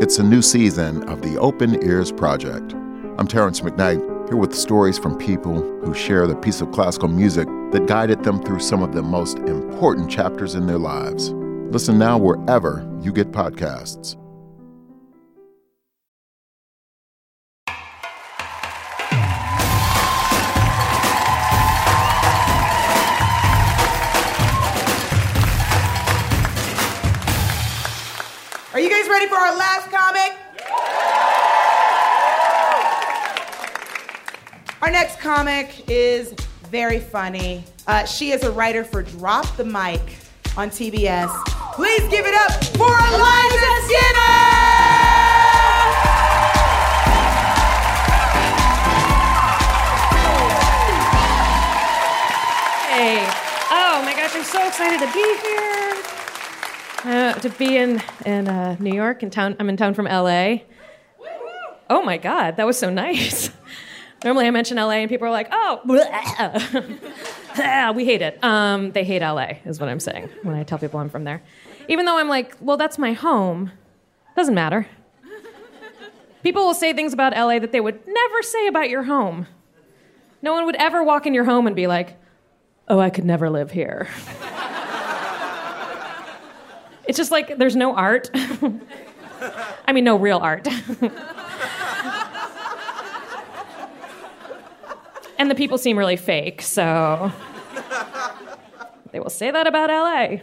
It's 0.00 0.18
a 0.18 0.22
new 0.22 0.42
season 0.42 1.08
of 1.08 1.22
the 1.22 1.36
Open 1.38 1.82
Ears 1.84 2.12
Project. 2.12 2.74
I'm 3.18 3.26
Terrance 3.26 3.60
McKnight, 3.60 4.28
here 4.28 4.36
with 4.36 4.54
stories 4.54 4.98
from 4.98 5.18
people 5.18 5.60
who 5.84 5.92
share 5.92 6.26
the 6.26 6.36
piece 6.36 6.60
of 6.60 6.70
classical 6.70 7.08
music 7.08 7.48
that 7.72 7.86
guided 7.86 8.22
them 8.22 8.42
through 8.42 8.60
some 8.60 8.82
of 8.82 8.92
the 8.92 9.02
most 9.02 9.38
important 9.38 10.08
chapters 10.08 10.54
in 10.54 10.66
their 10.66 10.78
lives. 10.78 11.32
Listen 11.72 11.98
now 11.98 12.16
wherever 12.16 12.88
you 13.02 13.12
get 13.12 13.32
podcasts. 13.32 14.16
Ready 29.08 29.26
for 29.26 29.36
our 29.36 29.56
last 29.56 29.90
comic? 29.90 30.36
Our 34.82 34.90
next 34.90 35.18
comic 35.20 35.88
is 35.88 36.34
very 36.70 37.00
funny. 37.00 37.64
Uh, 37.86 38.04
she 38.04 38.32
is 38.32 38.44
a 38.44 38.50
writer 38.50 38.84
for 38.84 39.02
Drop 39.02 39.56
the 39.56 39.64
Mic 39.64 40.00
on 40.56 40.70
TBS. 40.70 41.30
Please 41.74 42.02
give 42.10 42.26
it 42.26 42.34
up 42.34 42.52
for 42.76 42.90
Eliza 42.90 43.72
Skinner! 43.86 44.28
Hey. 52.90 53.48
Oh 53.70 54.02
my 54.04 54.12
gosh, 54.14 54.34
I'm 54.34 54.44
so 54.44 54.66
excited 54.66 55.00
to 55.00 55.12
be 55.12 55.36
here. 55.46 55.97
Uh, 57.04 57.32
to 57.34 57.48
be 57.50 57.76
in 57.76 58.02
in 58.26 58.48
uh, 58.48 58.76
New 58.80 58.92
York, 58.92 59.22
in 59.22 59.30
town. 59.30 59.54
I'm 59.60 59.68
in 59.68 59.76
town 59.76 59.94
from 59.94 60.06
LA. 60.06 60.56
oh 61.88 62.02
my 62.02 62.18
God, 62.18 62.56
that 62.56 62.66
was 62.66 62.78
so 62.78 62.90
nice. 62.90 63.50
Normally 64.24 64.48
I 64.48 64.50
mention 64.50 64.78
LA 64.78 64.94
and 64.94 65.08
people 65.08 65.28
are 65.28 65.30
like, 65.30 65.48
oh, 65.52 65.80
we 67.94 68.04
hate 68.04 68.20
it. 68.20 68.42
Um, 68.42 68.90
they 68.90 69.04
hate 69.04 69.22
LA, 69.22 69.52
is 69.64 69.78
what 69.78 69.88
I'm 69.88 70.00
saying 70.00 70.28
when 70.42 70.56
I 70.56 70.64
tell 70.64 70.78
people 70.78 70.98
I'm 70.98 71.08
from 71.08 71.22
there. 71.22 71.40
Even 71.88 72.04
though 72.04 72.18
I'm 72.18 72.28
like, 72.28 72.56
well, 72.60 72.76
that's 72.76 72.98
my 72.98 73.12
home. 73.12 73.70
Doesn't 74.36 74.54
matter. 74.54 74.88
People 76.42 76.64
will 76.64 76.74
say 76.74 76.92
things 76.92 77.12
about 77.12 77.32
LA 77.32 77.60
that 77.60 77.70
they 77.70 77.80
would 77.80 78.00
never 78.06 78.42
say 78.42 78.66
about 78.66 78.90
your 78.90 79.04
home. 79.04 79.46
No 80.42 80.52
one 80.52 80.66
would 80.66 80.76
ever 80.76 81.04
walk 81.04 81.26
in 81.26 81.34
your 81.34 81.44
home 81.44 81.66
and 81.66 81.76
be 81.76 81.86
like, 81.86 82.16
oh, 82.88 82.98
I 82.98 83.10
could 83.10 83.24
never 83.24 83.50
live 83.50 83.70
here. 83.70 84.08
it's 87.08 87.16
just 87.16 87.32
like 87.32 87.58
there's 87.58 87.74
no 87.74 87.96
art. 87.96 88.30
I 89.88 89.92
mean, 89.92 90.04
no 90.04 90.16
real 90.16 90.38
art. 90.38 90.68
and 95.38 95.50
the 95.50 95.54
people 95.54 95.78
seem 95.78 95.98
really 95.98 96.16
fake, 96.16 96.60
so 96.60 97.32
they 99.10 99.18
will 99.20 99.30
say 99.30 99.50
that 99.50 99.66
about 99.66 99.88
LA. 99.88 100.36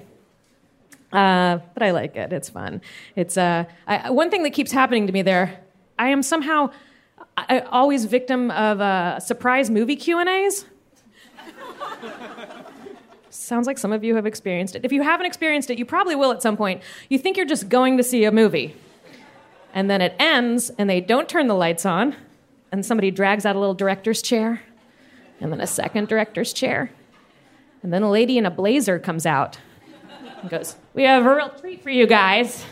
Uh, 1.18 1.59
but 1.74 1.84
I 1.84 1.91
like 1.91 2.16
it. 2.16 2.34
It's 2.34 2.49
fun. 2.49 2.82
It's 3.16 3.38
uh, 3.38 3.66
I, 3.88 4.09
one 4.09 4.32
thing 4.32 4.41
that 4.43 4.51
keeps 4.51 4.72
happening 4.72 5.05
to 5.07 5.13
me 5.13 5.22
there. 5.22 5.61
I 5.99 6.09
am 6.09 6.24
somehow 6.24 6.72
I, 7.38 7.59
always 7.59 8.05
victim 8.05 8.49
of 8.51 8.82
uh, 8.82 9.20
surprise 9.20 9.70
movie 9.70 9.95
Q 9.95 10.20
and 10.20 10.28
A's. 10.28 10.66
Sounds 13.45 13.67
like 13.67 13.77
some 13.77 13.91
of 13.91 14.03
you 14.03 14.15
have 14.15 14.25
experienced 14.25 14.75
it. 14.75 14.83
If 14.83 14.91
you 14.91 15.03
haven't 15.03 15.27
experienced 15.27 15.69
it, 15.69 15.77
you 15.77 15.85
probably 15.85 16.15
will 16.15 16.31
at 16.31 16.41
some 16.41 16.57
point. 16.57 16.81
You 17.09 17.19
think 17.19 17.37
you're 17.37 17.45
just 17.45 17.69
going 17.69 17.95
to 17.97 18.03
see 18.03 18.25
a 18.25 18.31
movie, 18.31 18.75
and 19.71 19.87
then 19.87 20.01
it 20.01 20.15
ends, 20.17 20.71
and 20.79 20.89
they 20.89 20.99
don't 20.99 21.29
turn 21.29 21.45
the 21.45 21.53
lights 21.53 21.85
on, 21.85 22.15
and 22.71 22.83
somebody 22.83 23.11
drags 23.11 23.45
out 23.45 23.55
a 23.55 23.59
little 23.59 23.75
director's 23.75 24.23
chair 24.23 24.61
and 25.39 25.51
then 25.51 25.61
a 25.61 25.67
second 25.67 26.07
director's 26.07 26.53
chair. 26.53 26.89
And 27.83 27.93
then 27.93 28.01
a 28.01 28.09
lady 28.09 28.39
in 28.39 28.47
a 28.47 28.51
blazer 28.51 28.97
comes 28.97 29.27
out 29.27 29.59
and 30.41 30.49
goes, 30.49 30.75
We 30.95 31.03
have 31.03 31.23
a 31.23 31.35
real 31.35 31.49
treat 31.49 31.83
for 31.83 31.91
you 31.91 32.07
guys. 32.07 32.65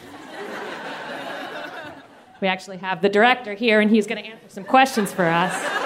we 2.42 2.48
actually 2.48 2.78
have 2.78 3.04
the 3.04 3.10
director 3.10 3.54
here, 3.54 3.80
and 3.80 3.92
he's 3.92 4.08
going 4.08 4.24
to 4.24 4.28
answer 4.28 4.50
some 4.50 4.64
questions 4.64 5.14
for 5.14 5.26
us. 5.26 5.83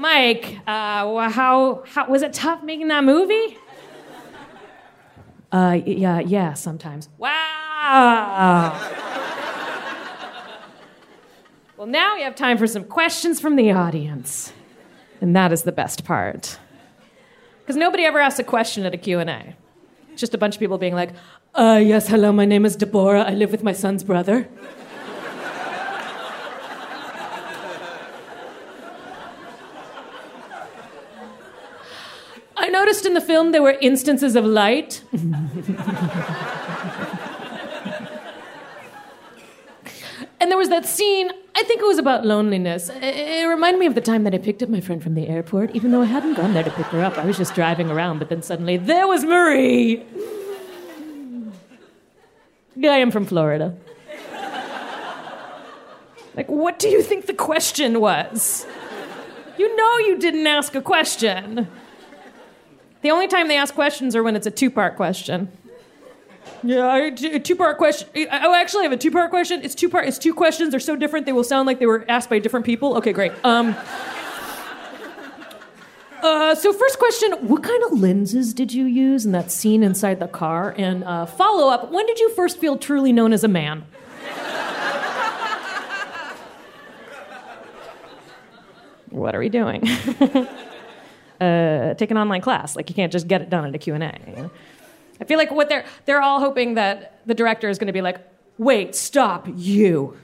Mike, 0.00 0.58
uh, 0.66 1.28
how, 1.28 1.84
how 1.86 2.08
was 2.08 2.22
it 2.22 2.32
tough 2.32 2.62
making 2.62 2.88
that 2.88 3.04
movie? 3.04 3.58
Uh, 5.52 5.78
yeah, 5.84 6.20
yeah, 6.20 6.54
sometimes. 6.54 7.10
Wow. 7.18 8.80
Well, 11.76 11.86
now 11.86 12.14
we 12.14 12.22
have 12.22 12.34
time 12.34 12.56
for 12.56 12.66
some 12.66 12.84
questions 12.84 13.40
from 13.40 13.56
the 13.56 13.72
audience. 13.72 14.54
And 15.20 15.36
that 15.36 15.52
is 15.52 15.64
the 15.64 15.72
best 15.72 16.04
part. 16.04 16.58
Because 17.60 17.76
nobody 17.76 18.04
ever 18.04 18.20
asks 18.20 18.38
a 18.38 18.44
question 18.44 18.86
at 18.86 18.94
a 18.94 18.98
Q&A. 18.98 19.54
Just 20.16 20.32
a 20.32 20.38
bunch 20.38 20.54
of 20.56 20.60
people 20.60 20.78
being 20.78 20.94
like, 20.94 21.10
uh, 21.54 21.78
yes, 21.82 22.08
hello, 22.08 22.32
my 22.32 22.46
name 22.46 22.64
is 22.64 22.74
Deborah. 22.74 23.22
I 23.22 23.34
live 23.34 23.50
with 23.50 23.62
my 23.62 23.72
son's 23.74 24.02
brother. 24.02 24.48
I 32.56 32.68
noticed 32.90 33.06
in 33.06 33.14
the 33.14 33.20
film 33.20 33.52
there 33.52 33.62
were 33.62 33.76
instances 33.80 34.34
of 34.34 34.44
light. 34.44 35.04
And 40.42 40.50
there 40.50 40.58
was 40.58 40.70
that 40.70 40.86
scene, 40.86 41.30
I 41.54 41.62
think 41.64 41.82
it 41.82 41.86
was 41.86 41.98
about 41.98 42.24
loneliness. 42.24 42.90
It, 42.92 43.46
reminded 43.46 43.78
me 43.78 43.86
of 43.86 43.94
the 43.94 44.00
time 44.00 44.24
that 44.24 44.34
I 44.34 44.38
picked 44.38 44.62
up 44.62 44.68
my 44.68 44.80
friend 44.80 45.00
from 45.00 45.14
the 45.14 45.28
airport, 45.28 45.70
even 45.72 45.92
though 45.92 46.02
I 46.02 46.06
hadn't 46.06 46.34
gone 46.34 46.54
there 46.54 46.64
to 46.64 46.70
pick 46.70 46.86
her 46.86 47.04
up. 47.04 47.16
I 47.18 47.26
was 47.26 47.36
just 47.36 47.54
driving 47.54 47.90
around, 47.90 48.18
but 48.18 48.28
then 48.28 48.42
suddenly 48.42 48.76
there 48.76 49.06
was 49.06 49.22
Marie. 49.22 50.02
Yeah, 52.74 52.92
I 52.92 52.96
am 52.96 53.12
from 53.12 53.24
Florida. 53.24 53.76
Like, 56.34 56.48
what 56.48 56.78
do 56.78 56.88
you 56.88 57.02
think 57.02 57.26
the 57.26 57.34
question 57.34 58.00
was? 58.00 58.66
You 59.58 59.76
know 59.76 59.98
you 59.98 60.18
didn't 60.18 60.46
ask 60.46 60.74
a 60.74 60.80
question. 60.80 61.68
The 63.02 63.10
only 63.10 63.28
time 63.28 63.48
they 63.48 63.56
ask 63.56 63.74
questions 63.74 64.14
are 64.14 64.22
when 64.22 64.36
it's 64.36 64.46
a 64.46 64.50
two 64.50 64.70
part 64.70 64.96
question. 64.96 65.50
Yeah, 66.62 67.10
two 67.10 67.56
part 67.56 67.78
question. 67.78 68.08
Oh, 68.30 68.54
actually, 68.54 68.80
I 68.80 68.82
have 68.84 68.92
a 68.92 68.96
two 68.96 69.10
part 69.10 69.30
question. 69.30 69.62
It's 69.62 69.74
two 69.74 69.88
part. 69.88 70.06
It's 70.06 70.18
two 70.18 70.34
questions. 70.34 70.70
They're 70.70 70.80
so 70.80 70.94
different. 70.96 71.24
They 71.24 71.32
will 71.32 71.44
sound 71.44 71.66
like 71.66 71.78
they 71.78 71.86
were 71.86 72.04
asked 72.08 72.28
by 72.28 72.38
different 72.38 72.66
people. 72.66 72.96
Okay, 72.96 73.12
great. 73.12 73.32
Um. 73.44 73.74
Uh, 76.22 76.54
so 76.54 76.70
first 76.70 76.98
question: 76.98 77.32
What 77.48 77.62
kind 77.62 77.82
of 77.84 77.98
lenses 77.98 78.52
did 78.52 78.74
you 78.74 78.84
use 78.84 79.24
in 79.24 79.32
that 79.32 79.50
scene 79.50 79.82
inside 79.82 80.20
the 80.20 80.28
car? 80.28 80.74
And 80.76 81.02
uh, 81.02 81.24
follow 81.24 81.70
up: 81.70 81.90
When 81.90 82.04
did 82.04 82.18
you 82.18 82.28
first 82.34 82.58
feel 82.58 82.76
truly 82.76 83.10
known 83.10 83.32
as 83.32 83.42
a 83.42 83.48
man? 83.48 83.86
what 89.08 89.34
are 89.34 89.38
we 89.38 89.48
doing? 89.48 89.82
uh, 91.40 91.94
take 91.94 92.10
an 92.10 92.18
online 92.18 92.40
class. 92.40 92.76
Like 92.76 92.88
you 92.88 92.94
can't 92.94 93.12
just 93.12 93.28
get 93.28 93.42
it 93.42 93.50
done 93.50 93.64
at 93.64 93.74
a 93.74 93.78
Q 93.78 93.94
and 93.94 94.04
A. 94.04 94.50
I 95.20 95.24
feel 95.24 95.38
like 95.38 95.50
what 95.50 95.68
they're 95.68 95.84
they're 96.06 96.22
all 96.22 96.40
hoping 96.40 96.74
that 96.74 97.20
the 97.26 97.34
director 97.34 97.68
is 97.68 97.78
going 97.78 97.86
to 97.86 97.92
be 97.92 98.02
like, 98.02 98.18
"Wait, 98.58 98.94
stop, 98.94 99.46
you. 99.54 100.16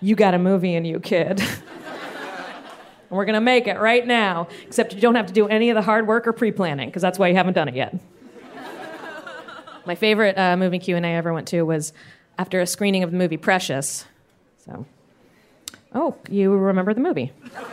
You 0.00 0.16
got 0.16 0.34
a 0.34 0.38
movie 0.38 0.74
in 0.74 0.84
you, 0.84 1.00
kid." 1.00 1.40
and 1.40 3.10
we're 3.10 3.24
going 3.24 3.34
to 3.34 3.40
make 3.40 3.66
it 3.66 3.78
right 3.78 4.06
now, 4.06 4.48
except 4.66 4.94
you 4.94 5.00
don't 5.00 5.14
have 5.14 5.26
to 5.26 5.32
do 5.32 5.46
any 5.48 5.70
of 5.70 5.74
the 5.74 5.82
hard 5.82 6.06
work 6.06 6.26
or 6.26 6.32
pre-planning 6.32 6.88
because 6.88 7.02
that's 7.02 7.18
why 7.18 7.28
you 7.28 7.34
haven't 7.34 7.54
done 7.54 7.68
it 7.68 7.74
yet. 7.74 7.94
My 9.86 9.94
favorite 9.94 10.36
uh, 10.38 10.56
movie 10.56 10.78
Q&A 10.78 11.00
I 11.00 11.10
ever 11.12 11.32
went 11.32 11.48
to 11.48 11.62
was 11.62 11.92
after 12.38 12.60
a 12.60 12.66
screening 12.66 13.02
of 13.02 13.10
the 13.10 13.16
movie 13.16 13.36
Precious. 13.36 14.06
So, 14.64 14.86
oh, 15.94 16.16
you 16.28 16.52
remember 16.52 16.94
the 16.94 17.00
movie? 17.00 17.32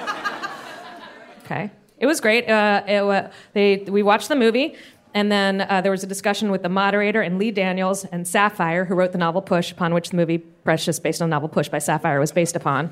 Okay, 1.51 1.71
it 1.99 2.05
was 2.05 2.19
great. 2.19 2.49
Uh, 2.49 2.83
it, 2.87 3.01
uh, 3.01 3.29
they, 3.53 3.77
we 3.87 4.03
watched 4.03 4.29
the 4.29 4.35
movie. 4.35 4.75
And 5.13 5.31
then 5.31 5.61
uh, 5.61 5.81
there 5.81 5.91
was 5.91 6.03
a 6.03 6.07
discussion 6.07 6.51
with 6.51 6.61
the 6.61 6.69
moderator 6.69 7.21
and 7.21 7.39
Lee 7.39 7.51
Daniels 7.51 8.05
and 8.05 8.27
Sapphire, 8.27 8.85
who 8.85 8.93
wrote 8.93 9.11
the 9.11 9.17
novel 9.17 9.41
Push, 9.41 9.71
upon 9.71 9.93
which 9.93 10.11
the 10.11 10.15
movie 10.15 10.37
Precious, 10.37 10.99
based 10.99 11.21
on 11.21 11.29
the 11.29 11.35
novel 11.35 11.49
Push 11.49 11.69
by 11.69 11.79
Sapphire, 11.79 12.19
was 12.19 12.31
based 12.31 12.55
upon. 12.55 12.91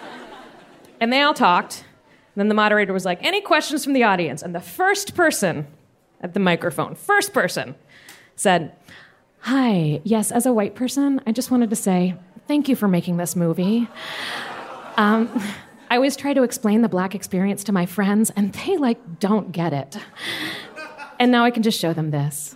and 1.00 1.12
they 1.12 1.20
all 1.20 1.34
talked. 1.34 1.84
Then 2.36 2.48
the 2.48 2.54
moderator 2.54 2.92
was 2.92 3.04
like, 3.04 3.22
Any 3.22 3.40
questions 3.40 3.82
from 3.84 3.92
the 3.92 4.04
audience? 4.04 4.40
And 4.40 4.54
the 4.54 4.60
first 4.60 5.16
person 5.16 5.66
at 6.20 6.32
the 6.32 6.40
microphone, 6.40 6.94
first 6.94 7.32
person, 7.32 7.74
said, 8.36 8.72
Hi, 9.40 10.00
yes, 10.04 10.30
as 10.30 10.46
a 10.46 10.52
white 10.52 10.74
person, 10.74 11.20
I 11.26 11.32
just 11.32 11.50
wanted 11.50 11.70
to 11.70 11.76
say 11.76 12.14
thank 12.46 12.68
you 12.68 12.76
for 12.76 12.88
making 12.88 13.16
this 13.16 13.34
movie. 13.34 13.88
Um, 14.96 15.28
I 15.90 15.96
always 15.96 16.16
try 16.16 16.32
to 16.34 16.44
explain 16.44 16.82
the 16.82 16.88
black 16.88 17.16
experience 17.16 17.64
to 17.64 17.72
my 17.72 17.84
friends, 17.84 18.30
and 18.36 18.52
they 18.52 18.76
like 18.76 19.18
don't 19.18 19.50
get 19.50 19.72
it. 19.72 19.96
And 21.18 21.32
now 21.32 21.44
I 21.44 21.50
can 21.50 21.64
just 21.64 21.78
show 21.80 21.92
them 21.92 22.12
this. 22.12 22.54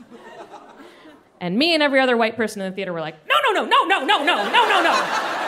And 1.40 1.58
me 1.58 1.74
and 1.74 1.82
every 1.82 2.00
other 2.00 2.16
white 2.16 2.36
person 2.36 2.62
in 2.62 2.70
the 2.70 2.74
theater 2.74 2.92
were 2.92 3.00
like, 3.00 3.16
no, 3.26 3.34
no, 3.44 3.64
no, 3.64 3.68
no, 3.68 3.84
no, 3.84 4.04
no, 4.04 4.24
no, 4.24 4.44
no, 4.44 4.68
no, 4.68 4.82
no. 4.82 5.40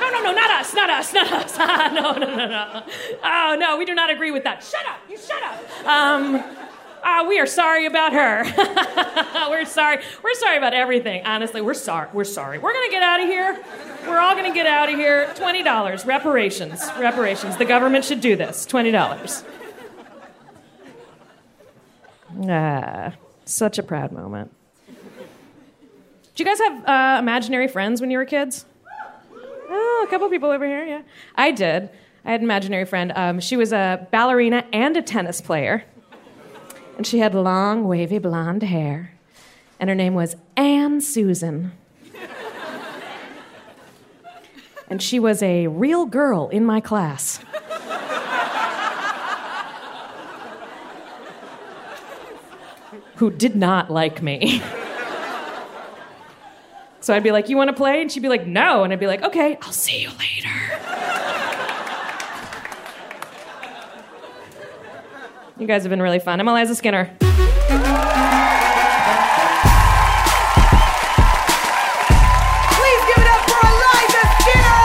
No, 0.00 0.10
no, 0.10 0.22
no, 0.22 0.32
not 0.32 0.50
us, 0.50 0.74
not 0.74 0.88
us, 0.88 1.12
not 1.12 1.32
us. 1.32 1.58
no, 1.92 2.12
no, 2.12 2.34
no, 2.34 2.46
no. 2.46 2.82
Oh, 3.22 3.56
no, 3.58 3.76
we 3.76 3.84
do 3.84 3.94
not 3.94 4.10
agree 4.10 4.30
with 4.30 4.44
that. 4.44 4.62
Shut 4.62 4.86
up, 4.86 4.98
you 5.10 5.18
shut 5.18 5.42
up. 5.42 5.86
Um, 5.86 6.42
uh, 7.02 7.24
we 7.28 7.38
are 7.38 7.46
sorry 7.46 7.86
about 7.86 8.12
her. 8.12 8.44
we're 9.50 9.64
sorry. 9.64 10.02
We're 10.22 10.34
sorry 10.34 10.56
about 10.56 10.74
everything. 10.74 11.24
Honestly, 11.24 11.60
we're 11.60 11.74
sorry. 11.74 12.08
We're 12.12 12.24
sorry. 12.24 12.58
We're 12.58 12.72
gonna 12.72 12.90
get 12.90 13.02
out 13.02 13.20
of 13.20 13.28
here. 13.28 13.62
We're 14.06 14.18
all 14.18 14.34
gonna 14.34 14.54
get 14.54 14.66
out 14.66 14.88
of 14.88 14.94
here. 14.96 15.32
Twenty 15.34 15.62
dollars 15.62 16.04
reparations. 16.04 16.82
Reparations. 16.98 17.56
The 17.56 17.64
government 17.64 18.04
should 18.04 18.20
do 18.20 18.36
this. 18.36 18.66
Twenty 18.66 18.90
dollars. 18.90 19.44
Ah, 22.48 23.12
such 23.44 23.78
a 23.78 23.82
proud 23.82 24.12
moment. 24.12 24.52
Do 26.34 26.42
you 26.42 26.44
guys 26.44 26.58
have 26.60 26.88
uh, 26.88 27.18
imaginary 27.18 27.68
friends 27.68 28.00
when 28.00 28.10
you 28.10 28.16
were 28.16 28.24
kids? 28.24 28.64
Oh, 29.34 30.04
a 30.06 30.10
couple 30.10 30.28
people 30.30 30.50
over 30.50 30.66
here, 30.66 30.84
yeah. 30.84 31.02
I 31.34 31.50
did. 31.50 31.90
I 32.24 32.30
had 32.30 32.40
an 32.40 32.44
imaginary 32.44 32.84
friend. 32.84 33.12
Um, 33.14 33.40
she 33.40 33.56
was 33.56 33.72
a 33.72 34.06
ballerina 34.10 34.64
and 34.72 34.96
a 34.96 35.02
tennis 35.02 35.40
player. 35.40 35.84
And 36.96 37.06
she 37.06 37.18
had 37.18 37.34
long, 37.34 37.86
wavy 37.88 38.18
blonde 38.18 38.62
hair. 38.62 39.14
And 39.80 39.88
her 39.88 39.96
name 39.96 40.14
was 40.14 40.36
Anne 40.56 41.00
Susan. 41.00 41.72
and 44.88 45.02
she 45.02 45.18
was 45.18 45.42
a 45.42 45.66
real 45.66 46.06
girl 46.06 46.48
in 46.48 46.64
my 46.64 46.80
class. 46.80 47.40
who 53.16 53.30
did 53.30 53.54
not 53.54 53.88
like 53.90 54.20
me. 54.20 54.60
So 57.02 57.12
I'd 57.12 57.22
be 57.24 57.32
like, 57.32 57.48
You 57.48 57.56
want 57.56 57.68
to 57.68 57.74
play? 57.74 58.00
And 58.00 58.10
she'd 58.10 58.22
be 58.22 58.28
like, 58.28 58.46
No. 58.46 58.84
And 58.84 58.92
I'd 58.92 59.00
be 59.00 59.06
like, 59.06 59.22
Okay, 59.22 59.58
I'll 59.62 59.72
see 59.72 60.02
you 60.02 60.10
later. 60.18 60.61
You 65.62 65.68
guys 65.68 65.84
have 65.84 65.90
been 65.90 66.02
really 66.02 66.18
fun. 66.18 66.40
I'm 66.40 66.48
Eliza 66.48 66.74
Skinner. 66.74 67.04
Please 67.04 67.20
give 73.06 73.16
it 73.16 73.28
up 73.30 73.48
for 73.48 73.64
Eliza 73.70 74.22
Skinner! 74.40 74.80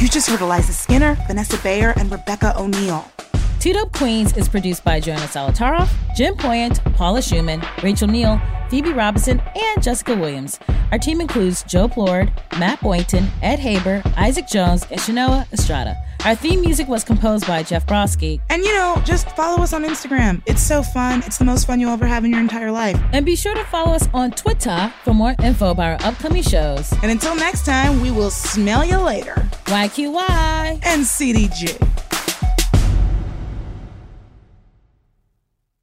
You 0.00 0.06
just 0.08 0.30
heard 0.30 0.40
Eliza 0.40 0.72
Skinner, 0.72 1.16
Vanessa 1.26 1.58
Bayer, 1.58 1.92
and 1.96 2.12
Rebecca 2.12 2.56
O'Neal. 2.56 3.10
Two 3.58 3.72
Dope 3.72 3.92
Queens 3.92 4.36
is 4.36 4.48
produced 4.48 4.84
by 4.84 5.00
Joanna 5.00 5.22
Solotaroff, 5.22 5.90
Jen 6.14 6.36
Poyant, 6.36 6.78
Paula 6.94 7.18
Szuchman, 7.18 7.66
Rachel 7.82 8.06
Neal, 8.06 8.40
Phoebe 8.70 8.92
Robinson, 8.92 9.42
and 9.56 9.82
Jessica 9.82 10.14
Williams. 10.14 10.60
Our 10.92 10.98
team 10.98 11.22
includes 11.22 11.62
Joe 11.64 11.88
Plourde, 11.88 12.30
Matt 12.58 12.82
Boynton, 12.82 13.26
Ed 13.40 13.58
Haber, 13.58 14.02
Isaac 14.18 14.46
Jones, 14.46 14.86
and 14.90 15.00
Shanoa 15.00 15.50
Estrada. 15.50 15.96
Our 16.26 16.34
theme 16.34 16.60
music 16.60 16.86
was 16.86 17.02
composed 17.02 17.46
by 17.46 17.62
Jeff 17.62 17.86
Broski. 17.86 18.40
And 18.50 18.62
you 18.62 18.74
know, 18.74 19.00
just 19.04 19.34
follow 19.34 19.62
us 19.62 19.72
on 19.72 19.84
Instagram. 19.84 20.42
It's 20.44 20.62
so 20.62 20.82
fun. 20.82 21.22
It's 21.24 21.38
the 21.38 21.46
most 21.46 21.66
fun 21.66 21.80
you'll 21.80 21.92
ever 21.92 22.06
have 22.06 22.26
in 22.26 22.30
your 22.30 22.40
entire 22.40 22.70
life. 22.70 23.00
And 23.12 23.24
be 23.24 23.36
sure 23.36 23.54
to 23.54 23.64
follow 23.64 23.94
us 23.94 24.06
on 24.12 24.32
Twitter 24.32 24.92
for 25.02 25.14
more 25.14 25.34
info 25.42 25.70
about 25.70 26.02
our 26.02 26.08
upcoming 26.08 26.42
shows. 26.42 26.92
And 27.02 27.10
until 27.10 27.34
next 27.36 27.64
time, 27.64 28.02
we 28.02 28.10
will 28.10 28.30
smell 28.30 28.84
you 28.84 28.98
later. 28.98 29.34
YQY 29.64 30.78
and 30.84 31.02
CDG. 31.02 31.91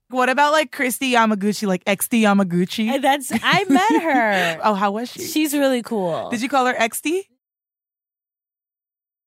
What 0.10 0.30
about 0.30 0.54
like 0.54 0.72
Kristi 0.72 1.12
Yamaguchi, 1.12 1.68
like 1.68 1.86
XD 1.86 2.22
Yamaguchi? 2.22 3.00
That's 3.02 3.32
I 3.32 3.64
met 3.66 4.02
her. 4.02 4.60
oh, 4.64 4.74
how 4.74 4.92
was 4.92 5.12
she? 5.12 5.24
She's 5.24 5.54
really 5.54 5.84
cool. 5.84 6.30
Did 6.30 6.42
you 6.42 6.50
call 6.50 6.66
her 6.66 6.74
XD? 6.74 7.26